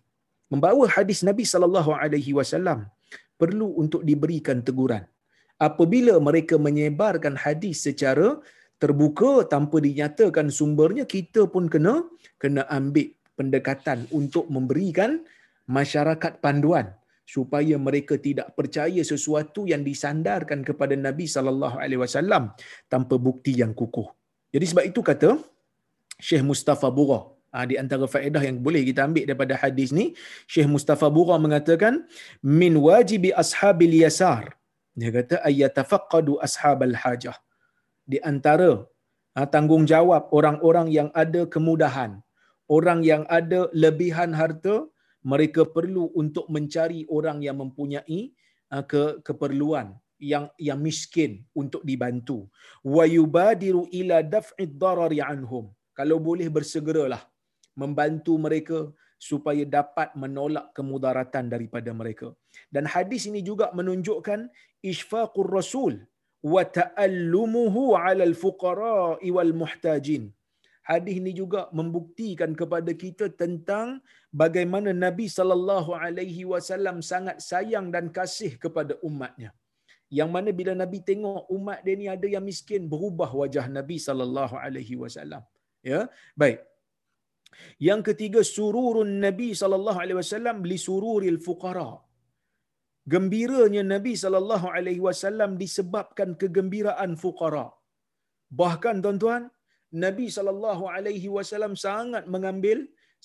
Membawa 0.47 0.85
hadis 0.85 1.25
Nabi 1.25 1.43
SAW 1.43 2.85
perlu 3.35 3.67
untuk 3.75 4.05
diberikan 4.05 4.61
teguran. 4.61 5.03
Apabila 5.59 6.15
mereka 6.21 6.55
menyebarkan 6.61 7.35
hadis 7.35 7.83
secara 7.83 8.39
terbuka 8.79 9.47
tanpa 9.49 9.81
dinyatakan 9.81 10.47
sumbernya, 10.53 11.03
kita 11.09 11.49
pun 11.51 11.67
kena 11.67 12.05
kena 12.39 12.63
ambil 12.69 13.11
pendekatan 13.39 14.07
untuk 14.13 14.47
memberikan 14.47 15.23
masyarakat 15.67 16.39
panduan 16.43 16.93
supaya 17.25 17.75
mereka 17.87 18.15
tidak 18.27 18.53
percaya 18.57 19.01
sesuatu 19.11 19.65
yang 19.71 19.81
disandarkan 19.89 20.61
kepada 20.61 20.93
Nabi 20.93 21.25
sallallahu 21.35 21.77
alaihi 21.83 22.01
wasallam 22.05 22.53
tanpa 22.93 23.17
bukti 23.27 23.53
yang 23.61 23.73
kukuh. 23.73 24.07
Jadi 24.53 24.65
sebab 24.71 24.85
itu 24.91 25.01
kata 25.01 25.29
Syekh 26.21 26.43
Mustafa 26.49 26.87
Bura 26.97 27.19
ha, 27.55 27.65
di 27.69 27.75
antara 27.81 28.05
faedah 28.15 28.43
yang 28.47 28.57
boleh 28.65 28.81
kita 28.89 29.01
ambil 29.07 29.23
daripada 29.29 29.55
hadis 29.63 29.89
ni 29.99 30.05
Syekh 30.53 30.69
Mustafa 30.75 31.07
Bura 31.15 31.35
mengatakan 31.45 32.03
min 32.61 32.73
wajibi 32.87 33.31
ashabil 33.43 33.95
yasar 34.03 34.43
dia 34.99 35.11
kata 35.17 35.35
ayatafaqqadu 35.49 36.39
ashabal 36.47 36.95
hajah 37.03 37.37
di 38.11 38.19
antara 38.31 38.71
ha, 39.35 39.47
tanggungjawab 39.55 40.31
orang-orang 40.37 40.87
yang 40.97 41.09
ada 41.23 41.43
kemudahan 41.55 42.11
orang 42.77 42.99
yang 43.11 43.23
ada 43.39 43.67
lebihan 43.83 44.31
harta 44.41 44.75
mereka 45.31 45.61
perlu 45.75 46.13
untuk 46.21 46.45
mencari 46.55 47.01
orang 47.17 47.41
yang 47.45 47.57
mempunyai 47.63 48.19
uh, 48.73 48.83
ke 48.91 49.03
keperluan 49.27 49.87
yang 50.31 50.45
yang 50.67 50.79
miskin 50.87 51.31
untuk 51.61 51.81
dibantu. 51.89 52.37
Wa 52.95 53.05
yubadiru 53.17 53.83
ila 53.99 54.19
daf'id 54.35 54.77
darari 54.83 55.19
anhum. 55.31 55.65
Kalau 55.97 56.17
boleh 56.27 56.47
bersegeralah 56.57 57.23
membantu 57.81 58.33
mereka 58.45 58.79
supaya 59.29 59.63
dapat 59.77 60.11
menolak 60.23 60.65
kemudaratan 60.77 61.45
daripada 61.53 61.91
mereka. 61.99 62.27
Dan 62.75 62.85
hadis 62.93 63.27
ini 63.29 63.41
juga 63.49 63.71
menunjukkan 63.79 64.39
isfaqur 64.91 65.49
rasul 65.57 65.93
wa 66.53 66.63
ta'allumuhu 66.77 67.83
'ala 67.97 68.23
al-fuqara 68.29 69.17
wal 69.35 69.53
muhtajin 69.61 70.29
hadis 70.89 71.15
ini 71.21 71.31
juga 71.41 71.61
membuktikan 71.79 72.51
kepada 72.61 72.91
kita 73.03 73.25
tentang 73.41 73.87
bagaimana 74.41 74.91
Nabi 75.05 75.27
sallallahu 75.37 75.91
alaihi 76.05 76.45
wasallam 76.53 76.97
sangat 77.11 77.37
sayang 77.49 77.87
dan 77.95 78.07
kasih 78.17 78.53
kepada 78.63 78.95
umatnya. 79.09 79.51
Yang 80.17 80.29
mana 80.35 80.49
bila 80.59 80.73
Nabi 80.83 80.99
tengok 81.09 81.43
umat 81.57 81.79
dia 81.85 81.95
ni 82.01 82.07
ada 82.15 82.27
yang 82.35 82.45
miskin, 82.51 82.81
berubah 82.93 83.29
wajah 83.41 83.65
Nabi 83.77 83.97
sallallahu 84.07 84.55
alaihi 84.65 84.95
wasallam. 85.03 85.43
Ya. 85.91 86.01
Baik. 86.41 86.59
Yang 87.87 88.01
ketiga 88.09 88.41
sururun 88.55 89.11
Nabi 89.25 89.47
sallallahu 89.61 89.99
alaihi 90.03 90.19
wasallam 90.21 90.57
li 90.71 90.77
sururil 90.87 91.39
fuqara. 91.47 91.89
Gembiranya 93.13 93.83
Nabi 93.93 94.13
sallallahu 94.23 94.67
alaihi 94.77 95.01
wasallam 95.07 95.51
disebabkan 95.63 96.29
kegembiraan 96.41 97.11
fuqara. 97.23 97.67
Bahkan 98.61 98.95
tuan-tuan, 99.03 99.43
Nabi 100.03 100.27
sallallahu 100.35 100.83
alaihi 100.95 101.29
wasallam 101.35 101.73
sangat 101.85 102.25
mengambil 102.33 102.79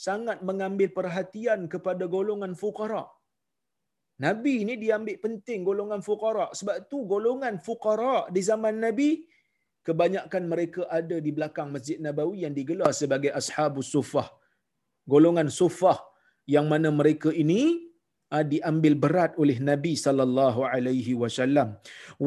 sangat 0.06 0.38
mengambil 0.48 0.88
perhatian 0.98 1.60
kepada 1.72 2.04
golongan 2.14 2.52
fuqara. 2.62 3.04
Nabi 4.24 4.52
ini 4.64 4.74
diambil 4.82 5.16
penting 5.24 5.60
golongan 5.68 6.00
fuqara 6.06 6.46
sebab 6.58 6.76
tu 6.92 6.98
golongan 7.12 7.56
fuqara 7.66 8.16
di 8.34 8.40
zaman 8.50 8.76
Nabi 8.84 9.10
kebanyakan 9.86 10.44
mereka 10.52 10.82
ada 10.98 11.16
di 11.26 11.30
belakang 11.36 11.68
Masjid 11.74 11.98
Nabawi 12.04 12.44
yang 12.44 12.54
digelar 12.58 12.92
sebagai 13.00 13.32
ashabus 13.40 13.88
suffah. 13.94 14.28
Golongan 15.12 15.48
suffah 15.48 15.98
yang 16.54 16.68
mana 16.72 16.88
mereka 17.00 17.32
ini 17.32 17.89
diambil 18.50 18.94
berat 19.04 19.32
oleh 19.42 19.58
Nabi 19.70 19.92
sallallahu 20.04 20.62
alaihi 20.72 21.18
wasallam. 21.22 21.68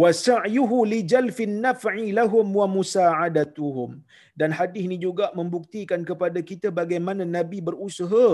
Wa 0.01 0.09
sa'yuhu 0.25 0.77
li 0.91 0.99
jalfin 1.11 1.55
naf'i 1.65 2.11
lahum 2.19 2.47
wa 2.59 2.67
musa'adatuhum. 2.77 3.91
Dan 4.39 4.51
hadis 4.59 4.83
ini 4.87 4.99
juga 5.07 5.31
membuktikan 5.39 6.03
kepada 6.09 6.39
kita 6.51 6.69
bagaimana 6.81 7.23
Nabi 7.37 7.59
berusaha 7.69 8.27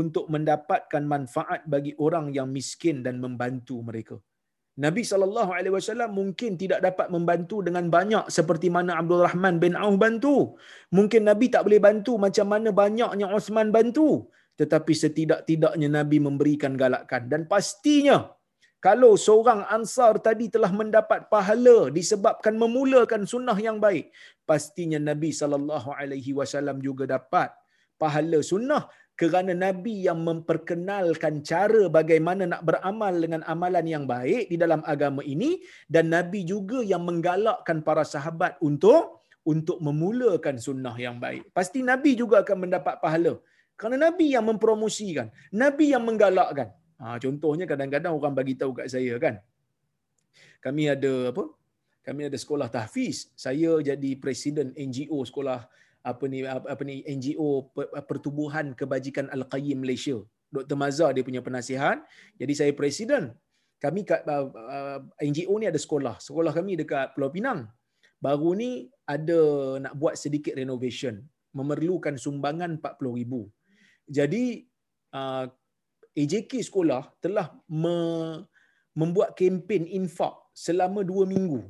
untuk 0.00 0.26
mendapatkan 0.34 1.02
manfaat 1.14 1.60
bagi 1.74 1.92
orang 2.06 2.26
yang 2.36 2.48
miskin 2.56 3.04
dan 3.06 3.20
membantu 3.24 3.76
mereka. 3.88 4.16
Nabi 4.84 5.02
sallallahu 5.06 5.54
alaihi 5.54 5.74
wasallam 5.76 6.10
mungkin 6.18 6.58
tidak 6.62 6.80
dapat 6.86 7.06
membantu 7.14 7.62
dengan 7.66 7.86
banyak 7.96 8.26
seperti 8.36 8.68
mana 8.76 8.98
Abdul 8.98 9.22
Rahman 9.26 9.62
bin 9.62 9.78
Auf 9.78 9.94
bantu. 10.04 10.58
Mungkin 10.90 11.30
Nabi 11.30 11.46
tak 11.54 11.62
boleh 11.66 11.78
bantu 11.78 12.18
macam 12.18 12.46
mana 12.50 12.74
banyaknya 12.74 13.26
Osman 13.30 13.70
bantu 13.76 14.08
tetapi 14.60 14.92
setidak-tidaknya 15.02 15.88
Nabi 15.98 16.18
memberikan 16.26 16.74
galakan 16.82 17.26
dan 17.32 17.42
pastinya 17.52 18.18
kalau 18.84 19.16
seorang 19.16 19.64
ansar 19.76 20.20
tadi 20.26 20.46
telah 20.54 20.70
mendapat 20.80 21.20
pahala 21.32 21.88
disebabkan 21.98 22.54
memulakan 22.64 23.22
sunnah 23.32 23.56
yang 23.66 23.78
baik 23.86 24.12
pastinya 24.50 25.00
Nabi 25.10 25.30
sallallahu 25.40 25.90
alaihi 26.00 26.36
wasallam 26.38 26.78
juga 26.88 27.04
dapat 27.16 27.50
pahala 28.02 28.38
sunnah 28.52 28.84
kerana 29.20 29.52
Nabi 29.54 29.94
yang 30.06 30.20
memperkenalkan 30.28 31.34
cara 31.50 31.82
bagaimana 31.98 32.50
nak 32.52 32.62
beramal 32.68 33.14
dengan 33.24 33.42
amalan 33.52 33.86
yang 33.94 34.04
baik 34.14 34.50
di 34.50 34.56
dalam 34.62 34.82
agama 34.92 35.22
ini 35.34 35.50
dan 35.86 36.10
Nabi 36.10 36.42
juga 36.52 36.82
yang 36.82 37.02
menggalakkan 37.08 37.78
para 37.86 38.02
sahabat 38.14 38.58
untuk 38.68 39.22
untuk 39.52 39.78
memulakan 39.86 40.56
sunnah 40.66 40.96
yang 40.98 41.16
baik. 41.24 41.52
Pasti 41.56 41.84
Nabi 41.90 42.16
juga 42.20 42.42
akan 42.42 42.58
mendapat 42.66 42.96
pahala. 43.04 43.34
Kerana 43.74 43.96
Nabi 44.10 44.26
yang 44.34 44.46
mempromosikan, 44.46 45.28
Nabi 45.50 45.90
yang 45.94 46.04
menggalakkan. 46.06 46.70
Ha, 47.02 47.18
contohnya 47.18 47.66
kadang-kadang 47.66 48.14
orang 48.14 48.34
bagi 48.38 48.54
tahu 48.54 48.72
kat 48.78 48.86
saya 48.86 49.18
kan. 49.18 49.42
Kami 50.62 50.88
ada 50.94 51.34
apa? 51.34 51.44
Kami 52.06 52.28
ada 52.28 52.38
sekolah 52.38 52.68
tahfiz. 52.70 53.32
Saya 53.34 53.80
jadi 53.80 54.10
presiden 54.20 54.70
NGO 54.76 55.18
sekolah 55.24 55.66
apa 56.04 56.24
ni 56.28 56.44
apa 56.44 56.82
ni 56.84 57.00
NGO 57.16 57.72
Pertubuhan 58.08 58.76
Kebajikan 58.76 59.26
Al-Qayyim 59.32 59.80
Malaysia. 59.82 60.20
Dr. 60.54 60.76
Mazhar 60.78 61.10
dia 61.16 61.26
punya 61.26 61.42
penasihat. 61.42 61.98
Jadi 62.38 62.52
saya 62.54 62.72
presiden. 62.76 63.34
Kami 63.82 64.00
kat 64.06 64.22
uh, 64.24 64.48
uh, 64.48 64.98
NGO 65.20 65.54
ni 65.60 65.66
ada 65.68 65.80
sekolah. 65.80 66.22
Sekolah 66.22 66.52
kami 66.54 66.78
dekat 66.80 67.12
Pulau 67.12 67.28
Pinang. 67.34 67.68
Baru 68.22 68.56
ni 68.56 68.88
ada 69.04 69.40
nak 69.82 69.94
buat 70.00 70.14
sedikit 70.16 70.56
renovation. 70.56 71.20
Memerlukan 71.52 72.16
sumbangan 72.16 72.80
40,000. 72.80 73.63
Jadi 74.08 74.64
uh, 75.16 75.44
AJK 76.14 76.62
sekolah 76.62 77.02
telah 77.18 77.50
me, 77.66 77.96
membuat 78.94 79.34
kempen 79.38 79.88
infak 79.88 80.34
selama 80.54 81.02
dua 81.02 81.26
minggu. 81.26 81.60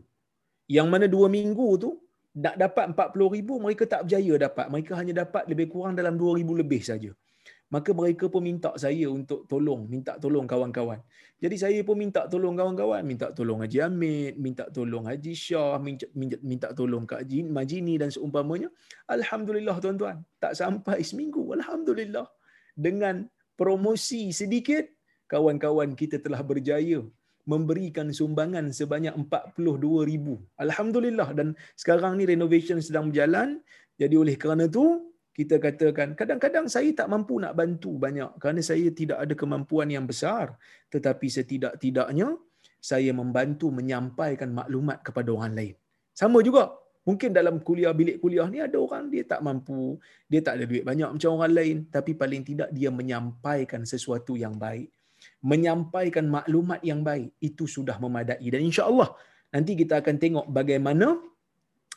Yang 0.69 0.89
mana 0.93 1.07
dua 1.09 1.27
minggu 1.33 1.69
tu 1.81 1.91
nak 2.35 2.59
dapat 2.59 2.85
40 2.93 3.35
ribu 3.37 3.63
mereka 3.63 3.85
tak 3.87 4.05
berjaya 4.05 4.35
dapat. 4.51 4.67
Mereka 4.69 4.93
hanya 4.99 5.15
dapat 5.23 5.47
lebih 5.47 5.67
kurang 5.71 5.95
dalam 5.95 6.19
2 6.19 6.39
ribu 6.43 6.53
lebih 6.59 6.83
saja. 6.83 7.11
Maka 7.75 7.91
mereka 7.91 8.31
pun 8.31 8.47
minta 8.47 8.71
saya 8.79 9.11
untuk 9.11 9.51
tolong, 9.51 9.91
minta 9.91 10.15
tolong 10.23 10.47
kawan-kawan. 10.47 11.03
Jadi 11.43 11.57
saya 11.59 11.81
pun 11.83 11.99
minta 11.99 12.31
tolong 12.31 12.55
kawan-kawan, 12.55 13.03
minta 13.03 13.35
tolong 13.35 13.67
Haji 13.67 13.79
Hamid, 13.83 14.39
minta 14.39 14.71
tolong 14.71 15.11
Haji 15.11 15.35
Shah, 15.35 15.83
minta, 15.83 16.07
minta, 16.15 16.39
minta 16.39 16.69
tolong 16.71 17.03
Kak 17.03 17.27
Jin, 17.27 17.51
Majini 17.51 17.99
dan 17.99 18.15
seumpamanya. 18.15 18.71
Alhamdulillah 19.11 19.83
tuan-tuan, 19.83 20.23
tak 20.39 20.55
sampai 20.55 21.03
seminggu. 21.03 21.43
Alhamdulillah. 21.59 22.31
Dengan 22.79 23.27
promosi 23.59 24.31
sedikit, 24.31 24.87
kawan-kawan 25.27 25.99
kita 25.99 26.23
telah 26.23 26.47
berjaya 26.47 27.03
memberikan 27.45 28.09
sumbangan 28.15 28.71
sebanyak 28.71 29.19
42 29.19 30.07
ribu. 30.07 30.39
Alhamdulillah. 30.63 31.35
Dan 31.35 31.59
sekarang 31.75 32.23
ni 32.23 32.25
renovation 32.25 32.79
sedang 32.79 33.11
berjalan. 33.11 33.59
Jadi 33.99 34.15
oleh 34.15 34.39
kerana 34.39 34.71
tu 34.71 35.14
kita 35.35 35.59
katakan 35.59 36.15
kadang-kadang 36.15 36.67
saya 36.71 36.91
tak 36.95 37.11
mampu 37.11 37.43
nak 37.43 37.59
bantu 37.59 37.99
banyak 37.99 38.39
kerana 38.39 38.61
saya 38.63 38.87
tidak 38.95 39.19
ada 39.19 39.35
kemampuan 39.35 39.91
yang 39.91 40.07
besar 40.07 40.55
tetapi 40.95 41.27
setidak-tidaknya 41.27 42.39
saya 42.85 43.11
membantu 43.17 43.73
menyampaikan 43.73 44.53
maklumat 44.53 45.01
kepada 45.01 45.33
orang 45.33 45.57
lain. 45.59 45.75
Sama 46.13 46.45
juga. 46.45 46.65
Mungkin 47.05 47.37
dalam 47.37 47.61
kuliah 47.61 47.93
bilik 47.93 48.17
kuliah 48.17 48.49
ni 48.49 48.65
ada 48.65 48.81
orang 48.81 49.13
dia 49.13 49.25
tak 49.29 49.45
mampu, 49.45 50.01
dia 50.25 50.41
tak 50.41 50.57
ada 50.57 50.65
duit 50.65 50.85
banyak 50.89 51.11
macam 51.13 51.31
orang 51.37 51.53
lain, 51.53 51.77
tapi 51.93 52.17
paling 52.17 52.41
tidak 52.49 52.73
dia 52.73 52.89
menyampaikan 52.89 53.85
sesuatu 53.85 54.41
yang 54.41 54.57
baik. 54.57 54.89
Menyampaikan 55.45 56.25
maklumat 56.37 56.81
yang 56.81 57.05
baik 57.05 57.37
itu 57.45 57.69
sudah 57.69 58.01
memadai 58.01 58.49
dan 58.49 58.61
insya-Allah 58.65 59.13
nanti 59.53 59.77
kita 59.77 60.01
akan 60.01 60.17
tengok 60.17 60.47
bagaimana 60.49 61.21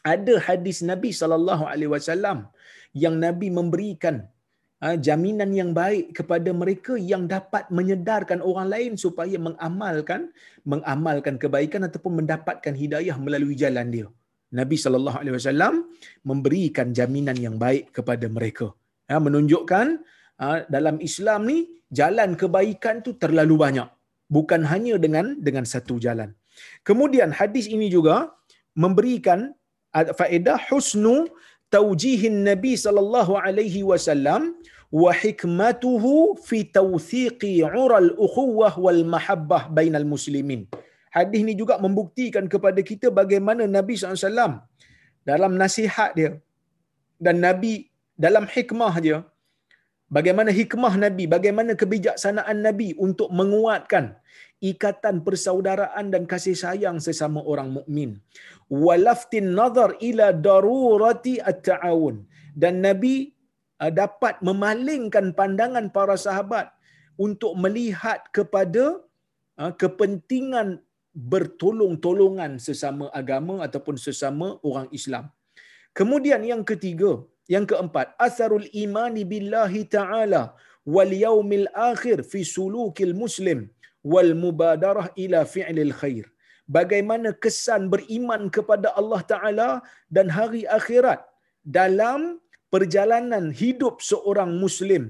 ada 0.03 0.35
hadis 0.43 0.83
Nabi 0.83 1.11
sallallahu 1.15 1.63
alaihi 1.71 1.91
wasallam 1.95 2.51
yang 2.93 3.15
Nabi 3.19 3.47
memberikan 3.51 4.23
ha, 4.83 4.95
jaminan 5.07 5.51
yang 5.59 5.71
baik 5.81 6.13
kepada 6.17 6.49
mereka 6.61 6.93
yang 7.11 7.25
dapat 7.35 7.69
menyedarkan 7.77 8.39
orang 8.49 8.67
lain 8.73 8.93
supaya 9.05 9.37
mengamalkan 9.47 10.21
mengamalkan 10.71 11.35
kebaikan 11.43 11.87
ataupun 11.87 12.23
mendapatkan 12.23 12.73
hidayah 12.81 13.17
melalui 13.25 13.57
jalan 13.63 13.89
dia. 13.95 14.07
Nabi 14.59 14.79
sallallahu 14.79 15.17
alaihi 15.21 15.35
wasallam 15.35 15.73
memberikan 16.23 16.95
jaminan 16.95 17.35
yang 17.35 17.55
baik 17.59 17.91
kepada 17.91 18.31
mereka. 18.31 18.71
Ya, 19.11 19.19
menunjukkan 19.19 19.87
ha, 20.39 20.63
dalam 20.71 20.99
Islam 21.03 21.47
ni 21.51 21.57
jalan 21.91 22.39
kebaikan 22.39 23.03
tu 23.03 23.15
terlalu 23.23 23.55
banyak. 23.59 23.89
Bukan 24.27 24.67
hanya 24.71 24.95
dengan 24.99 25.39
dengan 25.39 25.63
satu 25.63 25.95
jalan. 26.05 26.35
Kemudian 26.87 27.31
hadis 27.31 27.67
ini 27.75 27.87
juga 27.87 28.35
memberikan 28.75 29.55
faedah 29.91 30.59
husnu 30.69 31.27
Nabi 31.71 32.73
sallallahu 32.79 33.33
alaihi 33.45 33.83
wasallam 33.83 34.55
wa 35.01 35.11
hikmatuhu 35.11 36.39
fi 36.47 36.63
tawthiqi 36.77 37.63
ural 37.83 38.15
ukhuwah 38.25 38.73
wal 38.85 39.03
mahabbah 39.13 39.67
bainal 39.77 40.07
muslimin. 40.13 40.63
Hadis 41.11 41.39
ini 41.43 41.53
juga 41.61 41.75
membuktikan 41.85 42.47
kepada 42.53 42.79
kita 42.89 43.07
bagaimana 43.19 43.63
Nabi 43.67 43.99
SAW 43.99 44.63
dalam 45.29 45.53
nasihat 45.61 46.11
dia 46.15 46.31
dan 47.19 47.43
Nabi 47.43 47.91
dalam 48.15 48.45
hikmah 48.47 48.93
dia 49.05 49.17
bagaimana 50.15 50.51
hikmah 50.59 50.93
Nabi, 51.05 51.23
bagaimana 51.35 51.71
kebijaksanaan 51.81 52.59
Nabi 52.67 52.89
untuk 53.07 53.29
menguatkan 53.39 54.17
ikatan 54.69 55.21
persaudaraan 55.25 56.05
dan 56.13 56.23
kasih 56.31 56.57
sayang 56.63 56.97
sesama 57.07 57.41
orang 57.51 57.69
mukmin. 57.77 58.17
Walaftin 58.85 59.53
nazar 59.59 59.93
ila 60.09 60.33
darurati 60.47 61.37
at-ta'awun. 61.51 62.25
Dan 62.57 62.81
Nabi 62.81 63.29
uh, 63.83 63.91
dapat 63.93 64.41
memalingkan 64.41 65.37
pandangan 65.37 65.93
para 65.93 66.17
sahabat 66.17 66.73
untuk 67.25 67.53
melihat 67.63 68.25
kepada 68.33 68.97
uh, 69.61 69.73
kepentingan 69.81 70.81
bertolong-tolongan 71.17 72.61
sesama 72.61 73.09
agama 73.09 73.65
ataupun 73.65 73.97
sesama 73.97 74.57
orang 74.61 74.89
Islam. 74.93 75.25
Kemudian 75.97 76.45
yang 76.45 76.61
ketiga, 76.61 77.11
yang 77.53 77.65
keempat, 77.71 78.07
asarul 78.27 78.67
imani 78.83 79.23
billahi 79.33 79.81
ta'ala 79.95 80.43
wal 80.95 81.11
yaumil 81.25 81.67
akhir 81.91 82.17
fi 82.31 82.41
sulukil 82.55 83.15
muslim 83.23 83.59
wal 84.13 84.31
mubadarah 84.43 85.07
ila 85.23 85.39
fi'lil 85.55 85.93
khair. 86.01 86.25
Bagaimana 86.77 87.29
kesan 87.43 87.87
beriman 87.93 88.41
kepada 88.55 88.91
Allah 88.99 89.21
Ta'ala 89.31 89.69
dan 90.15 90.27
hari 90.37 90.63
akhirat 90.77 91.23
dalam 91.63 92.21
perjalanan 92.73 93.45
hidup 93.61 94.03
seorang 94.09 94.51
Muslim 94.63 95.03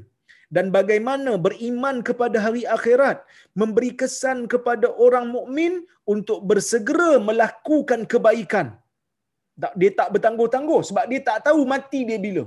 dan 0.56 0.70
bagaimana 0.78 1.32
beriman 1.46 1.98
kepada 2.08 2.38
hari 2.46 2.64
akhirat 2.78 3.18
memberi 3.60 3.92
kesan 4.02 4.46
kepada 4.54 4.88
orang 5.06 5.28
mukmin 5.36 5.74
untuk 6.14 6.46
bersegera 6.50 7.12
melakukan 7.30 8.06
kebaikan. 8.12 8.68
Dia 9.58 9.92
tak 10.00 10.10
bertangguh-tangguh 10.14 10.82
sebab 10.90 11.06
dia 11.12 11.20
tak 11.30 11.50
tahu 11.50 11.62
mati 11.74 12.02
dia 12.10 12.20
bila. 12.28 12.46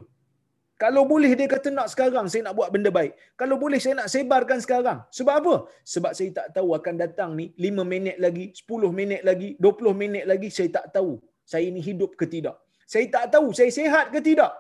Kalau 0.81 1.03
boleh 1.05 1.37
dia 1.39 1.45
kata 1.45 1.69
nak 1.77 1.89
sekarang 1.93 2.27
saya 2.33 2.43
nak 2.47 2.55
buat 2.59 2.73
benda 2.75 2.89
baik. 2.89 3.13
Kalau 3.41 3.57
boleh 3.63 3.77
saya 3.85 3.95
nak 4.01 4.09
sebarkan 4.13 4.59
sekarang. 4.65 4.99
Sebab 5.13 5.35
apa? 5.41 5.55
Sebab 5.95 6.13
saya 6.17 6.31
tak 6.39 6.47
tahu 6.57 6.69
akan 6.79 6.95
datang 7.05 7.31
ni 7.37 7.53
5 7.53 7.85
minit 7.93 8.17
lagi, 8.25 8.47
10 8.57 8.89
minit 9.01 9.21
lagi, 9.29 9.49
20 9.61 9.93
minit 10.03 10.25
lagi 10.31 10.49
saya 10.49 10.69
tak 10.81 10.87
tahu 10.97 11.21
saya 11.45 11.67
ini 11.69 11.83
hidup 11.85 12.17
ke 12.21 12.25
tidak. 12.35 12.57
Saya 12.89 13.07
tak 13.13 13.25
tahu 13.35 13.53
saya 13.59 13.71
sehat 13.75 14.09
ke 14.15 14.25
tidak. 14.29 14.53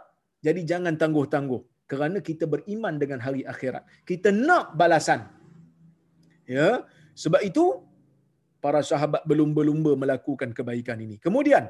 Jadi 0.44 0.60
jangan 0.66 0.94
tangguh-tangguh 1.00 1.88
kerana 1.90 2.18
kita 2.28 2.44
beriman 2.52 2.94
dengan 3.02 3.18
hari 3.24 3.42
akhirat. 3.52 3.82
Kita 4.04 4.28
nak 4.34 4.76
balasan. 4.76 5.24
Ya, 6.50 6.82
sebab 7.14 7.40
itu 7.46 7.64
para 8.64 8.80
sahabat 8.90 9.22
berlumba-lumba 9.30 9.92
melakukan 10.02 10.50
kebaikan 10.58 10.98
ini. 11.06 11.16
Kemudian 11.26 11.64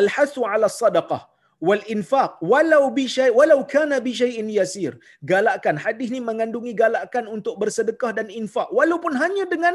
al-hasu 0.00 0.42
'ala 0.48 0.70
sadaqah 0.82 1.22
wal 1.66 1.82
infaq 1.94 2.32
walau 2.52 2.84
bi 2.96 3.04
syai 3.16 3.30
walau 3.38 3.60
kana 3.74 3.98
bi 4.06 4.12
syai'in 4.20 4.48
yasir. 4.58 4.92
Galakkan 5.32 5.76
hadis 5.84 6.08
ni 6.14 6.20
mengandungi 6.28 6.72
galakkan 6.82 7.24
untuk 7.36 7.56
bersedekah 7.62 8.12
dan 8.18 8.28
infak 8.40 8.68
walaupun 8.78 9.14
hanya 9.22 9.44
dengan 9.54 9.74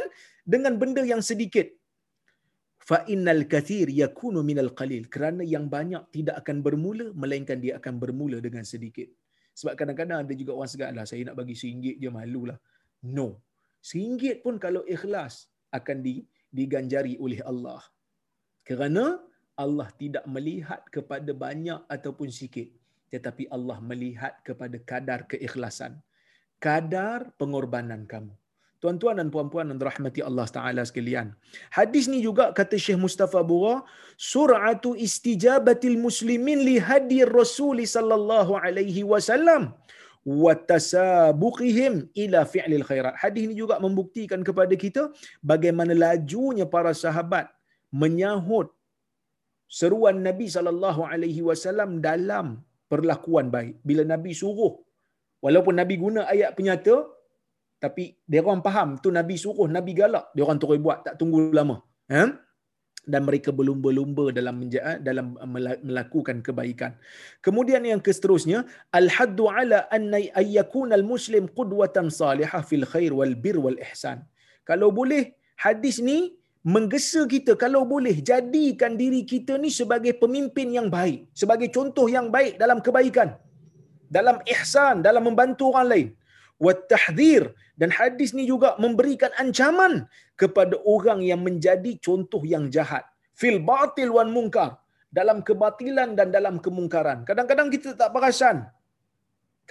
dengan 0.53 0.75
benda 0.81 1.03
yang 1.13 1.23
sedikit. 1.31 1.67
Fa 2.81 3.05
innal 3.13 3.43
kathir 3.53 3.87
yakunu 4.01 4.41
minal 4.49 4.71
qalil. 4.79 5.03
Kerana 5.13 5.45
yang 5.45 5.65
banyak 5.75 6.03
tidak 6.15 6.35
akan 6.41 6.57
bermula 6.65 7.07
melainkan 7.21 7.57
dia 7.63 7.73
akan 7.79 7.95
bermula 8.01 8.37
dengan 8.47 8.65
sedikit. 8.73 9.09
Sebab 9.59 9.73
kadang-kadang 9.79 10.23
ada 10.23 10.33
juga 10.33 10.51
orang 10.57 10.71
segat 10.71 10.91
lah, 10.95 11.05
saya 11.05 11.27
nak 11.27 11.35
bagi 11.39 11.53
RM1 11.53 11.99
je 12.01 12.09
malulah. 12.09 12.57
No. 13.03 13.27
RM1 13.83 14.41
pun 14.45 14.55
kalau 14.57 14.81
ikhlas 14.87 15.51
akan 15.69 15.97
di, 16.05 16.23
diganjari 16.51 17.15
oleh 17.17 17.39
Allah. 17.51 17.81
Kerana 18.67 19.19
Allah 19.57 19.89
tidak 20.01 20.25
melihat 20.35 20.81
kepada 20.95 21.31
banyak 21.31 21.81
ataupun 21.95 22.29
sikit. 22.29 22.69
Tetapi 23.11 23.51
Allah 23.55 23.77
melihat 23.83 24.39
kepada 24.47 24.77
kadar 24.91 25.19
keikhlasan. 25.31 25.99
Kadar 26.61 27.33
pengorbanan 27.39 28.07
kamu. 28.07 28.31
Tuan-tuan 28.81 29.21
dan 29.21 29.29
puan-puan 29.29 29.69
yang 29.69 29.77
dirahmati 29.77 30.25
Allah 30.25 30.47
Taala 30.49 30.81
sekalian. 30.89 31.27
Hadis 31.69 32.09
ni 32.09 32.19
juga 32.25 32.49
kata 32.49 32.81
Syekh 32.81 32.97
Mustafa 32.97 33.41
Bura, 33.45 33.85
sur'atu 34.17 34.97
istijabatil 34.97 36.01
muslimin 36.01 36.65
li 36.65 36.81
hadir 36.81 37.29
Rasul 37.29 37.85
sallallahu 37.85 38.57
alaihi 38.57 39.05
wasallam 39.05 39.77
wa 40.41 40.53
tasabuqihim 40.71 41.93
ila 42.23 42.39
fi'lil 42.53 42.85
khairat. 42.89 43.15
Hadis 43.21 43.43
ni 43.49 43.55
juga 43.61 43.75
membuktikan 43.85 44.41
kepada 44.49 44.75
kita 44.83 45.03
bagaimana 45.51 45.93
lajunya 46.03 46.65
para 46.75 46.93
sahabat 47.03 47.47
menyahut 48.01 48.69
seruan 49.79 50.17
Nabi 50.27 50.47
sallallahu 50.55 51.01
alaihi 51.13 51.41
wasallam 51.49 52.03
dalam 52.07 52.47
perlakuan 52.91 53.47
baik. 53.55 53.75
Bila 53.89 54.03
Nabi 54.13 54.31
suruh 54.41 54.73
walaupun 55.45 55.75
Nabi 55.81 55.95
guna 56.05 56.21
ayat 56.33 56.51
penyata 56.57 56.95
tapi 57.83 58.03
dia 58.29 58.41
orang 58.45 58.61
faham 58.67 58.89
tu 59.03 59.09
Nabi 59.19 59.35
suruh 59.43 59.67
Nabi 59.77 59.91
galak 59.97 60.25
dia 60.35 60.43
orang 60.45 60.59
terus 60.61 60.79
buat 60.85 60.97
tak 61.05 61.15
tunggu 61.19 61.49
lama 61.59 61.77
eh? 62.19 62.29
Dan 63.07 63.25
mereka 63.25 63.49
berlumba-lumba 63.49 64.29
dalam 64.29 64.55
menja- 64.61 65.01
dalam 65.01 65.33
melakukan 65.85 66.39
kebaikan. 66.45 66.93
Kemudian 67.45 67.81
yang 67.81 68.01
seterusnya 68.01 68.65
al 68.93 69.09
haddu 69.09 69.49
ala 69.49 69.89
anna 69.89 70.21
ayyakuna 70.41 70.93
al 70.99 71.05
muslim 71.13 71.49
qudwatan 71.49 72.13
salihah 72.13 72.61
fil 72.61 72.85
khair 72.85 73.11
wal 73.13 73.33
bir 73.33 73.57
wal 73.57 73.79
ihsan. 73.89 74.21
Kalau 74.69 74.93
boleh 74.93 75.33
hadis 75.57 75.97
ni 75.97 76.37
menggesa 76.61 77.25
kita. 77.25 77.57
Kalau 77.57 77.81
boleh 77.89 78.21
jadikan 78.21 78.93
diri 78.93 79.25
kita 79.25 79.57
ni 79.57 79.73
sebagai 79.73 80.13
pemimpin 80.21 80.69
yang 80.77 80.87
baik 80.93 81.25
sebagai 81.33 81.69
contoh 81.73 82.05
yang 82.05 82.29
baik 82.29 82.61
dalam 82.61 82.79
kebaikan 82.85 83.33
dalam 84.17 84.37
ihsan 84.45 85.01
dalam 85.01 85.25
membantu 85.25 85.73
orang 85.73 85.87
lain. 85.93 86.09
Wattahdhir 86.61 87.57
dan 87.73 87.89
hadis 87.89 88.37
ni 88.37 88.45
juga 88.45 88.77
memberikan 88.77 89.33
ancaman 89.41 90.05
kepada 90.41 90.75
orang 90.93 91.19
yang 91.29 91.41
menjadi 91.47 91.91
contoh 92.05 92.41
yang 92.53 92.65
jahat. 92.75 93.03
Fil 93.39 93.59
batil 93.69 94.11
wan 94.17 94.31
munkar. 94.37 94.69
Dalam 95.17 95.37
kebatilan 95.47 96.09
dan 96.17 96.27
dalam 96.35 96.55
kemungkaran. 96.65 97.27
Kadang-kadang 97.29 97.67
kita 97.73 97.89
tak 98.01 98.09
perasan. 98.15 98.57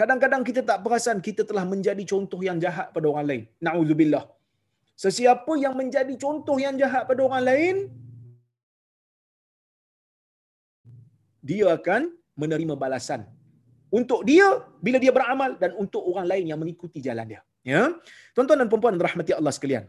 Kadang-kadang 0.01 0.43
kita 0.49 0.61
tak 0.71 0.79
perasan 0.85 1.19
kita 1.29 1.43
telah 1.49 1.65
menjadi 1.73 2.03
contoh 2.13 2.41
yang 2.49 2.59
jahat 2.65 2.93
pada 2.97 3.07
orang 3.13 3.27
lain. 3.31 3.43
Naudzubillah. 3.67 4.25
Sesiapa 5.05 5.53
yang 5.65 5.75
menjadi 5.81 6.15
contoh 6.25 6.57
yang 6.65 6.77
jahat 6.83 7.09
pada 7.11 7.21
orang 7.29 7.45
lain 7.51 7.77
dia 11.49 11.67
akan 11.77 12.13
menerima 12.37 12.75
balasan. 12.77 13.25
Untuk 13.99 14.21
dia 14.29 14.47
bila 14.85 15.01
dia 15.05 15.13
beramal 15.19 15.57
dan 15.63 15.73
untuk 15.83 16.05
orang 16.11 16.27
lain 16.33 16.45
yang 16.53 16.61
mengikuti 16.63 17.01
jalan 17.07 17.27
dia. 17.33 17.41
Ya. 17.67 17.83
Tuan-tuan 18.37 18.61
dan 18.61 18.69
puan-puan 18.73 18.97
rahmati 18.97 19.33
Allah 19.37 19.53
sekalian. 19.57 19.85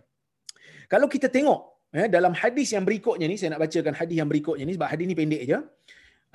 Kalau 0.92 1.08
kita 1.14 1.28
tengok 1.36 1.60
ya, 1.98 2.06
dalam 2.16 2.34
hadis 2.42 2.70
yang 2.76 2.86
berikutnya 2.88 3.28
ni, 3.32 3.36
saya 3.40 3.50
nak 3.54 3.62
bacakan 3.66 3.96
hadis 4.00 4.16
yang 4.22 4.30
berikutnya 4.32 4.66
ni 4.70 4.74
sebab 4.78 4.90
hadis 4.94 5.06
ni 5.12 5.16
pendek 5.20 5.44
je. 5.52 5.60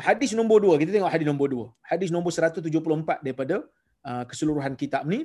Hadis 0.09 0.31
nombor 0.39 0.59
dua, 0.65 0.75
kita 0.81 0.91
tengok 0.97 1.13
hadis 1.15 1.27
nombor 1.31 1.49
dua. 1.55 1.67
Hadis 1.91 2.09
nombor 2.15 2.33
174 2.37 3.25
daripada 3.25 3.57
uh, 4.09 4.25
keseluruhan 4.31 4.73
kitab 4.83 5.05
ni. 5.13 5.21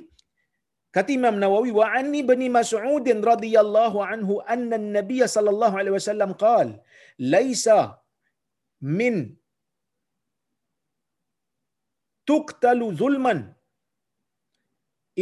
Kata 0.96 1.10
Imam 1.18 1.36
Nawawi 1.42 1.70
wa 1.80 1.86
anni 1.98 2.20
bani 2.30 2.48
Mas'ud 2.58 3.06
radhiyallahu 3.32 3.98
anhu 4.12 4.34
anna 4.54 4.76
an-nabiy 4.80 5.22
sallallahu 5.34 5.74
alaihi 5.80 5.96
wasallam 5.98 6.30
qal 6.44 6.68
laisa 7.34 7.78
min 9.00 9.16
tuqtalu 12.30 12.88
zulman 13.00 13.40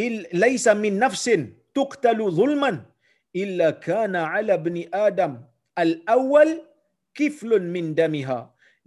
il 0.04 0.14
laisa 0.42 0.74
min 0.84 0.96
nafsin 1.04 1.42
tuqtalu 1.78 2.26
zulman 2.38 2.76
illa 3.42 3.68
kana 3.88 4.20
ala 4.36 4.54
ibni 4.60 4.84
adam. 5.06 5.32
Al-awwal 5.84 6.54
kiflun 7.18 7.66
min 7.76 7.94
damiha. 8.00 8.40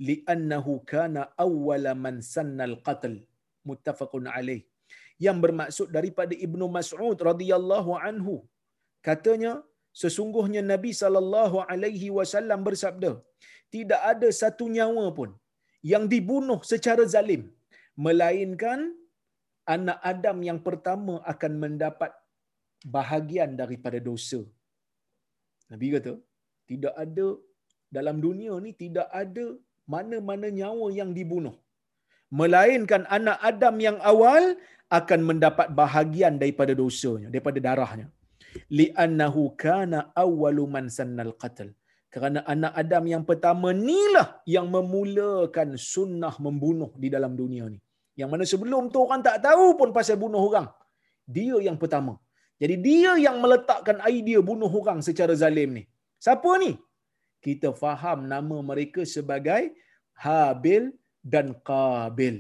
Li'annahu 0.08 0.72
kana 0.94 1.22
awwala 1.46 1.92
man 2.06 2.16
sanna 2.34 2.64
al-qatl 2.70 3.16
muttafaqun 3.70 4.26
alaih. 4.38 4.62
Yang 5.26 5.38
bermaksud 5.44 5.88
daripada 5.98 6.34
Ibnu 6.46 6.66
Mas'ud 6.78 7.18
radhiyallahu 7.30 7.92
anhu. 8.08 8.36
Katanya 9.08 9.54
sesungguhnya 10.02 10.62
Nabi 10.74 10.92
sallallahu 11.02 11.58
alaihi 11.74 12.08
wasallam 12.18 12.60
bersabda 12.68 13.12
tidak 13.74 14.02
ada 14.12 14.30
satu 14.42 14.66
nyawa 14.76 15.06
pun 15.18 15.30
yang 15.92 16.04
dibunuh 16.14 16.60
secara 16.72 17.04
zalim 17.14 17.44
melainkan 18.06 18.80
anak 19.76 20.00
Adam 20.12 20.38
yang 20.50 20.60
pertama 20.68 21.16
akan 21.32 21.54
mendapat 21.64 22.12
bahagian 22.96 23.52
daripada 23.62 24.00
dosa. 24.10 24.42
Nabi 25.72 25.88
kata, 25.96 26.14
tidak 26.70 26.94
ada 27.04 27.28
dalam 27.98 28.18
dunia 28.26 28.54
ni 28.66 28.72
tidak 28.84 29.08
ada 29.22 29.46
mana-mana 29.94 30.48
nyawa 30.60 30.88
yang 31.00 31.12
dibunuh. 31.18 31.56
Melainkan 32.40 33.04
anak 33.18 33.38
Adam 33.50 33.76
yang 33.88 33.98
awal 34.12 34.58
akan 35.00 35.20
mendapat 35.30 35.68
bahagian 35.82 36.34
daripada 36.42 36.74
dosanya, 36.82 37.28
daripada 37.34 37.60
darahnya. 37.68 38.08
Li'annahu 38.80 39.42
kana 39.64 40.00
awwalu 40.24 40.66
man 40.76 40.86
sannal 40.98 41.34
qatl. 41.44 41.70
Kerana 42.14 42.40
anak 42.54 42.74
Adam 42.82 43.04
yang 43.14 43.24
pertama 43.30 43.68
inilah 43.74 44.28
yang 44.56 44.68
memulakan 44.76 45.70
sunnah 45.94 46.34
membunuh 46.46 46.92
di 47.04 47.10
dalam 47.16 47.34
dunia 47.42 47.66
ni. 47.74 47.80
Yang 48.22 48.30
mana 48.34 48.44
sebelum 48.46 48.94
tu 48.94 49.02
orang 49.06 49.22
tak 49.28 49.38
tahu 49.46 49.66
pun 49.80 49.90
pasal 49.98 50.18
bunuh 50.24 50.42
orang. 50.50 50.68
Dia 51.36 51.58
yang 51.68 51.78
pertama. 51.82 52.14
Jadi 52.62 52.76
dia 52.88 53.12
yang 53.26 53.38
meletakkan 53.44 53.98
idea 54.16 54.40
bunuh 54.50 54.72
orang 54.82 55.00
secara 55.08 55.34
zalim 55.42 55.70
ni. 55.78 55.84
Siapa 56.26 56.52
ni? 56.64 56.72
Kita 57.46 57.70
faham 57.84 58.20
nama 58.34 58.58
mereka 58.70 59.02
sebagai 59.16 59.76
Habil 60.26 60.84
dan 61.34 61.52
Qabil. 61.70 62.38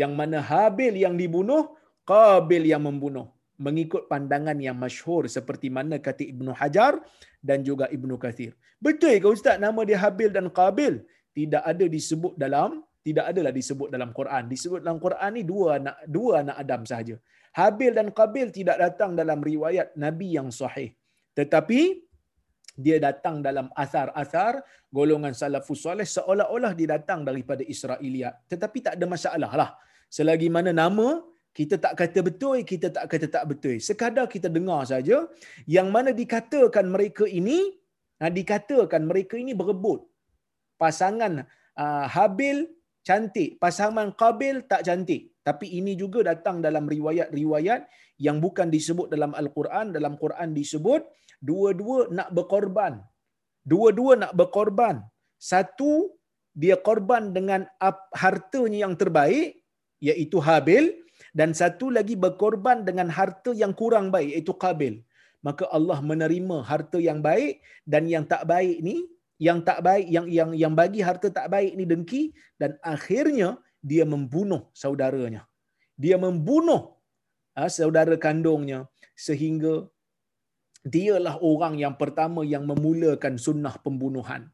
Yang 0.00 0.12
mana 0.18 0.38
Habil 0.50 0.94
yang 1.04 1.14
dibunuh, 1.22 1.62
Qabil 2.04 2.68
yang 2.72 2.84
membunuh. 2.84 3.26
Mengikut 3.54 4.10
pandangan 4.10 4.58
yang 4.66 4.76
masyhur 4.84 5.30
seperti 5.30 5.70
mana 5.70 5.96
kata 6.06 6.26
Ibnu 6.26 6.52
Hajar 6.60 6.98
dan 7.38 7.62
juga 7.68 7.86
Ibnu 7.96 8.18
Kathir. 8.18 8.52
Betul 8.82 9.22
ke 9.22 9.28
Ustaz 9.30 9.56
nama 9.62 9.80
dia 9.88 9.96
Habil 10.04 10.28
dan 10.36 10.50
Qabil? 10.50 11.06
Tidak 11.38 11.62
ada 11.62 11.84
disebut 11.96 12.34
dalam 12.44 12.82
tidak 13.04 13.24
adalah 13.30 13.52
disebut 13.52 13.88
dalam 13.92 14.10
Quran. 14.16 14.42
Disebut 14.48 14.80
dalam 14.80 14.96
Quran 14.96 15.30
ni 15.36 15.42
dua 15.44 15.76
anak 15.76 15.96
dua 16.08 16.40
anak 16.40 16.56
Adam 16.64 16.82
sahaja. 16.88 17.16
Habil 17.58 17.92
dan 17.98 18.08
Qabil 18.18 18.48
tidak 18.58 18.76
datang 18.84 19.14
dalam 19.20 19.38
riwayat 19.50 19.94
Nabi 20.04 20.34
yang 20.38 20.50
sahih. 20.50 20.90
Tetapi 21.38 21.80
dia 22.74 22.96
datang 22.98 23.38
dalam 23.46 23.66
asar-asar 23.82 24.58
golongan 24.90 25.34
salafus 25.40 25.86
soleh 25.86 26.06
seolah-olah 26.16 26.72
dia 26.78 26.98
datang 26.98 27.22
daripada 27.28 27.62
Israiliyat. 27.74 28.50
Tetapi 28.50 28.78
tak 28.86 28.94
ada 28.98 29.06
masalah 29.14 29.52
lah. 29.60 29.70
Selagi 30.10 30.50
mana 30.50 30.74
nama 30.74 31.22
kita 31.54 31.78
tak 31.78 31.94
kata 32.00 32.20
betul, 32.28 32.66
kita 32.66 32.90
tak 32.90 33.06
kata 33.06 33.26
tak 33.30 33.44
betul. 33.50 33.78
Sekadar 33.78 34.26
kita 34.26 34.50
dengar 34.50 34.82
saja 34.90 35.30
yang 35.70 35.88
mana 35.94 36.10
dikatakan 36.10 36.86
mereka 36.90 37.24
ini, 37.30 37.58
ah, 38.18 38.30
dikatakan 38.38 39.06
mereka 39.06 39.38
ini 39.38 39.54
berebut. 39.54 40.02
Pasangan 40.74 41.46
uh, 41.78 42.06
Habil 42.10 42.66
cantik, 43.06 43.60
pasangan 43.62 44.08
Qabil 44.16 44.64
tak 44.66 44.82
cantik. 44.88 45.22
Tapi 45.44 45.76
ini 45.78 45.92
juga 45.92 46.24
datang 46.24 46.64
dalam 46.64 46.88
riwayat-riwayat 46.88 47.84
yang 48.16 48.40
bukan 48.40 48.72
disebut 48.72 49.12
dalam 49.12 49.36
Al-Quran. 49.36 49.92
Dalam 49.92 50.16
Quran 50.16 50.56
disebut 50.56 51.04
dua-dua 51.38 52.08
nak 52.08 52.28
berkorban. 52.32 53.04
Dua-dua 53.60 54.12
nak 54.16 54.32
berkorban. 54.32 55.04
Satu, 55.36 56.16
dia 56.56 56.80
korban 56.80 57.36
dengan 57.36 57.68
hartanya 58.16 58.88
yang 58.88 58.94
terbaik, 58.96 59.60
iaitu 60.00 60.40
Habil. 60.40 61.04
Dan 61.36 61.52
satu 61.52 61.92
lagi 61.92 62.16
berkorban 62.16 62.86
dengan 62.88 63.12
harta 63.12 63.52
yang 63.52 63.76
kurang 63.76 64.08
baik, 64.14 64.28
iaitu 64.32 64.54
Qabil. 64.56 65.04
Maka 65.44 65.68
Allah 65.76 66.00
menerima 66.00 66.64
harta 66.64 66.96
yang 66.96 67.20
baik 67.20 67.60
dan 67.84 68.08
yang 68.08 68.24
tak 68.24 68.48
baik 68.48 68.80
ni 68.80 69.04
yang 69.42 69.58
tak 69.66 69.82
baik 69.86 70.06
yang 70.06 70.26
yang 70.30 70.50
yang 70.54 70.74
bagi 70.78 71.00
harta 71.02 71.28
tak 71.38 71.50
baik 71.54 71.74
ni 71.78 71.84
dengki 71.90 72.22
dan 72.60 72.78
akhirnya 72.94 73.58
dia 73.82 74.04
membunuh 74.06 74.70
saudaranya. 74.82 75.42
Dia 75.98 76.16
membunuh 76.18 76.94
ha, 77.56 77.68
saudara 77.70 78.14
kandungnya 78.16 78.86
sehingga 79.26 79.74
dialah 80.86 81.36
orang 81.42 81.74
yang 81.82 81.94
pertama 82.02 82.40
yang 82.54 82.64
memulakan 82.70 83.34
sunnah 83.46 83.74
pembunuhan. 83.84 84.50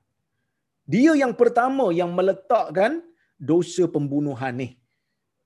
Dia 0.91 1.13
yang 1.23 1.35
pertama 1.41 1.87
yang 2.01 2.11
meletakkan 2.19 3.05
dosa 3.39 3.87
pembunuhan 3.95 4.55
ni. 4.63 4.69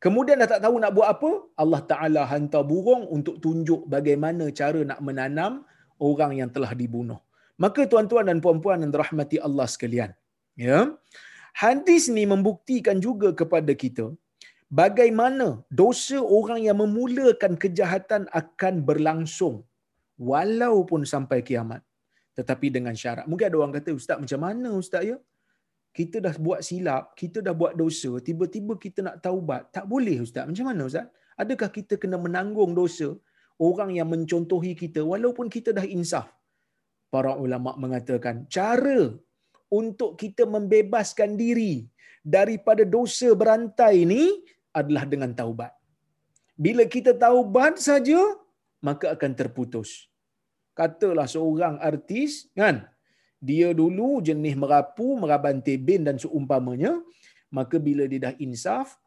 Kemudian 0.05 0.41
dah 0.41 0.49
tak 0.53 0.62
tahu 0.64 0.76
nak 0.82 0.93
buat 0.97 1.09
apa 1.14 1.30
Allah 1.62 1.80
taala 1.91 2.22
hantar 2.28 2.64
burung 2.70 3.05
untuk 3.16 3.37
tunjuk 3.45 3.89
bagaimana 3.95 4.53
cara 4.53 4.80
nak 4.91 5.01
menanam 5.07 5.64
orang 6.09 6.32
yang 6.41 6.51
telah 6.53 6.72
dibunuh 6.76 7.20
Maka 7.62 7.86
tuan-tuan 7.90 8.26
dan 8.30 8.38
puan-puan 8.44 8.82
yang 8.82 8.92
dirahmati 8.94 9.38
Allah 9.46 9.66
sekalian, 9.74 10.11
ya. 10.59 10.78
Hadis 11.55 12.11
ni 12.16 12.26
membuktikan 12.26 12.98
juga 12.98 13.30
kepada 13.40 13.72
kita 13.82 14.11
bagaimana 14.80 15.46
dosa 15.80 16.18
orang 16.38 16.61
yang 16.66 16.78
memulakan 16.82 17.52
kejahatan 17.64 18.26
akan 18.40 18.74
berlangsung 18.88 19.62
walaupun 20.18 21.07
sampai 21.12 21.38
kiamat. 21.48 21.82
Tetapi 22.38 22.66
dengan 22.76 22.94
syarat. 23.02 23.24
Mungkin 23.30 23.46
ada 23.46 23.59
orang 23.62 23.74
kata, 23.78 23.90
Ustaz 23.94 24.18
macam 24.18 24.40
mana 24.46 24.74
Ustaz 24.82 25.02
ya? 25.11 25.16
Kita 25.94 26.18
dah 26.26 26.34
buat 26.46 26.61
silap, 26.66 27.14
kita 27.20 27.38
dah 27.46 27.55
buat 27.55 27.78
dosa, 27.78 28.11
tiba-tiba 28.28 28.74
kita 28.84 29.07
nak 29.07 29.16
taubat. 29.22 29.70
Tak 29.70 29.86
boleh 29.86 30.16
Ustaz. 30.26 30.42
Macam 30.50 30.66
mana 30.70 30.90
Ustaz? 30.90 31.07
Adakah 31.38 31.70
kita 31.76 31.94
kena 32.02 32.18
menanggung 32.18 32.74
dosa 32.74 33.14
orang 33.68 33.94
yang 33.98 34.11
mencontohi 34.11 34.74
kita 34.74 35.00
walaupun 35.07 35.46
kita 35.46 35.70
dah 35.70 35.86
insaf? 35.86 36.26
Para 37.14 37.32
ulama 37.44 37.78
mengatakan 37.78 38.42
cara 38.50 39.14
untuk 39.70 40.18
kita 40.22 40.42
membebaskan 40.54 41.38
diri 41.38 41.86
daripada 42.36 42.82
dosa 42.96 43.30
berantai 43.40 44.02
ini 44.02 44.22
adalah 44.74 45.04
dengan 45.12 45.30
taubat. 45.30 45.70
Bila 46.64 46.82
kita 46.94 47.14
taubat 47.14 47.78
saja 47.78 48.18
maka 48.88 49.14
akan 49.14 49.32
terputus. 49.38 50.10
Katalah 50.74 51.30
seorang 51.30 51.78
artis 51.78 52.50
kan 52.58 52.76
dia 53.38 53.70
dulu 53.80 54.18
jenis 54.28 54.56
merapu, 54.62 55.14
meraban 55.22 55.62
tebin 55.66 56.02
dan 56.02 56.16
seumpamanya, 56.18 56.98
maka 57.52 57.76
bila 57.86 58.04
dia 58.10 58.20
dah 58.26 58.34
insaf, 58.46 58.98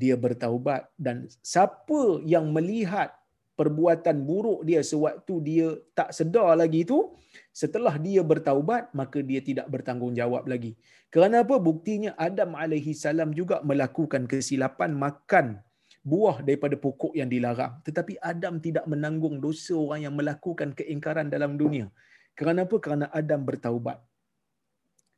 dia 0.00 0.16
bertaubat. 0.24 0.88
Dan 0.96 1.28
siapa 1.44 2.22
yang 2.24 2.48
melihat 2.56 3.12
perbuatan 3.58 4.24
buruk 4.24 4.64
dia 4.64 4.80
sewaktu 4.80 5.34
dia 5.44 5.68
tak 5.92 6.10
sedar 6.16 6.56
lagi 6.56 6.84
itu, 6.84 7.12
setelah 7.52 7.96
dia 8.00 8.24
bertaubat 8.24 8.92
maka 8.96 9.20
dia 9.20 9.40
tidak 9.44 9.68
bertanggungjawab 9.68 10.48
lagi. 10.48 10.76
Kerana 11.12 11.44
apa? 11.44 11.60
Buktinya 11.60 12.16
Adam 12.16 12.56
alaihi 12.56 12.96
salam 12.96 13.36
juga 13.36 13.60
melakukan 13.60 14.24
kesilapan 14.24 14.96
makan 14.96 15.60
buah 16.02 16.42
daripada 16.42 16.74
pokok 16.74 17.12
yang 17.14 17.30
dilarang. 17.30 17.78
Tetapi 17.86 18.18
Adam 18.18 18.58
tidak 18.58 18.88
menanggung 18.88 19.38
dosa 19.38 19.76
orang 19.76 20.08
yang 20.08 20.14
melakukan 20.16 20.74
keingkaran 20.74 21.28
dalam 21.30 21.54
dunia. 21.60 21.92
Kerana 22.32 22.64
apa? 22.66 22.76
Kerana 22.80 23.06
Adam 23.12 23.44
bertaubat. 23.44 24.00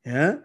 Ya. 0.04 0.42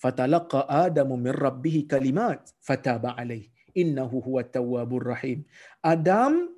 Fatalaqa 0.00 0.64
Adamu 0.64 1.16
min 1.20 1.32
rabbih 1.32 1.84
kalimat 1.84 2.40
fataba 2.64 3.16
alaih. 3.16 3.48
Innahu 3.76 4.20
huwa 4.24 4.44
tawwabur 4.44 5.12
rahim. 5.12 5.44
Adam 5.84 6.48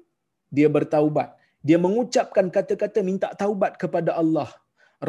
dia 0.57 0.69
bertaubat. 0.77 1.29
Dia 1.67 1.79
mengucapkan 1.85 2.47
kata-kata 2.57 3.01
minta 3.01 3.29
taubat 3.43 3.81
kepada 3.83 4.13
Allah. 4.23 4.51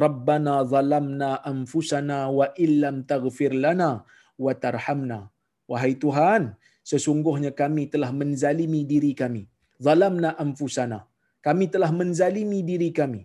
Rabbana 0.04 0.56
zalamna 0.72 1.32
anfusana 1.52 2.20
wa 2.38 2.48
illam 2.66 3.06
taghfir 3.12 3.54
lana 3.64 3.92
wa 4.40 4.54
tarhamna. 4.64 5.20
Wahai 5.70 5.94
Tuhan, 6.04 6.56
sesungguhnya 6.92 7.52
kami 7.62 7.92
telah 7.94 8.10
menzalimi 8.22 8.82
diri 8.92 9.12
kami. 9.22 9.44
Zalamna 9.78 10.34
anfusana. 10.44 11.00
Kami 11.44 11.66
telah 11.74 11.92
menzalimi 11.92 12.64
diri 12.64 12.90
kami. 13.00 13.22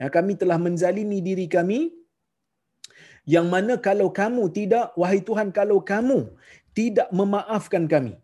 Ya, 0.00 0.08
kami 0.16 0.32
telah 0.40 0.58
menzalimi 0.60 1.18
diri 1.28 1.46
kami 1.50 1.80
yang 3.34 3.46
mana 3.50 3.74
kalau 3.86 4.08
kamu 4.20 4.42
tidak, 4.54 4.94
wahai 5.00 5.20
Tuhan, 5.28 5.50
kalau 5.50 5.82
kamu 5.82 6.30
tidak 6.78 7.08
memaafkan 7.10 7.84
kami, 7.90 8.14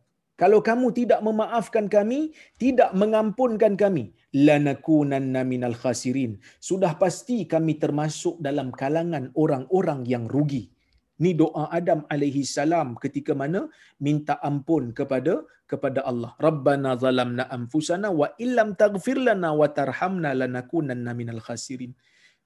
Kalau 0.42 0.58
kamu 0.68 0.90
tidak 0.98 1.20
memaafkan 1.26 1.86
kami, 1.86 2.34
tidak 2.58 2.90
mengampunkan 3.00 3.78
kami, 3.82 4.10
lanakunanna 4.34 5.46
minal 5.46 5.76
khasirin. 5.82 6.32
Sudah 6.68 6.98
pasti 7.02 7.46
kami 7.52 7.78
termasuk 7.82 8.42
dalam 8.46 8.74
kalangan 8.80 9.30
orang-orang 9.38 10.02
yang 10.12 10.26
rugi. 10.26 10.64
Ni 11.22 11.30
doa 11.38 11.70
Adam 11.78 12.02
alaihi 12.10 12.42
salam 12.42 12.98
ketika 12.98 13.38
mana 13.38 13.70
minta 14.02 14.34
ampun 14.42 14.90
kepada 14.90 15.46
kepada 15.70 16.02
Allah. 16.10 16.34
Rabbana 16.46 16.98
zalamna 16.98 17.46
anfusana 17.46 18.10
wa 18.10 18.26
illam 18.44 18.74
taghfir 18.74 19.22
lana 19.22 19.54
wa 19.54 19.70
tarhamna 19.70 20.34
lanakunanna 20.34 21.14
minal 21.20 21.38
khasirin. 21.38 21.94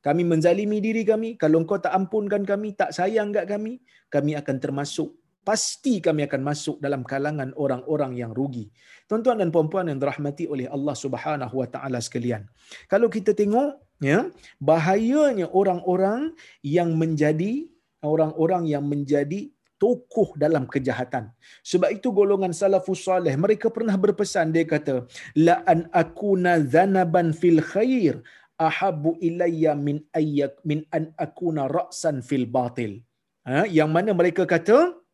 Kami 0.04 0.22
menzalimi 0.32 0.84
diri 0.84 1.02
kami, 1.12 1.40
kalau 1.40 1.64
engkau 1.64 1.80
tak 1.80 1.96
ampunkan 1.96 2.44
kami, 2.44 2.76
tak 2.76 2.92
sayang 2.92 3.32
kat 3.32 3.48
kami, 3.48 3.80
kami 4.12 4.36
akan 4.36 4.56
termasuk 4.60 5.16
pasti 5.46 6.02
kami 6.02 6.26
akan 6.26 6.42
masuk 6.42 6.76
dalam 6.82 7.06
kalangan 7.06 7.54
orang-orang 7.54 8.18
yang 8.18 8.34
rugi. 8.34 8.66
Tuan-tuan 9.06 9.38
dan 9.38 9.54
puan-puan 9.54 9.86
yang 9.86 10.02
dirahmati 10.02 10.50
oleh 10.50 10.66
Allah 10.76 10.98
Subhanahu 10.98 11.54
wa 11.62 11.68
taala 11.70 12.02
sekalian. 12.02 12.42
Kalau 12.90 13.06
kita 13.06 13.30
tengok 13.30 13.78
ya, 14.02 14.26
bahayanya 14.58 15.46
orang-orang 15.54 16.34
yang 16.66 16.98
menjadi 16.98 17.70
orang-orang 18.02 18.66
yang 18.66 18.82
menjadi 18.82 19.54
tokoh 19.78 20.34
dalam 20.34 20.66
kejahatan. 20.66 21.30
Sebab 21.70 21.94
itu 21.94 22.10
golongan 22.10 22.50
salafus 22.50 23.06
salih 23.06 23.32
mereka 23.38 23.70
pernah 23.70 23.94
berpesan 23.94 24.50
dia 24.50 24.66
kata 24.66 25.06
la 25.46 25.62
an 25.72 25.86
akuna 26.02 26.58
zanaban 26.74 27.30
fil 27.40 27.60
khair 27.62 28.24
ahabbu 28.56 29.20
ilayya 29.28 29.76
min 29.76 30.00
ayyak 30.20 30.56
min 30.66 30.82
an 30.90 31.12
akuna 31.14 31.70
ra'san 31.70 32.24
fil 32.28 32.48
batil. 32.48 33.04
Ha? 33.46 33.62
yang 33.70 33.94
mana 33.94 34.10
mereka 34.10 34.42
kata 34.42 35.05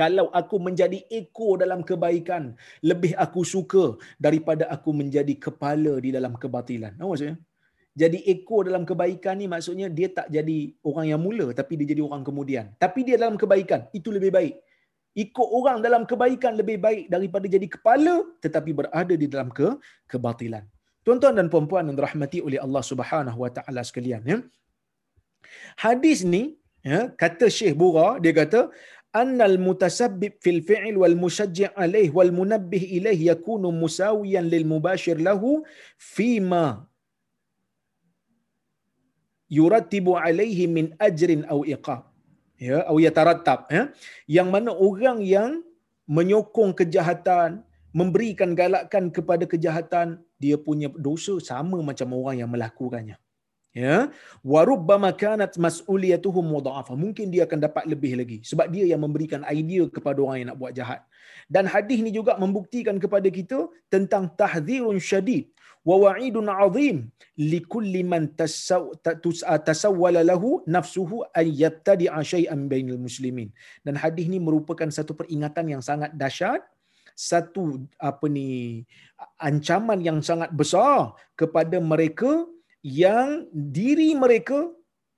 kalau 0.00 0.26
aku 0.40 0.56
menjadi 0.66 0.98
ekor 1.18 1.52
dalam 1.62 1.80
kebaikan 1.90 2.42
lebih 2.90 3.12
aku 3.24 3.42
suka 3.54 3.84
daripada 4.26 4.64
aku 4.74 4.90
menjadi 5.00 5.34
kepala 5.46 5.94
di 6.04 6.10
dalam 6.16 6.34
kebatilan. 6.42 6.94
Apa 7.00 7.08
maksudnya? 7.10 7.36
jadi 8.00 8.18
ekor 8.32 8.62
dalam 8.68 8.82
kebaikan 8.88 9.34
ni 9.40 9.46
maksudnya 9.52 9.86
dia 9.98 10.08
tak 10.18 10.26
jadi 10.36 10.56
orang 10.88 11.06
yang 11.10 11.20
mula 11.26 11.46
tapi 11.60 11.72
dia 11.78 11.86
jadi 11.92 12.02
orang 12.08 12.22
kemudian. 12.28 12.64
Tapi 12.84 13.00
dia 13.06 13.16
dalam 13.22 13.34
kebaikan, 13.42 13.90
itu 13.98 14.14
lebih 14.16 14.30
baik. 14.38 14.54
Ikut 15.18 15.48
orang 15.58 15.78
dalam 15.86 16.02
kebaikan 16.10 16.54
lebih 16.60 16.78
baik 16.86 17.04
daripada 17.14 17.46
jadi 17.54 17.66
kepala 17.74 18.14
tetapi 18.44 18.70
berada 18.80 19.14
di 19.22 19.26
dalam 19.32 19.50
ke 19.58 19.68
kebatilan. 20.06 20.62
Tuan-tuan 21.02 21.34
dan 21.38 21.46
puan-puan 21.52 21.90
yang 21.90 21.96
dirahmati 21.98 22.38
oleh 22.46 22.58
Allah 22.66 22.82
Subhanahu 22.90 23.38
Wa 23.42 23.50
Taala 23.56 23.82
sekalian 23.82 24.22
ya. 24.32 24.38
Hadis 25.82 26.22
ni 26.22 26.42
ya, 26.86 27.10
kata 27.22 27.50
Syekh 27.50 27.74
Bura 27.80 28.22
dia 28.22 28.30
kata 28.30 28.70
fi'l 30.44 30.96
wal 31.02 31.16
mushajji' 31.24 31.70
alayh 31.84 32.08
wal 32.18 32.32
munabbih 32.38 32.82
ilayh 32.98 33.18
yakunu 33.30 33.68
musawiyan 33.82 34.46
lil 34.52 34.66
mubashir 34.72 35.18
lahu 35.28 35.64
fima 35.96 36.86
yurattibu 39.48 40.12
alaihi 40.20 40.68
min 40.76 40.86
ajrin 41.08 41.44
au 41.48 41.64
iqab. 41.64 42.04
Ya 42.58 42.78
au 42.90 42.96
yatarattab 42.98 43.70
ya. 43.70 43.82
Yang 44.36 44.48
mana 44.54 44.70
orang 44.74 45.18
yang 45.22 45.50
menyokong 46.16 46.72
kejahatan 46.80 47.62
memberikan 47.94 48.52
galakan 48.60 49.04
kepada 49.16 49.44
kejahatan 49.52 50.20
dia 50.42 50.56
punya 50.60 50.88
dosa 51.06 51.34
sama 51.40 51.78
macam 51.88 52.08
orang 52.18 52.36
yang 52.44 52.50
melakukannya 52.54 53.16
ya? 53.72 54.08
Warubbama 54.52 55.10
kanat 55.22 55.56
mas'uliyatuhum 55.56 56.44
mudha'afa. 56.54 56.94
Mungkin 57.04 57.28
dia 57.32 57.44
akan 57.48 57.58
dapat 57.66 57.84
lebih 57.92 58.12
lagi. 58.20 58.38
Sebab 58.50 58.66
dia 58.74 58.84
yang 58.92 59.02
memberikan 59.04 59.42
idea 59.48 59.84
kepada 59.88 60.18
orang 60.24 60.36
yang 60.40 60.48
nak 60.52 60.60
buat 60.62 60.72
jahat. 60.78 61.00
Dan 61.48 61.64
hadis 61.64 61.98
ni 62.04 62.12
juga 62.12 62.36
membuktikan 62.36 62.96
kepada 63.00 63.28
kita 63.38 63.68
tentang 63.88 64.28
tahdzirun 64.40 64.98
syadid. 65.00 65.48
Wa 65.88 65.96
wa'idun 66.04 66.48
'azim. 66.52 66.96
Likulli 67.38 68.02
man 68.04 68.34
tasawwala 69.68 70.20
lahu 70.26 70.60
nafsuhu 70.68 71.24
an 71.32 71.46
yattadi'a 71.48 72.20
shay'an 72.32 72.68
bainal 72.72 73.00
muslimin. 73.00 73.48
Dan 73.86 73.96
hadis 73.96 74.26
ni 74.28 74.38
merupakan 74.42 74.90
satu 74.90 75.14
peringatan 75.16 75.78
yang 75.78 75.82
sangat 75.84 76.12
dahsyat. 76.12 76.60
Satu 77.18 77.82
apa 77.98 78.26
ni 78.30 78.86
ancaman 79.42 79.98
yang 79.98 80.18
sangat 80.22 80.54
besar 80.54 81.18
kepada 81.34 81.82
mereka 81.82 82.46
yang 82.82 83.46
diri 83.50 84.10
mereka 84.24 84.58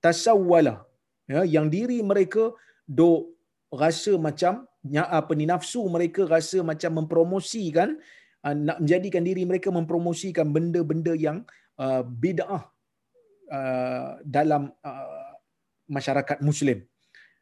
tasawwala 0.05 0.75
ya 1.33 1.43
yang 1.55 1.67
diri 1.75 1.99
mereka 2.11 2.51
do 2.99 3.09
rasa 3.83 4.13
macam 4.27 4.67
apa 5.19 5.33
ni 5.39 5.45
nafsu 5.53 5.83
mereka 5.97 6.25
rasa 6.35 6.59
macam 6.71 7.05
mempromosikan 7.05 8.01
uh, 8.47 8.55
nak 8.67 8.79
menjadikan 8.83 9.23
diri 9.29 9.43
mereka 9.51 9.69
mempromosikan 9.79 10.47
benda-benda 10.57 11.13
yang 11.27 11.39
uh, 11.85 12.03
bid'ah 12.25 12.63
uh, 13.57 14.11
dalam 14.37 14.63
uh, 14.91 15.33
masyarakat 15.97 16.39
muslim. 16.49 16.81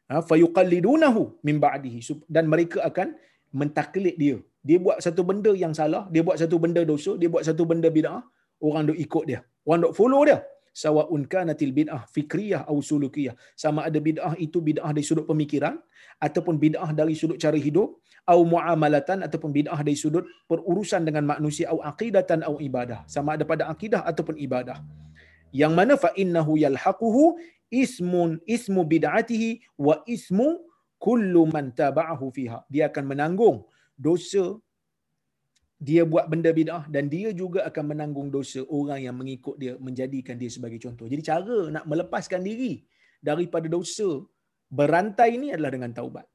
Uh, 0.09 0.21
fayuqallidunahu 0.29 1.21
min 1.47 1.57
ba'dihi. 1.65 1.99
Dan 2.35 2.49
mereka 2.53 2.81
akan 2.89 3.15
mentaklid 3.61 4.15
dia. 4.23 4.37
Dia 4.67 4.77
buat 4.85 4.97
satu 5.05 5.21
benda 5.29 5.51
yang 5.63 5.73
salah 5.79 6.03
dia 6.13 6.21
buat 6.27 6.37
satu 6.41 6.55
benda 6.63 6.81
dosa 6.91 7.11
dia 7.21 7.29
buat 7.33 7.43
satu 7.47 7.63
benda 7.69 7.87
bid'ah 7.97 8.21
orang 8.67 8.91
duk 8.91 8.99
ikut 8.99 9.23
dia. 9.29 9.39
Orang 9.65 9.89
duk 9.89 9.93
follow 9.97 10.23
dia. 10.29 10.39
Sawaun 10.69 11.25
kanatil 11.27 11.73
bid'ah 11.75 12.07
fikriyah 12.15 12.63
atau 12.63 12.79
sulukiyah. 12.79 13.35
Sama 13.57 13.83
ada 13.89 13.99
bid'ah 13.99 14.37
itu 14.39 14.63
bid'ah 14.63 14.91
dari 14.95 15.03
sudut 15.03 15.25
pemikiran 15.27 15.75
ataupun 16.21 16.55
bid'ah 16.61 16.91
dari 16.95 17.17
sudut 17.19 17.35
cara 17.41 17.57
hidup 17.57 17.99
atau 18.23 18.45
muamalatan 18.45 19.25
ataupun 19.25 19.49
bid'ah 19.49 19.81
dari 19.81 19.97
sudut 19.97 20.23
perurusan 20.45 21.03
dengan 21.03 21.25
manusia 21.25 21.73
atau 21.73 21.81
aqidatan 21.81 22.45
atau 22.45 22.61
ibadah. 22.61 23.03
Sama 23.09 23.35
ada 23.35 23.43
pada 23.43 23.67
akidah 23.67 24.05
ataupun 24.05 24.37
ibadah. 24.37 24.77
Yang 25.49 25.73
mana 25.73 25.93
fa 25.97 26.13
innahu 26.13 26.55
yalhaquhu 26.61 27.41
ismun 27.73 28.37
ismu 28.45 28.85
bid'atihi 28.85 29.65
wa 29.81 30.05
ismu 30.05 30.61
kullu 31.01 31.49
man 31.49 31.73
taba'ahu 31.73 32.29
fiha. 32.29 32.61
Dia 32.69 32.93
akan 32.93 33.03
menanggung 33.17 33.65
dosa 33.97 34.61
dia 35.79 36.03
buat 36.03 36.27
benda 36.31 36.51
bid'ah 36.51 36.83
dan 36.91 37.07
dia 37.07 37.31
juga 37.31 37.63
akan 37.69 37.95
menanggung 37.95 38.27
dosa 38.27 38.59
orang 38.67 38.99
yang 38.99 39.15
mengikut 39.15 39.55
dia 39.55 39.73
menjadikan 39.79 40.35
dia 40.35 40.51
sebagai 40.51 40.75
contoh. 40.83 41.07
Jadi 41.07 41.23
cara 41.23 41.57
nak 41.75 41.87
melepaskan 41.87 42.43
diri 42.43 42.83
daripada 43.23 43.71
dosa 43.71 44.27
berantai 44.67 45.39
ini 45.39 45.55
adalah 45.55 45.71
dengan 45.71 45.95
taubat. 45.95 46.27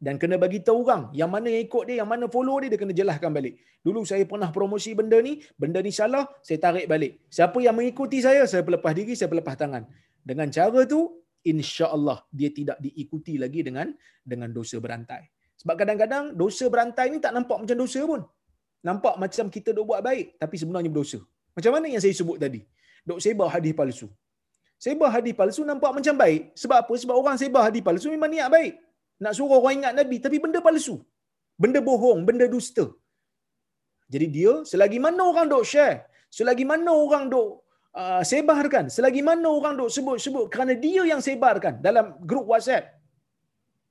Dan 0.00 0.16
kena 0.20 0.36
bagi 0.40 0.60
tahu 0.64 0.84
orang 0.84 1.12
yang 1.12 1.28
mana 1.32 1.48
yang 1.52 1.64
ikut 1.68 1.84
dia, 1.88 1.96
yang 2.00 2.08
mana 2.08 2.24
follow 2.28 2.56
dia, 2.60 2.72
dia 2.72 2.80
kena 2.80 2.92
jelaskan 2.96 3.36
balik. 3.36 3.60
Dulu 3.84 4.00
saya 4.04 4.24
pernah 4.24 4.48
promosi 4.48 4.96
benda 4.96 5.20
ni, 5.20 5.44
benda 5.60 5.80
ni 5.84 5.92
salah, 5.92 6.24
saya 6.40 6.56
tarik 6.56 6.88
balik. 6.88 7.24
Siapa 7.28 7.56
yang 7.60 7.76
mengikuti 7.76 8.20
saya, 8.24 8.48
saya 8.48 8.64
pelepah 8.64 8.92
diri, 8.96 9.12
saya 9.12 9.28
pelepah 9.28 9.56
tangan. 9.60 9.84
Dengan 10.24 10.48
cara 10.48 10.88
tu, 10.88 11.20
insya-Allah 11.44 12.24
dia 12.32 12.48
tidak 12.52 12.80
diikuti 12.80 13.36
lagi 13.36 13.60
dengan 13.60 13.92
dengan 14.24 14.48
dosa 14.52 14.76
berantai. 14.80 15.28
Sebab 15.60 15.76
kadang-kadang 15.76 16.32
dosa 16.32 16.68
berantai 16.72 17.12
ni 17.12 17.20
tak 17.20 17.36
nampak 17.36 17.60
macam 17.60 17.76
dosa 17.76 18.00
pun 18.08 18.24
nampak 18.88 19.14
macam 19.22 19.46
kita 19.54 19.70
dok 19.76 19.86
buat 19.90 20.00
baik 20.08 20.26
tapi 20.42 20.56
sebenarnya 20.60 20.90
berdosa. 20.94 21.20
Macam 21.56 21.70
mana 21.74 21.86
yang 21.92 22.02
saya 22.04 22.14
sebut 22.20 22.38
tadi? 22.44 22.60
Dok 23.08 23.18
sebar 23.24 23.48
hadis 23.54 23.72
palsu. 23.80 24.08
Sebar 24.84 25.10
hadis 25.16 25.34
palsu 25.40 25.62
nampak 25.70 25.92
macam 25.98 26.14
baik. 26.22 26.42
Sebab 26.62 26.78
apa? 26.82 26.94
Sebab 27.02 27.14
orang 27.22 27.36
sebar 27.42 27.62
hadis 27.68 27.82
palsu 27.88 28.08
memang 28.14 28.30
niat 28.34 28.48
baik. 28.56 28.74
Nak 29.24 29.32
suruh 29.36 29.60
orang 29.60 29.74
ingat 29.78 29.92
Nabi 30.00 30.16
tapi 30.24 30.36
benda 30.44 30.60
palsu. 30.68 30.96
Benda 31.62 31.80
bohong, 31.88 32.20
benda 32.28 32.46
dusta. 32.54 32.84
Jadi 34.12 34.26
dia 34.36 34.52
selagi 34.70 34.98
mana 35.06 35.22
orang 35.30 35.46
dok 35.52 35.64
share, 35.72 35.96
selagi 36.36 36.64
mana 36.70 36.90
orang 37.04 37.24
dok 37.32 37.50
uh, 38.00 38.22
sebarkan, 38.30 38.84
selagi 38.96 39.22
mana 39.28 39.46
orang 39.58 39.74
dok 39.80 39.90
sebut-sebut 39.96 40.46
kerana 40.52 40.74
dia 40.84 41.02
yang 41.10 41.22
sebarkan 41.26 41.74
dalam 41.86 42.06
grup 42.30 42.46
WhatsApp, 42.50 42.84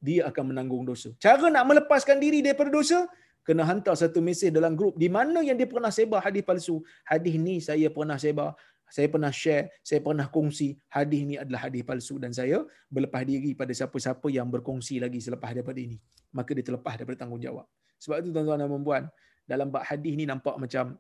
dia 0.08 0.28
akan 0.30 0.44
menanggung 0.52 0.84
dosa. 0.90 1.10
Cara 1.24 1.48
nak 1.56 1.64
melepaskan 1.70 2.18
diri 2.24 2.40
daripada 2.44 2.68
dosa, 2.68 3.08
kena 3.44 3.66
hantar 3.66 3.96
satu 3.98 4.20
mesej 4.22 4.54
dalam 4.54 4.78
grup 4.78 4.96
di 5.00 5.10
mana 5.10 5.42
yang 5.42 5.58
dia 5.58 5.66
pernah 5.66 5.90
sebar 5.90 6.22
hadis 6.22 6.44
palsu. 6.46 6.84
Hadis 7.08 7.36
ni 7.40 7.58
saya 7.64 7.88
pernah 7.90 8.18
sebar, 8.22 8.54
saya 8.90 9.08
pernah 9.10 9.32
share, 9.34 9.70
saya 9.86 10.02
pernah 10.02 10.28
kongsi. 10.30 10.78
Hadis 10.90 11.22
ni 11.26 11.36
adalah 11.38 11.70
hadis 11.70 11.82
palsu 11.86 12.18
dan 12.18 12.34
saya 12.34 12.66
berlepas 12.90 13.24
diri 13.26 13.54
pada 13.54 13.72
siapa-siapa 13.74 14.28
yang 14.34 14.50
berkongsi 14.50 14.98
lagi 15.02 15.22
selepas 15.22 15.54
daripada 15.54 15.78
ini. 15.78 15.98
Maka 16.34 16.54
dia 16.54 16.66
terlepas 16.66 16.98
daripada 16.98 17.26
tanggungjawab. 17.26 17.66
Sebab 18.00 18.16
itu 18.22 18.30
tuan-tuan 18.34 18.60
dan 18.62 18.84
puan 18.86 19.04
dalam 19.50 19.68
bab 19.74 19.84
hadis 19.84 20.14
ni 20.14 20.30
nampak 20.30 20.56
macam 20.62 20.94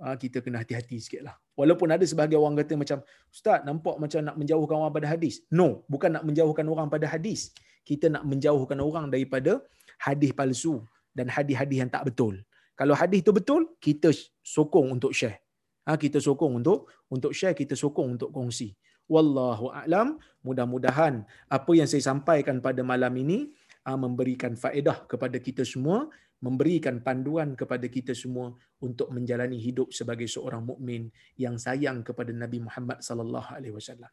ah, 0.00 0.14
kita 0.14 0.38
kena 0.38 0.62
hati-hati 0.62 0.96
sikit 1.02 1.22
lah. 1.26 1.34
Walaupun 1.58 1.92
ada 1.92 2.04
sebahagian 2.06 2.40
orang 2.40 2.56
kata 2.62 2.74
macam, 2.78 2.98
Ustaz 3.28 3.60
nampak 3.68 4.00
macam 4.00 4.20
nak 4.24 4.36
menjauhkan 4.38 4.76
orang 4.80 4.94
pada 4.94 5.08
hadis. 5.12 5.44
No, 5.52 5.84
bukan 5.92 6.14
nak 6.16 6.24
menjauhkan 6.24 6.64
orang 6.70 6.88
pada 6.88 7.10
hadis. 7.10 7.52
Kita 7.84 8.06
nak 8.08 8.24
menjauhkan 8.24 8.78
orang 8.80 9.12
daripada 9.12 9.60
hadis 10.00 10.32
palsu 10.32 10.80
dan 11.16 11.26
hadis-hadis 11.28 11.76
yang 11.86 11.90
tak 11.90 12.06
betul. 12.08 12.40
Kalau 12.78 12.96
hadis 12.96 13.20
itu 13.20 13.32
betul, 13.34 13.76
kita 13.82 14.10
sokong 14.40 14.96
untuk 14.96 15.12
share. 15.12 15.42
Ha, 15.84 15.96
kita 16.00 16.22
sokong 16.22 16.60
untuk 16.60 16.88
untuk 17.12 17.32
share, 17.36 17.52
kita 17.56 17.76
sokong 17.76 18.16
untuk 18.16 18.30
kongsi. 18.32 18.72
Wallahu 19.10 19.74
a'lam. 19.74 20.16
Mudah-mudahan 20.40 21.26
apa 21.50 21.70
yang 21.74 21.90
saya 21.90 22.00
sampaikan 22.00 22.62
pada 22.62 22.80
malam 22.80 23.12
ini 23.18 23.50
uh, 23.84 23.98
memberikan 23.98 24.54
faedah 24.56 25.04
kepada 25.04 25.36
kita 25.42 25.66
semua 25.66 26.08
memberikan 26.40 27.04
panduan 27.04 27.52
kepada 27.52 27.84
kita 27.86 28.16
semua 28.16 28.56
untuk 28.80 29.12
menjalani 29.12 29.60
hidup 29.60 29.92
sebagai 29.92 30.24
seorang 30.24 30.64
mukmin 30.64 31.12
yang 31.36 31.60
sayang 31.60 32.00
kepada 32.00 32.32
Nabi 32.32 32.64
Muhammad 32.64 33.04
sallallahu 33.04 33.48
alaihi 33.52 33.76
wasallam. 33.76 34.08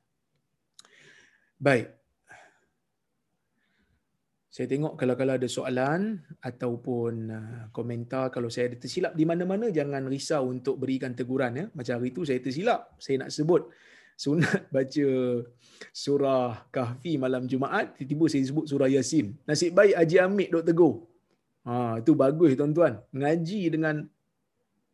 Baik. 1.57 1.87
Saya 4.57 4.65
tengok 4.73 4.97
kalau 4.97 5.13
kalau 5.13 5.37
ada 5.37 5.45
soalan 5.45 6.17
ataupun 6.41 7.13
uh, 7.29 7.63
komentar 7.69 8.33
kalau 8.33 8.49
saya 8.49 8.73
ada 8.73 8.81
tersilap 8.81 9.13
di 9.13 9.21
mana-mana 9.21 9.69
jangan 9.69 10.09
risau 10.09 10.49
untuk 10.49 10.81
berikan 10.81 11.13
teguran 11.13 11.53
ya. 11.53 11.65
Macam 11.77 12.01
hari 12.01 12.09
itu 12.09 12.25
saya 12.25 12.41
tersilap. 12.41 12.97
Saya 12.97 13.21
nak 13.21 13.29
sebut 13.29 13.69
sunat 14.17 14.65
baca 14.73 15.07
surah 15.93 16.65
Kahfi 16.73 17.21
malam 17.21 17.45
Jumaat, 17.45 18.01
tiba-tiba 18.01 18.25
saya 18.33 18.49
sebut 18.49 18.65
surah 18.65 18.89
Yasin. 18.89 19.37
Nasib 19.45 19.77
baik 19.77 19.93
Haji 19.93 20.17
Amid 20.25 20.49
dok 20.49 20.65
tegur. 20.65 20.93
Ha, 21.69 22.01
itu 22.01 22.17
bagus 22.17 22.57
tuan-tuan. 22.57 22.97
Mengaji 23.13 23.61
dengan 23.69 24.09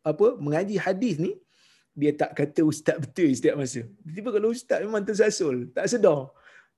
apa? 0.04 0.26
Mengaji 0.44 0.76
hadis 0.76 1.16
ni 1.16 1.40
dia 1.96 2.12
tak 2.12 2.36
kata 2.36 2.68
ustaz 2.68 3.00
betul 3.00 3.32
setiap 3.32 3.56
masa. 3.56 3.88
Tiba-tiba 4.04 4.28
kalau 4.28 4.52
ustaz 4.52 4.84
memang 4.84 5.08
tersasul, 5.08 5.72
tak 5.72 5.88
sedar. 5.88 6.28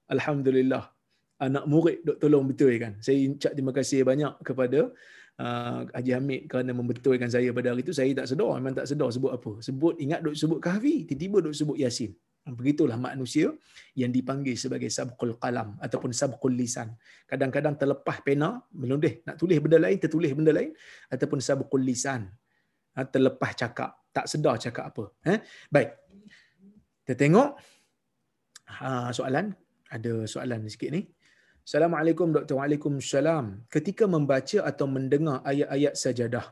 Alhamdulillah. 0.07 0.96
Anak 1.37 1.65
murid 1.69 2.01
dok 2.01 2.17
tolong 2.17 2.49
betul 2.49 2.73
kan. 2.81 2.97
Saya 3.05 3.29
ucap 3.29 3.53
terima 3.53 3.73
kasih 3.77 4.01
banyak 4.09 4.41
kepada 4.41 4.89
uh, 5.37 5.85
Haji 5.93 6.13
Hamid 6.17 6.41
kerana 6.49 6.73
membetulkan 6.73 7.29
saya 7.29 7.53
pada 7.53 7.77
hari 7.77 7.85
itu. 7.85 7.93
Saya 7.93 8.09
tak 8.17 8.33
sedar, 8.33 8.57
memang 8.57 8.73
tak 8.73 8.89
sedar 8.89 9.13
sebut 9.13 9.33
apa. 9.37 9.53
Sebut 9.61 10.01
ingat 10.01 10.25
dok 10.25 10.33
sebut 10.33 10.59
kahfi, 10.65 11.05
tiba-tiba 11.05 11.45
dok 11.45 11.55
sebut 11.57 11.77
Yasin. 11.77 12.17
Begitulah 12.47 12.95
manusia 12.95 13.51
yang 13.99 14.15
dipanggil 14.15 14.55
sebagai 14.55 14.87
sabqul 14.87 15.35
qalam 15.35 15.75
ataupun 15.83 16.15
sabqul 16.15 16.55
lisan. 16.55 16.95
Kadang-kadang 17.27 17.75
terlepas 17.75 18.23
pena, 18.23 18.63
melundih 18.71 19.19
nak 19.27 19.35
tulis 19.35 19.59
benda 19.59 19.83
lain, 19.83 19.99
tertulis 19.99 20.31
benda 20.31 20.55
lain 20.55 20.71
ataupun 21.11 21.43
sabqul 21.43 21.83
lisan. 21.83 22.31
Ha, 22.95 23.03
terlepas 23.03 23.51
cakap, 23.51 23.91
tak 24.15 24.31
sedar 24.31 24.63
cakap 24.63 24.95
apa. 24.95 25.05
Eh? 25.27 25.43
Baik. 25.67 25.91
Kita 27.03 27.19
tengok 27.19 27.49
ha, 28.79 29.11
soalan. 29.11 29.51
Ada 29.91 30.31
soalan 30.31 30.71
sikit 30.71 30.95
ni. 30.95 31.03
Assalamualaikum 31.67 32.31
Dr. 32.31 32.55
Waalaikumsalam. 32.63 33.67
Ketika 33.75 34.07
membaca 34.07 34.59
atau 34.71 34.87
mendengar 34.87 35.43
ayat-ayat 35.43 35.99
sajadah, 35.99 36.47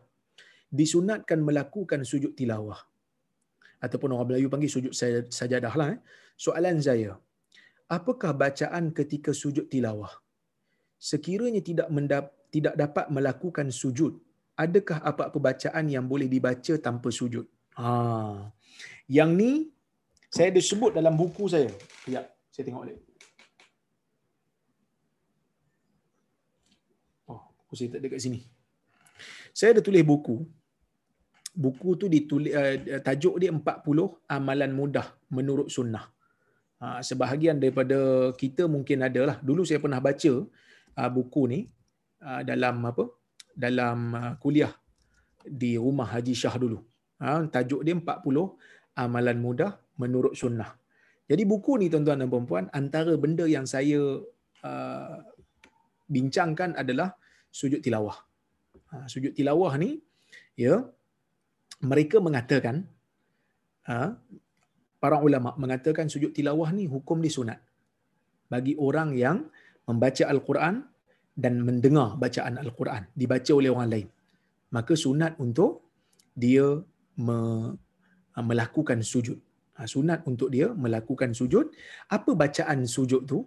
disunatkan 0.75 1.39
melakukan 1.39 2.03
sujud 2.03 2.35
tilawah 2.35 2.83
ataupun 3.79 4.11
orang 4.11 4.35
Melayu 4.35 4.51
panggil 4.51 4.67
sujud 4.67 4.91
sajadah 5.39 5.75
lah. 5.79 5.89
Eh. 5.95 5.99
Soalan 6.35 6.83
saya, 6.83 7.15
apakah 7.87 8.35
bacaan 8.35 8.91
ketika 8.91 9.31
sujud 9.31 9.71
tilawah? 9.71 10.11
Sekiranya 10.99 11.63
tidak 11.63 11.95
mendap, 11.95 12.35
tidak 12.51 12.75
dapat 12.75 13.07
melakukan 13.15 13.71
sujud, 13.71 14.19
adakah 14.59 14.99
apa-apa 14.99 15.39
bacaan 15.39 15.95
yang 15.95 16.11
boleh 16.11 16.27
dibaca 16.27 16.75
tanpa 16.83 17.15
sujud? 17.15 17.47
Ha. 17.79 18.51
Yang 19.07 19.31
ni 19.39 19.53
saya 20.27 20.51
ada 20.51 20.59
sebut 20.59 20.91
dalam 20.91 21.15
buku 21.15 21.47
saya. 21.47 21.71
Ya, 22.11 22.27
saya 22.51 22.67
tengok 22.67 22.83
balik. 22.83 23.14
Buku 27.75 27.83
saya 27.83 27.99
tak 27.99 28.01
dekat 28.07 28.21
sini. 28.23 28.41
Saya 29.51 29.75
ada 29.75 29.83
tulis 29.83 30.07
buku 30.07 30.47
buku 31.55 31.95
tu 31.95 32.07
ditulis 32.11 32.51
uh, 32.51 32.99
tajuk 33.03 33.39
dia 33.39 33.51
40 33.51 33.63
amalan 34.31 34.71
mudah 34.71 35.07
menurut 35.31 35.67
sunnah. 35.71 36.07
Uh, 36.83 36.99
sebahagian 37.03 37.59
daripada 37.63 38.31
kita 38.35 38.67
mungkin 38.71 39.03
ada 39.03 39.23
lah. 39.27 39.37
Dulu 39.43 39.63
saya 39.67 39.79
pernah 39.83 40.03
baca 40.03 40.33
uh, 40.99 41.11
buku 41.11 41.43
ni 41.51 41.61
uh, 42.23 42.43
dalam 42.47 42.83
apa? 42.87 43.07
Dalam 43.55 43.99
kuliah 44.43 44.75
di 45.47 45.79
rumah 45.79 46.11
Haji 46.11 46.35
Shah 46.35 46.59
dulu. 46.59 46.83
Tajuk 47.55 47.87
dia 47.87 47.95
40 47.95 48.27
amalan 48.99 49.39
mudah 49.39 49.79
menurut 49.95 50.35
sunnah. 50.35 50.75
Jadi 51.31 51.47
buku 51.47 51.79
ni 51.79 51.87
tuan-tuan 51.87 52.19
dan 52.19 52.29
puan 52.35 52.67
antara 52.75 53.15
benda 53.15 53.47
yang 53.47 53.63
saya 53.63 54.19
bincangkan 56.11 56.75
adalah 56.75 57.15
sujud 57.55 57.81
tilawah. 57.87 58.19
Uh, 58.91 59.07
sujud 59.13 59.33
tilawah 59.39 59.73
ni 59.79 60.03
ya 60.59 60.83
mereka 61.91 62.19
mengatakan 62.27 62.77
ha, 63.87 64.19
para 65.03 65.17
ulama 65.27 65.55
mengatakan 65.63 66.11
sujud 66.11 66.35
tilawah 66.35 66.75
ni 66.75 66.85
hukum 66.91 67.23
di 67.23 67.31
sunat. 67.37 67.61
Bagi 68.51 68.75
orang 68.87 69.15
yang 69.15 69.47
membaca 69.87 70.25
al-Quran 70.35 70.75
dan 71.45 71.55
mendengar 71.67 72.19
bacaan 72.19 72.55
al-Quran 72.65 73.03
dibaca 73.15 73.53
oleh 73.55 73.71
orang 73.75 73.91
lain. 73.95 74.09
Maka 74.75 74.95
sunat 74.99 75.39
untuk 75.39 75.73
dia 76.35 76.67
me, 77.27 77.39
ha, 78.35 78.39
melakukan 78.51 78.99
sujud. 79.13 79.39
Ha, 79.79 79.87
sunat 79.95 80.27
untuk 80.31 80.51
dia 80.55 80.71
melakukan 80.85 81.31
sujud. 81.35 81.71
Apa 82.11 82.31
bacaan 82.35 82.87
sujud 82.87 83.23
tu? 83.27 83.39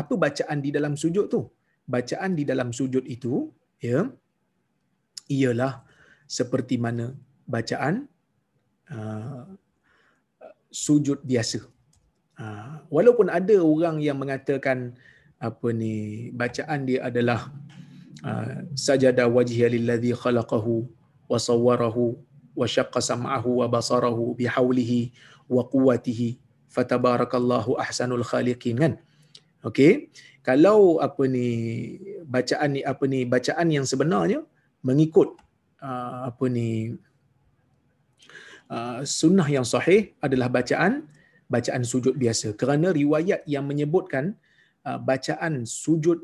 Apa 0.00 0.16
bacaan 0.24 0.58
di 0.64 0.70
dalam 0.76 0.96
sujud 0.96 1.26
tu 1.32 1.42
bacaan 1.84 2.32
di 2.38 2.44
dalam 2.48 2.72
sujud 2.72 3.04
itu 3.04 3.52
ya 3.80 4.08
ialah 5.28 5.84
seperti 6.24 6.80
mana 6.80 7.12
bacaan 7.44 8.08
uh, 8.88 9.44
sujud 10.72 11.20
biasa. 11.22 11.64
Uh, 12.34 12.82
walaupun 12.90 13.30
ada 13.30 13.56
orang 13.62 14.02
yang 14.02 14.18
mengatakan 14.18 14.98
apa 15.38 15.68
ni 15.70 16.28
bacaan 16.34 16.88
dia 16.88 17.06
adalah 17.06 17.52
uh, 18.26 18.66
sajada 18.74 19.28
wajhiya 19.28 19.70
lillazi 19.70 20.16
khalaqahu 20.16 20.88
wa 21.30 21.38
sawwarahu 21.38 22.18
wa 22.58 22.66
syaqqa 22.66 22.98
sam'ahu 22.98 23.62
wa 23.62 23.66
basarahu 23.70 24.34
bihaulihi 24.34 25.14
wa 25.46 25.62
quwwatihi 25.66 26.40
fatabarakallahu 26.74 27.78
ahsanul 27.78 28.26
khaliqin 28.26 28.74
kan 28.78 28.92
okey. 29.64 30.12
Kalau 30.44 31.00
apa 31.00 31.24
ni 31.24 31.48
bacaan 32.28 32.76
ni 32.76 32.80
apa 32.84 33.04
ni 33.08 33.24
bacaan 33.24 33.66
yang 33.72 33.88
sebenarnya 33.88 34.44
mengikut 34.84 35.34
uh, 35.80 36.28
apa 36.28 36.44
ni 36.52 36.94
Uh, 38.64 39.04
sunnah 39.04 39.44
yang 39.44 39.62
sahih 39.62 40.16
adalah 40.24 40.48
bacaan 40.48 41.04
bacaan 41.52 41.84
sujud 41.84 42.16
biasa. 42.16 42.56
Kerana 42.56 42.96
riwayat 42.96 43.44
yang 43.44 43.68
menyebutkan 43.68 44.40
uh, 44.88 44.96
bacaan 44.96 45.68
sujud 45.68 46.16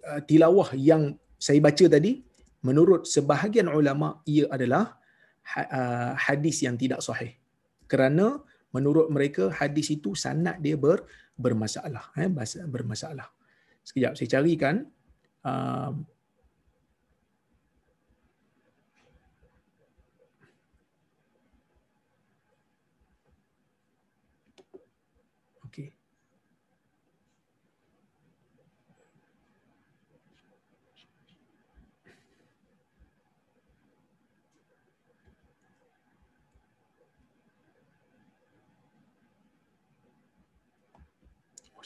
uh, 0.00 0.20
tilawah 0.24 0.72
yang 0.72 1.20
saya 1.36 1.60
baca 1.60 1.92
tadi 1.92 2.24
menurut 2.64 3.04
sebahagian 3.04 3.68
ulama 3.68 4.24
ia 4.24 4.48
adalah 4.48 4.96
hadis 6.16 6.64
yang 6.64 6.80
tidak 6.80 7.04
sahih. 7.04 7.36
Kerana 7.84 8.40
menurut 8.72 9.12
mereka 9.12 9.52
hadis 9.52 9.92
itu 9.92 10.16
sanad 10.16 10.56
dia 10.64 10.74
ber, 10.74 11.04
bermasalah 11.36 12.16
eh 12.16 12.28
bermasalah. 12.66 13.28
Sekejap 13.86 14.18
saya 14.18 14.28
carikan 14.40 14.82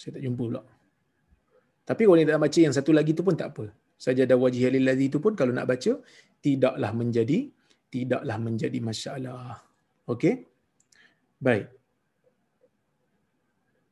saya 0.00 0.16
tak 0.16 0.22
jumpa 0.24 0.44
pula. 0.48 0.62
Tapi 1.84 2.02
kalau 2.08 2.16
nak 2.32 2.40
baca 2.44 2.58
yang 2.64 2.74
satu 2.78 2.90
lagi 2.96 3.12
tu 3.18 3.20
pun 3.26 3.36
tak 3.36 3.52
apa. 3.52 3.64
Saja 4.00 4.24
ada 4.24 4.36
wajih 4.42 4.72
lillazi 4.72 5.12
itu 5.12 5.18
pun 5.24 5.36
kalau 5.36 5.52
nak 5.52 5.68
baca 5.68 5.92
tidaklah 6.40 6.90
menjadi 6.96 7.38
tidaklah 7.92 8.36
menjadi 8.40 8.78
masalah. 8.80 9.60
Okey? 10.08 10.34
Baik. 11.46 11.66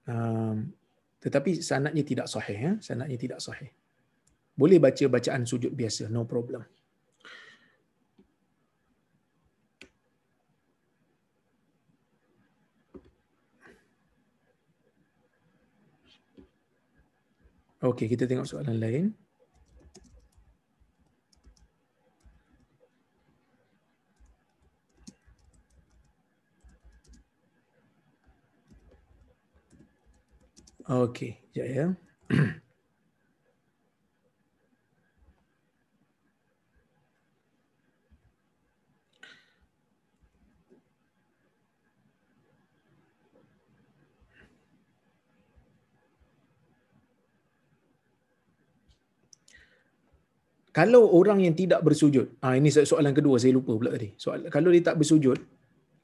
Um, 0.09 0.73
tetapi 1.21 1.61
sanadnya 1.61 2.05
tidak 2.11 2.27
sahih 2.33 2.59
ya, 2.67 2.73
sanadnya 2.81 3.19
tidak 3.21 3.41
sahih. 3.45 3.69
Boleh 4.57 4.81
baca 4.81 5.05
bacaan 5.13 5.45
sujud 5.45 5.73
biasa, 5.77 6.09
no 6.09 6.25
problem. 6.25 6.65
Okey, 17.79 18.11
kita 18.11 18.27
tengok 18.27 18.43
soalan 18.43 18.75
lain. 18.83 19.05
Okey, 30.89 31.39
sekejap 31.55 31.67
ya. 31.71 31.87
Kalau 50.79 51.11
orang 51.11 51.43
yang 51.43 51.55
tidak 51.59 51.83
bersujud, 51.83 52.39
ah 52.39 52.55
ini 52.55 52.71
soalan 52.71 53.11
kedua 53.11 53.35
saya 53.43 53.51
lupa 53.59 53.75
pula 53.75 53.91
tadi. 53.91 54.15
Soal 54.15 54.47
kalau 54.47 54.71
dia 54.71 54.83
tak 54.89 55.03
bersujud, 55.03 55.35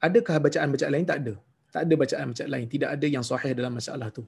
adakah 0.03 0.43
bacaan-bacaan 0.43 0.91
lain 0.91 1.07
tak 1.07 1.18
ada? 1.22 1.35
Tak 1.70 1.83
ada 1.87 1.95
bacaan-bacaan 1.95 2.51
lain, 2.51 2.66
tidak 2.66 2.91
ada 2.99 3.07
yang 3.07 3.22
sahih 3.22 3.55
dalam 3.55 3.79
masalah 3.79 4.11
tu. 4.11 4.27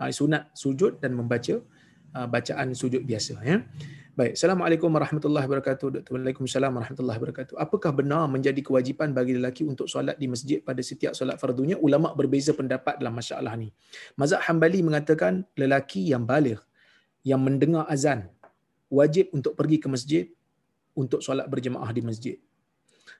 Ah 0.00 0.08
sunat 0.08 0.56
sujud 0.56 1.04
dan 1.04 1.12
membaca 1.12 1.60
ah, 2.16 2.24
bacaan 2.24 2.72
sujud 2.72 3.04
biasa 3.04 3.44
ya. 3.44 3.60
Baik, 4.16 4.40
Assalamualaikum 4.40 4.88
warahmatullahi 4.88 5.46
wabarakatuh. 5.46 6.10
Waalaikumsalam 6.10 6.72
warahmatullahi 6.74 7.18
wabarakatuh. 7.20 7.54
Apakah 7.60 7.92
benar 7.92 8.24
menjadi 8.26 8.64
kewajipan 8.64 9.12
bagi 9.12 9.36
lelaki 9.36 9.68
untuk 9.68 9.84
solat 9.84 10.16
di 10.16 10.32
masjid 10.32 10.64
pada 10.64 10.80
setiap 10.80 11.12
solat 11.12 11.36
fardunya? 11.36 11.76
Ulama 11.76 12.16
berbeza 12.16 12.56
pendapat 12.56 12.98
dalam 12.98 13.14
masalah 13.14 13.52
ni. 13.54 13.70
Mazhab 14.16 14.42
Hambali 14.48 14.80
mengatakan 14.82 15.44
lelaki 15.54 16.08
yang 16.08 16.24
balik 16.24 16.58
yang 17.22 17.44
mendengar 17.44 17.84
azan 17.86 18.32
wajib 18.88 19.32
untuk 19.36 19.54
pergi 19.54 19.76
ke 19.80 19.88
masjid 19.88 20.24
untuk 20.96 21.22
solat 21.22 21.46
berjemaah 21.46 21.88
di 21.94 22.02
masjid. 22.02 22.36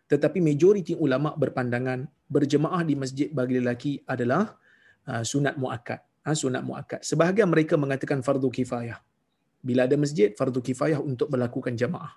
Tetapi 0.08 0.40
majoriti 0.40 0.96
ulama 0.96 1.36
berpandangan 1.36 2.08
berjemaah 2.28 2.82
di 2.84 2.94
masjid 2.96 3.28
bagi 3.28 3.60
lelaki 3.60 3.92
adalah 4.08 4.56
uh, 5.08 5.22
sunat 5.24 5.56
muakkad. 5.60 6.00
Ha, 6.24 6.36
sunat 6.36 6.60
muakkad. 6.64 7.00
Sebahagian 7.04 7.48
mereka 7.48 7.76
mengatakan 7.80 8.20
fardu 8.20 8.48
kifayah. 8.52 9.00
Bila 9.64 9.88
ada 9.88 9.96
masjid, 9.96 10.32
fardu 10.36 10.60
kifayah 10.60 11.00
untuk 11.00 11.32
melakukan 11.32 11.76
jemaah. 11.76 12.16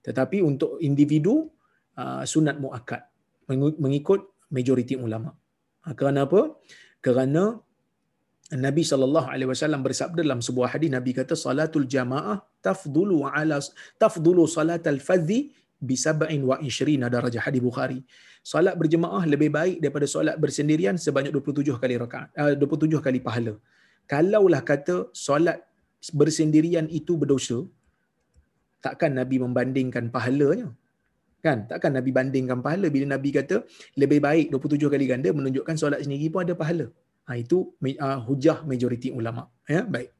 Tetapi 0.00 0.40
untuk 0.40 0.80
individu, 0.80 1.52
uh, 1.96 2.24
sunat 2.24 2.56
muakkad. 2.56 3.04
Mengikut 3.52 4.48
majoriti 4.48 4.96
ulama. 4.96 5.32
Ha, 5.84 5.92
kerana 5.96 6.24
apa? 6.24 6.56
Kerana 7.00 7.60
Nabi 8.50 8.82
sallallahu 8.82 9.30
alaihi 9.30 9.48
wasallam 9.52 9.80
bersabda 9.86 10.20
dalam 10.26 10.42
sebuah 10.42 10.74
hadis 10.74 10.90
Nabi 10.90 11.14
kata 11.14 11.38
salatul 11.38 11.86
jamaah 11.86 12.42
tafdulu 12.66 13.22
ala 13.30 13.62
tafdulu 14.02 14.44
salatal 14.50 14.98
fadhi 15.08 15.54
bi 15.88 15.94
27 15.94 16.98
darajah 17.14 17.42
hadis 17.46 17.62
Bukhari. 17.62 18.00
Salat 18.42 18.74
berjemaah 18.80 19.22
lebih 19.32 19.50
baik 19.58 19.76
daripada 19.82 20.06
solat 20.14 20.36
bersendirian 20.42 20.96
sebanyak 21.06 21.32
27 21.32 21.76
kali 21.82 21.94
rakaat 22.02 22.28
uh, 22.40 22.52
27 22.56 23.00
kali 23.06 23.18
pahala. 23.26 23.54
Kalaulah 24.10 24.62
kata 24.70 24.96
solat 25.14 25.58
bersendirian 26.20 26.86
itu 26.90 27.14
berdosa, 27.20 27.58
takkan 28.84 29.12
Nabi 29.20 29.38
membandingkan 29.44 30.08
pahalanya? 30.14 30.68
Kan? 31.44 31.64
Takkan 31.70 31.92
Nabi 31.96 32.10
bandingkan 32.18 32.60
pahala 32.64 32.86
bila 32.94 33.06
Nabi 33.14 33.30
kata 33.38 33.64
lebih 34.02 34.18
baik 34.26 34.46
27 34.52 34.92
kali 34.92 35.04
ganda 35.08 35.30
menunjukkan 35.38 35.76
solat 35.82 36.00
sendiri 36.04 36.28
pun 36.32 36.44
ada 36.44 36.56
pahala. 36.62 36.88
Ha, 37.30 37.38
itu 37.38 37.78
uh, 37.78 38.18
hujah 38.26 38.66
majoriti 38.66 39.14
ulama. 39.14 39.46
Ya, 39.70 39.86
baik. 39.86 40.10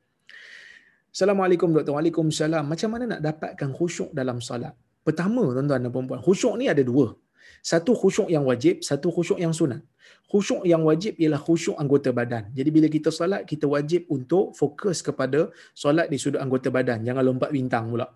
Assalamualaikum 1.11 1.75
Dr. 1.75 1.91
Waalaikumsalam. 1.91 2.63
Macam 2.71 2.89
mana 2.95 3.05
nak 3.19 3.21
dapatkan 3.27 3.71
khusyuk 3.75 4.15
dalam 4.15 4.39
solat? 4.39 4.79
Pertama, 5.03 5.43
tuan-tuan 5.51 5.83
dan 5.83 5.91
puan-puan, 5.91 6.23
khusyuk 6.23 6.55
ni 6.55 6.71
ada 6.71 6.87
dua. 6.87 7.19
Satu 7.67 7.99
khusyuk 7.99 8.31
yang 8.31 8.47
wajib, 8.47 8.87
satu 8.87 9.11
khusyuk 9.11 9.43
yang 9.43 9.51
sunat. 9.51 9.83
Khusyuk 10.31 10.63
yang 10.63 10.87
wajib 10.87 11.19
ialah 11.19 11.43
khusyuk 11.43 11.75
anggota 11.83 12.15
badan. 12.15 12.55
Jadi 12.55 12.71
bila 12.71 12.87
kita 12.87 13.11
solat, 13.11 13.43
kita 13.43 13.67
wajib 13.67 14.07
untuk 14.07 14.55
fokus 14.55 15.03
kepada 15.03 15.51
solat 15.75 16.07
di 16.07 16.15
sudut 16.15 16.39
anggota 16.39 16.71
badan. 16.71 17.03
Jangan 17.03 17.27
lompat 17.27 17.51
bintang 17.51 17.91
pula. 17.91 18.07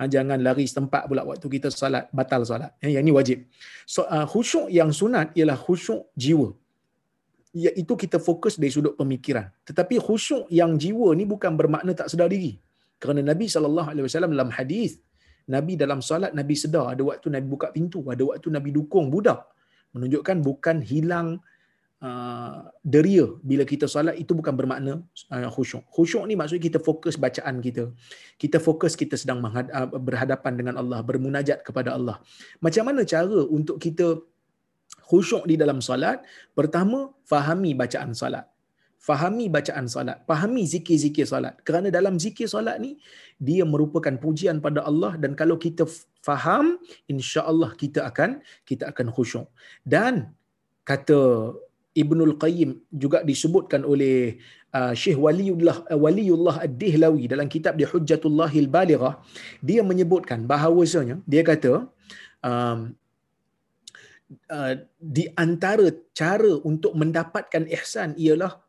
Ha, 0.00 0.08
jangan 0.08 0.40
lari 0.40 0.64
setempat 0.64 1.12
pula 1.12 1.28
waktu 1.28 1.44
kita 1.44 1.68
solat, 1.68 2.08
batal 2.08 2.40
solat. 2.48 2.72
Ya, 2.80 2.88
yang 2.96 3.04
ini 3.04 3.12
wajib. 3.12 3.44
So, 3.84 4.08
uh, 4.08 4.24
khusyuk 4.24 4.72
yang 4.72 4.96
sunat 4.96 5.36
ialah 5.36 5.60
khusyuk 5.60 6.08
jiwa 6.16 6.56
iaitu 7.50 7.94
kita 7.98 8.22
fokus 8.22 8.56
dari 8.56 8.70
sudut 8.70 8.94
pemikiran. 8.94 9.50
Tetapi 9.66 9.98
khusyuk 9.98 10.46
yang 10.50 10.78
jiwa 10.78 11.14
ni 11.18 11.26
bukan 11.26 11.58
bermakna 11.58 11.92
tak 11.94 12.10
sedar 12.10 12.30
diri. 12.30 12.58
Kerana 13.00 13.24
Nabi 13.24 13.48
saw 13.48 13.64
dalam 13.64 14.52
hadis 14.52 15.00
Nabi 15.50 15.74
dalam 15.74 15.98
solat 15.98 16.30
Nabi 16.30 16.54
sedar 16.54 16.94
ada 16.94 17.02
waktu 17.02 17.26
Nabi 17.34 17.46
buka 17.50 17.74
pintu, 17.74 18.06
ada 18.06 18.22
waktu 18.22 18.48
Nabi 18.54 18.70
dukung 18.70 19.10
budak. 19.10 19.50
Menunjukkan 19.90 20.38
bukan 20.46 20.76
hilang 20.86 21.42
uh, 21.98 22.70
deria 22.86 23.26
bila 23.42 23.66
kita 23.66 23.90
solat 23.90 24.14
itu 24.14 24.30
bukan 24.38 24.54
bermakna 24.54 25.02
uh, 25.34 25.50
khusyuk. 25.50 25.82
Khusyuk 25.90 26.22
ni 26.30 26.38
maksudnya 26.38 26.62
kita 26.70 26.78
fokus 26.78 27.18
bacaan 27.18 27.58
kita. 27.58 27.90
Kita 28.38 28.62
fokus 28.62 28.94
kita 28.94 29.18
sedang 29.18 29.42
uh, 29.42 29.90
berhadapan 29.98 30.52
dengan 30.54 30.74
Allah, 30.78 31.02
bermunajat 31.02 31.66
kepada 31.66 31.98
Allah. 31.98 32.22
Macam 32.62 32.86
mana 32.86 33.02
cara 33.02 33.42
untuk 33.50 33.82
kita 33.82 34.22
khusyuk 35.10 35.44
di 35.50 35.54
dalam 35.62 35.78
solat, 35.88 36.22
pertama 36.58 37.10
fahami 37.30 37.74
bacaan 37.82 38.14
solat. 38.20 38.46
Fahami 39.00 39.48
bacaan 39.48 39.86
solat, 39.88 40.18
fahami 40.28 40.62
zikir-zikir 40.72 41.24
solat. 41.24 41.54
Kerana 41.66 41.88
dalam 41.88 42.20
zikir 42.24 42.46
solat 42.54 42.76
ni 42.84 43.00
dia 43.48 43.64
merupakan 43.64 44.12
pujian 44.24 44.60
pada 44.66 44.84
Allah 44.90 45.16
dan 45.22 45.32
kalau 45.40 45.56
kita 45.56 45.88
faham, 46.20 46.76
insya-Allah 47.08 47.70
kita 47.82 48.04
akan 48.10 48.44
kita 48.68 48.92
akan 48.92 49.08
khusyuk. 49.16 49.48
Dan 49.94 50.36
kata 50.84 51.18
Ibnul 51.90 52.38
Qayyim 52.42 52.70
juga 53.02 53.18
disebutkan 53.26 53.82
oleh 53.92 54.38
uh, 54.78 54.92
Syekh 54.94 55.18
Waliullah 55.18 55.82
uh, 55.90 55.98
Waliullah 55.98 56.56
Ad-Dihlawi 56.66 57.24
dalam 57.32 57.50
kitab 57.54 57.74
di 57.80 57.84
Hujjatullahil 57.88 58.70
Balighah 58.70 59.18
dia 59.58 59.82
menyebutkan 59.82 60.46
bahawasanya 60.46 61.18
dia 61.26 61.42
kata 61.42 61.90
um, 62.46 62.94
di 65.16 65.24
antara 65.34 65.86
cara 66.14 66.52
untuk 66.70 66.94
mendapatkan 66.94 67.66
ihsan 67.78 68.14
ialah 68.14 68.62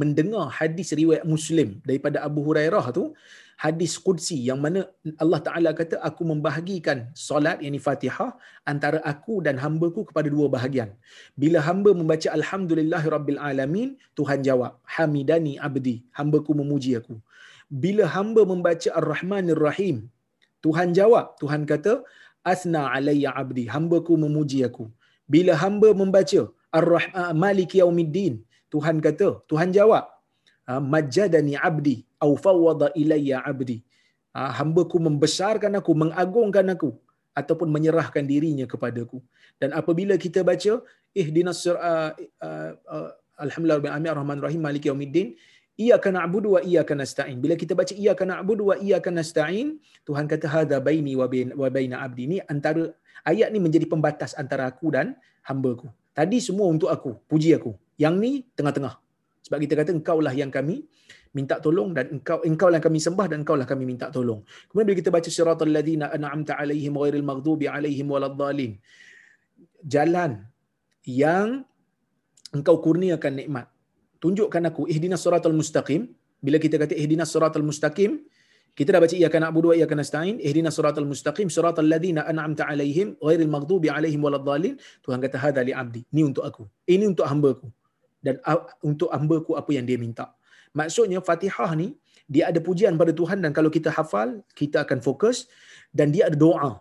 mendengar 0.00 0.52
hadis 0.52 0.92
riwayat 1.00 1.24
Muslim 1.24 1.80
daripada 1.88 2.20
Abu 2.28 2.44
Hurairah 2.46 2.92
tu 2.92 3.16
hadis 3.56 3.96
qudsi 4.06 4.36
yang 4.48 4.60
mana 4.60 4.84
Allah 5.16 5.40
Taala 5.46 5.70
kata 5.72 5.96
aku 6.08 6.22
membahagikan 6.28 7.08
solat 7.16 7.64
yakni 7.64 7.80
Fatihah 7.80 8.36
antara 8.68 9.00
aku 9.12 9.40
dan 9.46 9.56
hamba-Ku 9.56 10.12
kepada 10.12 10.28
dua 10.28 10.46
bahagian. 10.52 10.92
Bila 11.40 11.64
hamba 11.68 11.96
membaca 11.96 12.28
alhamdulillahirabbil 12.38 13.40
alamin 13.40 13.96
Tuhan 14.12 14.44
jawab 14.48 14.76
hamidani 14.84 15.56
abdi 15.68 16.04
hamba-Ku 16.18 16.52
memuji 16.52 17.00
aku. 17.00 17.16
Bila 17.66 18.04
hamba 18.16 18.44
membaca 18.44 18.88
ar-rahmanir 19.00 19.58
rahim 19.58 19.96
Tuhan 20.60 20.92
jawab 20.98 21.34
Tuhan 21.40 21.64
kata 21.72 22.04
asna 22.52 22.82
alayya 22.96 23.30
abdi. 23.42 23.64
Hamba-ku 23.74 24.14
memuji 24.24 24.58
aku. 24.68 24.86
Bila 25.34 25.52
hamba 25.62 25.88
membaca 26.00 26.42
ar-rahman 26.78 27.34
malik 27.44 27.72
yaumiddin. 27.80 28.34
Tuhan 28.74 28.96
kata 29.06 29.28
Tuhan 29.50 29.70
jawab 29.76 30.04
ah, 30.70 30.82
majadani 30.94 31.54
abdi 31.68 31.96
au 32.24 32.32
fawwada 32.44 32.88
ilayya 33.02 33.38
abdi. 33.50 33.78
Ah, 34.36 34.50
hamba-ku 34.58 34.96
membesarkan 35.06 35.74
aku 35.80 35.92
mengagungkan 36.02 36.66
aku 36.74 36.90
ataupun 37.40 37.68
menyerahkan 37.76 38.24
dirinya 38.32 38.66
kepadaku. 38.72 39.18
Dan 39.60 39.70
apabila 39.80 40.14
kita 40.24 40.40
baca 40.50 40.72
ihdinas 41.20 41.60
uh, 41.68 42.12
uh, 42.46 42.72
uh, 42.94 43.10
alhamdulillah 43.44 43.78
rabbil 43.80 43.92
alamin 43.92 44.10
arrahmanir 44.12 44.44
rahim 44.48 44.62
maliki 44.66 44.88
yaumiddin 44.90 45.28
iyyaka 45.76 46.08
na'budu 46.08 46.56
wa 46.56 46.60
iyyaka 46.64 46.96
nasta'in. 46.96 47.36
Bila 47.44 47.54
kita 47.54 47.76
baca 47.76 47.92
iyyaka 47.92 48.24
na'budu 48.24 48.72
wa 48.72 48.76
iyyaka 48.80 49.12
nasta'in, 49.12 49.76
Tuhan 50.08 50.24
kata 50.24 50.48
hadza 50.48 50.76
baini 50.80 51.12
wa 51.20 51.28
bain 51.28 51.52
wa 51.52 51.68
baina 51.68 52.00
abdi. 52.00 52.22
Ini 52.28 52.36
antara 52.48 52.92
ayat 53.28 53.52
ni 53.52 53.60
menjadi 53.60 53.84
pembatas 53.84 54.32
antara 54.40 54.64
aku 54.66 54.88
dan 54.96 55.14
hamba-ku. 55.44 55.92
Tadi 56.16 56.40
semua 56.40 56.66
untuk 56.72 56.88
aku, 56.88 57.20
puji 57.28 57.52
aku. 57.52 57.76
Yang 58.00 58.14
ni 58.16 58.32
tengah-tengah. 58.56 58.96
Sebab 59.46 59.58
kita 59.62 59.74
kata 59.78 59.90
engkau 59.94 60.18
lah 60.18 60.32
yang 60.32 60.50
kami 60.50 60.82
minta 61.36 61.60
tolong 61.60 61.92
dan 61.92 62.08
engkau 62.18 62.40
engkau 62.48 62.72
lah 62.72 62.80
kami 62.80 62.96
sembah 62.96 63.28
dan 63.28 63.44
engkau 63.44 63.54
lah 63.60 63.68
kami 63.68 63.84
minta 63.84 64.08
tolong. 64.08 64.40
Kemudian 64.72 64.86
bila 64.88 64.96
kita 64.96 65.10
baca 65.12 65.28
siratal 65.28 65.68
ladzina 65.68 66.08
an'amta 66.08 66.56
alaihim 66.56 66.96
ghairil 66.96 67.22
maghdubi 67.22 67.68
alaihim 67.68 68.08
waladdallin. 68.08 68.80
Jalan 69.84 70.48
yang 71.04 71.62
engkau 72.56 72.80
kurniakan 72.80 73.44
nikmat 73.44 73.75
tunjukkan 74.22 74.62
aku 74.70 74.82
ihdinas 74.92 75.22
siratal 75.24 75.56
mustaqim. 75.60 76.12
Bila 76.44 76.56
kita 76.64 76.76
kata 76.82 76.94
ihdinas 76.94 77.30
siratal 77.34 77.64
mustaqim 77.64 78.20
kita 78.76 78.92
dah 78.92 79.00
baca 79.00 79.14
iyyaka 79.16 79.38
na'budu 79.40 79.66
wa 79.72 79.74
iyyaka 79.78 79.96
nasta'in. 79.96 80.36
Ihdinas 80.46 80.76
siratal 80.76 81.08
mustaqim 81.08 81.48
siratal 81.56 81.88
ladzina 81.92 82.28
an'amta 82.30 82.68
alaihim 82.68 83.16
ghairil 83.26 83.48
maghdubi 83.56 83.88
alaihim 83.96 84.20
waladdallin. 84.26 84.74
Tuhan 85.04 85.18
kata 85.24 85.36
hadza 85.44 85.64
li 85.68 85.72
abdi 85.82 86.02
ni 86.16 86.22
untuk 86.28 86.44
aku. 86.48 86.68
Ini 86.94 87.04
untuk 87.12 87.24
hamba-Ku. 87.30 87.66
Dan 88.20 88.36
untuk 88.84 89.08
hamba-Ku 89.16 89.56
apa 89.60 89.70
yang 89.72 89.88
dia 89.88 89.96
minta. 90.04 90.26
Maksudnya 90.76 91.24
Fatihah 91.28 91.72
ni 91.80 91.88
dia 92.28 92.52
ada 92.52 92.60
pujian 92.68 93.00
pada 93.00 93.16
Tuhan 93.20 93.40
dan 93.40 93.56
kalau 93.56 93.72
kita 93.76 93.88
hafal 93.96 94.44
kita 94.60 94.84
akan 94.84 95.00
fokus 95.00 95.48
dan 95.96 96.12
dia 96.12 96.28
ada 96.28 96.36
doa. 96.36 96.72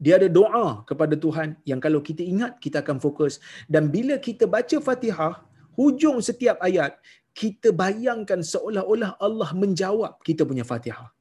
Dia 0.00 0.16
ada 0.20 0.28
doa 0.32 0.66
kepada 0.88 1.12
Tuhan 1.24 1.60
yang 1.68 1.80
kalau 1.84 2.00
kita 2.08 2.24
ingat 2.24 2.56
kita 2.64 2.80
akan 2.80 2.96
fokus. 3.04 3.36
Dan 3.68 3.92
bila 3.92 4.16
kita 4.16 4.48
baca 4.48 4.80
Fatihah 4.88 5.44
hujung 5.78 6.18
setiap 6.28 6.56
ayat 6.68 6.96
kita 7.36 7.68
bayangkan 7.82 8.40
seolah-olah 8.40 9.20
Allah 9.20 9.50
menjawab 9.52 10.24
kita 10.24 10.42
punya 10.48 10.64
Fatihah. 10.64 11.12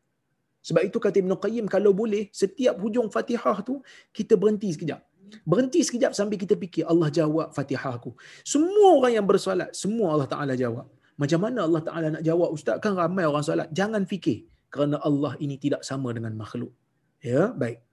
Sebab 0.65 0.81
itu 0.87 0.97
kata 0.97 1.21
Ibn 1.21 1.37
Qayyim 1.37 1.65
kalau 1.69 1.91
boleh 1.93 2.31
setiap 2.33 2.79
hujung 2.81 3.07
Fatihah 3.13 3.61
tu 3.61 3.83
kita 4.09 4.33
berhenti 4.33 4.73
sekejap. 4.73 5.03
Berhenti 5.45 5.83
sekejap 5.85 6.15
sambil 6.17 6.37
kita 6.41 6.55
fikir 6.57 6.87
Allah 6.87 7.09
jawab 7.13 7.53
Fatihah 7.53 7.93
aku. 7.99 8.15
Semua 8.41 8.97
orang 8.97 9.13
yang 9.19 9.25
bersolat, 9.27 9.69
semua 9.77 10.15
Allah 10.15 10.29
Taala 10.31 10.53
jawab. 10.57 10.87
Macam 11.21 11.39
mana 11.45 11.59
Allah 11.67 11.81
Taala 11.85 12.07
nak 12.17 12.23
jawab 12.25 12.49
ustaz? 12.55 12.81
Kan 12.83 12.97
ramai 12.97 13.23
orang 13.29 13.43
solat. 13.45 13.69
Jangan 13.71 14.03
fikir. 14.09 14.49
kerana 14.75 14.99
Allah 15.07 15.39
ini 15.39 15.55
tidak 15.55 15.87
sama 15.87 16.11
dengan 16.11 16.35
makhluk. 16.35 16.75
Ya, 17.23 17.55
baik. 17.55 17.84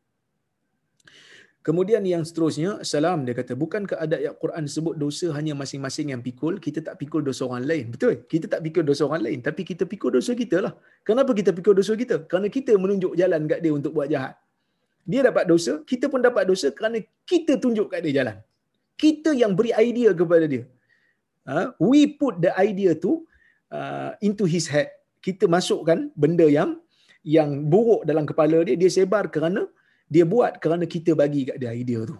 Kemudian 1.67 2.03
yang 2.03 2.23
seterusnya, 2.29 2.71
salam 2.93 3.19
dia 3.27 3.35
kata, 3.39 3.55
bukankah 3.63 3.99
ada 4.05 4.19
ayat 4.19 4.35
Quran 4.43 4.65
sebut 4.75 4.95
dosa 5.03 5.27
hanya 5.37 5.55
masing-masing 5.61 6.11
yang 6.13 6.23
pikul, 6.27 6.55
kita 6.65 6.83
tak 6.87 6.99
pikul 6.99 7.23
dosa 7.29 7.47
orang 7.47 7.63
lain. 7.71 7.85
Betul? 7.95 8.15
Kita 8.33 8.47
tak 8.53 8.61
pikul 8.67 8.83
dosa 8.91 9.03
orang 9.07 9.23
lain, 9.27 9.39
tapi 9.47 9.63
kita 9.71 9.87
pikul 9.93 10.11
dosa 10.19 10.35
kita 10.43 10.59
lah. 10.67 10.73
Kenapa 11.07 11.31
kita 11.39 11.55
pikul 11.59 11.75
dosa 11.79 11.95
kita? 12.03 12.27
Kerana 12.31 12.51
kita 12.57 12.75
menunjuk 12.75 13.15
jalan 13.21 13.47
kat 13.47 13.61
dia 13.63 13.73
untuk 13.79 13.95
buat 13.95 14.11
jahat. 14.11 14.35
Dia 15.07 15.23
dapat 15.29 15.45
dosa, 15.53 15.73
kita 15.87 16.11
pun 16.11 16.19
dapat 16.29 16.51
dosa 16.51 16.67
kerana 16.75 16.99
kita 17.31 17.55
tunjuk 17.63 17.87
kat 17.95 18.03
dia 18.07 18.13
jalan. 18.19 18.37
Kita 18.99 19.31
yang 19.43 19.55
beri 19.59 19.71
idea 19.87 20.11
kepada 20.21 20.47
dia. 20.51 20.65
Uh, 21.47 21.71
we 21.79 22.11
put 22.11 22.43
the 22.43 22.51
idea 22.59 22.99
tu 22.99 23.23
uh, 23.71 24.11
into 24.19 24.51
his 24.51 24.67
head. 24.67 24.91
Kita 25.23 25.47
masukkan 25.47 26.11
benda 26.19 26.47
yang 26.59 26.83
yang 27.23 27.71
buruk 27.71 28.03
dalam 28.03 28.27
kepala 28.27 28.67
dia, 28.67 28.75
dia 28.75 28.91
sebar 28.91 29.31
kerana 29.31 29.63
dia 30.15 30.25
buat 30.33 30.53
kerana 30.63 30.85
kita 30.95 31.13
bagi 31.23 31.49
kat 31.49 31.57
dia 31.63 31.73
idea 31.83 32.01
tu. 32.11 32.17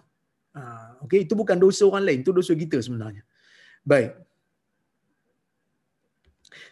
Ha, 0.57 0.61
okay, 1.05 1.19
itu 1.25 1.33
bukan 1.41 1.57
dosa 1.63 1.83
orang 1.89 2.05
lain, 2.07 2.19
itu 2.25 2.31
dosa 2.39 2.53
kita 2.63 2.77
sebenarnya. 2.85 3.23
Baik. 3.91 4.11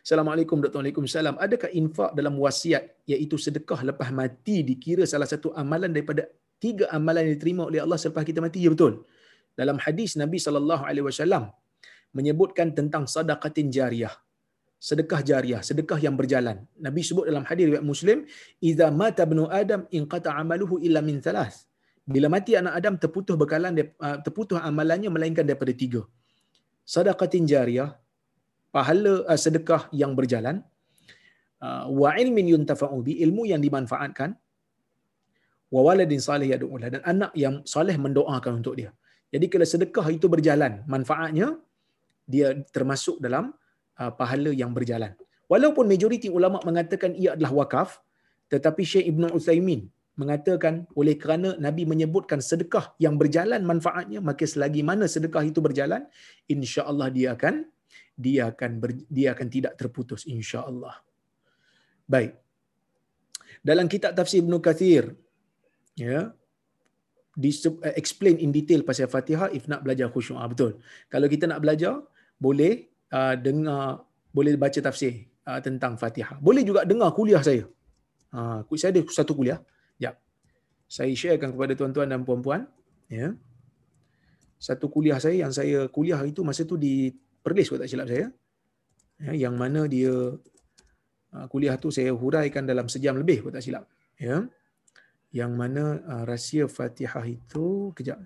Assalamualaikum 0.06 0.58
Dr. 0.64 0.82
Salam. 1.10 1.36
Adakah 1.46 1.70
infak 1.82 2.12
dalam 2.18 2.34
wasiat 2.44 2.84
iaitu 3.12 3.38
sedekah 3.46 3.82
lepas 3.90 4.10
mati 4.20 4.66
dikira 4.70 5.06
salah 5.14 5.30
satu 5.30 5.54
amalan 5.62 5.94
daripada 5.96 6.26
tiga 6.62 6.86
amalan 6.98 7.22
yang 7.26 7.34
diterima 7.38 7.64
oleh 7.70 7.80
Allah 7.86 7.98
selepas 8.02 8.26
kita 8.30 8.42
mati? 8.46 8.66
Ya 8.66 8.70
betul. 8.74 9.06
Dalam 9.60 9.78
hadis 9.86 10.18
Nabi 10.22 10.38
sallallahu 10.46 10.84
alaihi 10.90 11.06
wasallam 11.10 11.44
menyebutkan 12.18 12.74
tentang 12.78 13.06
sedekatin 13.14 13.70
jariah 13.78 14.14
sedekah 14.88 15.22
jariah, 15.30 15.62
sedekah 15.70 16.00
yang 16.06 16.16
berjalan. 16.20 16.58
Nabi 16.86 17.02
sebut 17.10 17.26
dalam 17.30 17.46
hadis 17.50 17.70
riwayat 17.70 17.86
Muslim, 17.92 18.18
"Idza 18.70 18.88
mata 19.02 19.24
ibnu 19.30 19.44
Adam 19.62 19.82
inqata 19.98 20.34
amaluhu 20.42 20.82
illa 20.88 21.02
min 21.10 21.22
thalath." 21.26 21.58
Bila 22.14 22.28
mati 22.34 22.58
anak 22.62 22.74
Adam 22.80 22.96
terputus 23.04 23.36
bekalan 23.42 23.78
uh, 23.78 24.18
terputus 24.26 24.58
amalannya 24.70 25.10
melainkan 25.16 25.46
daripada 25.46 25.70
tiga. 25.82 26.02
Sedekatin 26.94 27.46
jariah, 27.52 27.90
pahala 28.76 29.14
uh, 29.32 29.40
sedekah 29.46 29.86
yang 30.02 30.18
berjalan, 30.18 30.66
uh, 31.62 31.86
wa 32.02 32.18
ilmin 32.24 32.50
yuntafa'u 32.58 32.98
bi 33.06 33.22
ilmu 33.26 33.46
yang 33.54 33.62
dimanfaatkan, 33.62 34.34
wa 35.70 35.82
waladin 35.88 36.20
salih 36.30 36.50
yad'u 36.54 36.74
dan 36.82 37.06
anak 37.14 37.32
yang 37.38 37.62
soleh 37.74 37.96
mendoakan 38.06 38.60
untuk 38.60 38.76
dia. 38.82 38.90
Jadi 39.30 39.46
kalau 39.46 39.68
sedekah 39.74 40.08
itu 40.18 40.26
berjalan, 40.26 40.82
manfaatnya 40.90 41.48
dia 42.34 42.50
termasuk 42.76 43.22
dalam 43.22 43.54
pahala 44.10 44.52
yang 44.62 44.72
berjalan. 44.78 45.14
Walaupun 45.52 45.86
majoriti 45.92 46.32
ulama 46.38 46.58
mengatakan 46.66 47.12
ia 47.22 47.36
adalah 47.36 47.52
wakaf, 47.62 48.00
tetapi 48.54 48.82
Syekh 48.92 49.06
Ibn 49.12 49.36
Uthaymin 49.38 49.82
mengatakan 50.22 50.88
oleh 51.00 51.16
kerana 51.22 51.50
Nabi 51.66 51.84
menyebutkan 51.88 52.40
sedekah 52.50 52.96
yang 53.04 53.16
berjalan 53.22 53.62
manfaatnya, 53.72 54.20
maka 54.30 54.44
selagi 54.54 54.82
mana 54.90 55.06
sedekah 55.16 55.44
itu 55.52 55.60
berjalan, 55.68 56.04
insya-Allah 56.52 57.08
dia 57.18 57.28
akan 57.36 57.56
dia 58.26 58.42
akan 58.52 58.72
ber, 58.82 58.92
dia 59.08 59.28
akan 59.34 59.48
tidak 59.56 59.74
terputus 59.80 60.28
insya-Allah. 60.28 60.96
Baik. 62.06 62.38
Dalam 63.64 63.88
kitab 63.94 64.14
tafsir 64.18 64.42
Ibn 64.44 64.54
Kathir, 64.68 65.16
ya, 65.96 66.20
uh, 66.30 67.94
explain 68.02 68.38
in 68.44 68.52
detail 68.52 68.82
pasal 68.84 69.08
Fatihah 69.08 69.50
if 69.56 69.66
nak 69.72 69.82
belajar 69.86 70.12
khusyuk. 70.14 70.38
Ah, 70.38 70.50
betul. 70.50 70.78
Kalau 71.08 71.28
kita 71.32 71.48
nak 71.48 71.64
belajar, 71.64 72.04
boleh 72.36 72.91
uh, 73.12 73.36
dengar 73.38 74.08
boleh 74.32 74.56
baca 74.56 74.80
tafsir 74.80 75.28
uh, 75.44 75.60
tentang 75.60 76.00
Fatihah. 76.00 76.40
Boleh 76.40 76.64
juga 76.64 76.88
dengar 76.88 77.12
kuliah 77.12 77.44
saya. 77.44 77.68
Uh, 78.32 78.64
saya 78.80 78.96
ada 78.96 79.04
satu 79.12 79.36
kuliah. 79.36 79.60
Ya. 80.00 80.16
Saya 80.88 81.12
sharekan 81.12 81.52
kepada 81.52 81.76
tuan-tuan 81.76 82.08
dan 82.08 82.24
puan-puan, 82.24 82.68
ya. 83.12 83.36
Satu 84.62 84.88
kuliah 84.88 85.20
saya 85.20 85.48
yang 85.48 85.52
saya 85.52 85.90
kuliah 85.90 86.22
itu 86.24 86.46
masa 86.46 86.64
tu 86.64 86.78
di 86.80 87.12
Perlis 87.42 87.66
kalau 87.68 87.82
tak 87.82 87.90
silap 87.90 88.06
saya. 88.06 88.30
Ya, 89.18 89.50
yang 89.50 89.58
mana 89.58 89.90
dia 89.90 90.14
kuliah 91.50 91.74
tu 91.82 91.90
saya 91.90 92.14
huraikan 92.14 92.70
dalam 92.70 92.86
sejam 92.86 93.18
lebih 93.18 93.42
kalau 93.42 93.54
tak 93.58 93.66
silap. 93.66 93.84
Ya. 94.22 94.46
Yang 95.34 95.52
mana 95.58 95.84
rahsia 96.28 96.70
Fatihah 96.70 97.26
itu 97.26 97.90
kejap. 97.98 98.22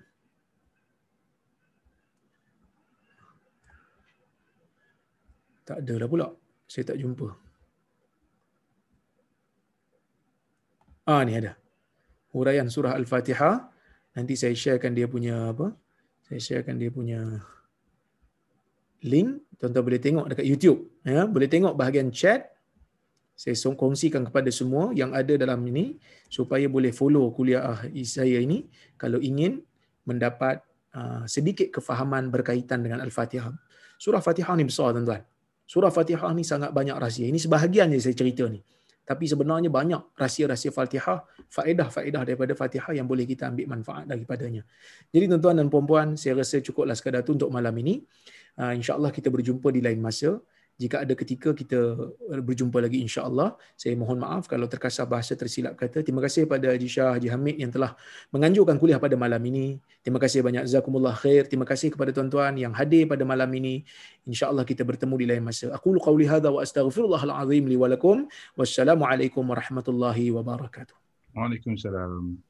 Tak 5.66 5.82
ada 5.82 5.94
lah 5.98 6.08
pula. 6.08 6.28
Saya 6.70 6.94
tak 6.94 7.02
jumpa. 7.02 7.26
Ah 11.10 11.22
ni 11.26 11.34
ada. 11.34 11.58
Huraian 12.30 12.70
surah 12.70 12.94
Al-Fatihah. 12.94 13.66
Nanti 14.14 14.38
saya 14.38 14.54
sharekan 14.54 14.94
dia 14.94 15.10
punya 15.10 15.50
apa? 15.50 15.74
Saya 16.26 16.38
sharekan 16.38 16.78
dia 16.78 16.90
punya 16.94 17.42
link. 19.02 19.42
Tuan-tuan 19.58 19.84
boleh 19.86 20.00
tengok 20.02 20.26
dekat 20.30 20.46
YouTube. 20.46 20.80
Ya, 21.02 21.26
boleh 21.26 21.50
tengok 21.50 21.74
bahagian 21.74 22.14
chat. 22.14 22.54
Saya 23.36 23.52
kongsikan 23.74 24.24
kepada 24.24 24.48
semua 24.48 24.96
yang 24.96 25.12
ada 25.12 25.36
dalam 25.36 25.60
ini 25.68 26.00
supaya 26.32 26.64
boleh 26.72 26.88
follow 26.88 27.28
kuliah 27.36 27.84
saya 28.08 28.40
ini 28.40 28.64
kalau 28.96 29.20
ingin 29.20 29.60
mendapat 30.08 30.64
uh, 30.96 31.28
sedikit 31.28 31.68
kefahaman 31.68 32.32
berkaitan 32.32 32.80
dengan 32.80 33.04
Al-Fatihah. 33.04 33.52
Surah 34.00 34.24
Fatihah 34.24 34.56
ni 34.56 34.64
besar 34.64 34.96
tuan-tuan. 34.96 35.20
Surah 35.66 35.90
Fatihah 35.90 36.30
ni 36.32 36.46
sangat 36.46 36.70
banyak 36.70 36.94
rahsia. 36.94 37.26
Ini 37.26 37.36
sebahagian 37.42 37.90
yang 37.90 37.98
saya 37.98 38.14
cerita 38.14 38.46
ni. 38.46 38.62
Tapi 39.06 39.22
sebenarnya 39.30 39.70
banyak 39.70 40.18
rahsia-rahsia 40.18 40.74
Fatihah, 40.74 41.22
faedah-faedah 41.46 42.26
daripada 42.26 42.58
Fatihah 42.58 42.90
yang 42.90 43.06
boleh 43.06 43.22
kita 43.22 43.46
ambil 43.54 43.78
manfaat 43.78 44.02
daripadanya. 44.10 44.66
Jadi 45.14 45.30
tuan-tuan 45.30 45.62
dan 45.62 45.70
puan-puan, 45.70 46.18
saya 46.18 46.42
rasa 46.42 46.58
cukuplah 46.58 46.94
sekadar 46.98 47.22
tu 47.22 47.38
untuk 47.38 47.50
malam 47.54 47.70
ini. 47.78 48.02
Uh, 48.58 48.74
InsyaAllah 48.74 49.14
kita 49.14 49.30
berjumpa 49.30 49.70
di 49.70 49.78
lain 49.78 50.02
masa 50.02 50.42
jika 50.76 51.08
ada 51.08 51.16
ketika 51.16 51.56
kita 51.56 51.96
berjumpa 52.44 52.84
lagi 52.84 53.00
insya-Allah 53.00 53.56
saya 53.80 53.96
mohon 53.96 54.20
maaf 54.20 54.44
kalau 54.44 54.68
terkasar 54.68 55.08
bahasa 55.08 55.32
tersilap 55.32 55.72
kata. 55.72 56.04
Terima 56.04 56.20
kasih 56.20 56.44
pada 56.44 56.68
Haji 56.68 56.88
Shah 56.88 57.16
Haji 57.16 57.32
Hamid 57.32 57.56
yang 57.56 57.72
telah 57.72 57.96
menganjurkan 58.28 58.76
kuliah 58.76 59.00
pada 59.00 59.16
malam 59.16 59.40
ini. 59.48 59.80
Terima 60.04 60.20
kasih 60.20 60.44
banyak. 60.44 60.68
Jazakumullah 60.68 61.16
khair. 61.16 61.48
Terima 61.48 61.64
kasih 61.64 61.88
kepada 61.88 62.12
tuan-tuan 62.12 62.60
yang 62.60 62.76
hadir 62.76 63.08
pada 63.08 63.24
malam 63.24 63.48
ini. 63.56 63.88
insya-Allah 64.28 64.68
kita 64.68 64.84
bertemu 64.84 65.14
di 65.16 65.26
lain 65.32 65.42
masa. 65.42 65.72
Aku 65.72 65.96
qauli 65.96 66.28
hadza 66.28 66.52
wa 66.52 66.60
astaghfirullahal 66.60 67.32
azim 67.32 67.64
li 67.64 67.76
wa 67.80 67.88
lakum. 67.88 68.28
Wassalamu 68.52 69.08
alaikum 69.08 69.48
warahmatullahi 69.48 70.28
wabarakatuh. 70.28 70.92
Waalaikumsalam 71.32 72.45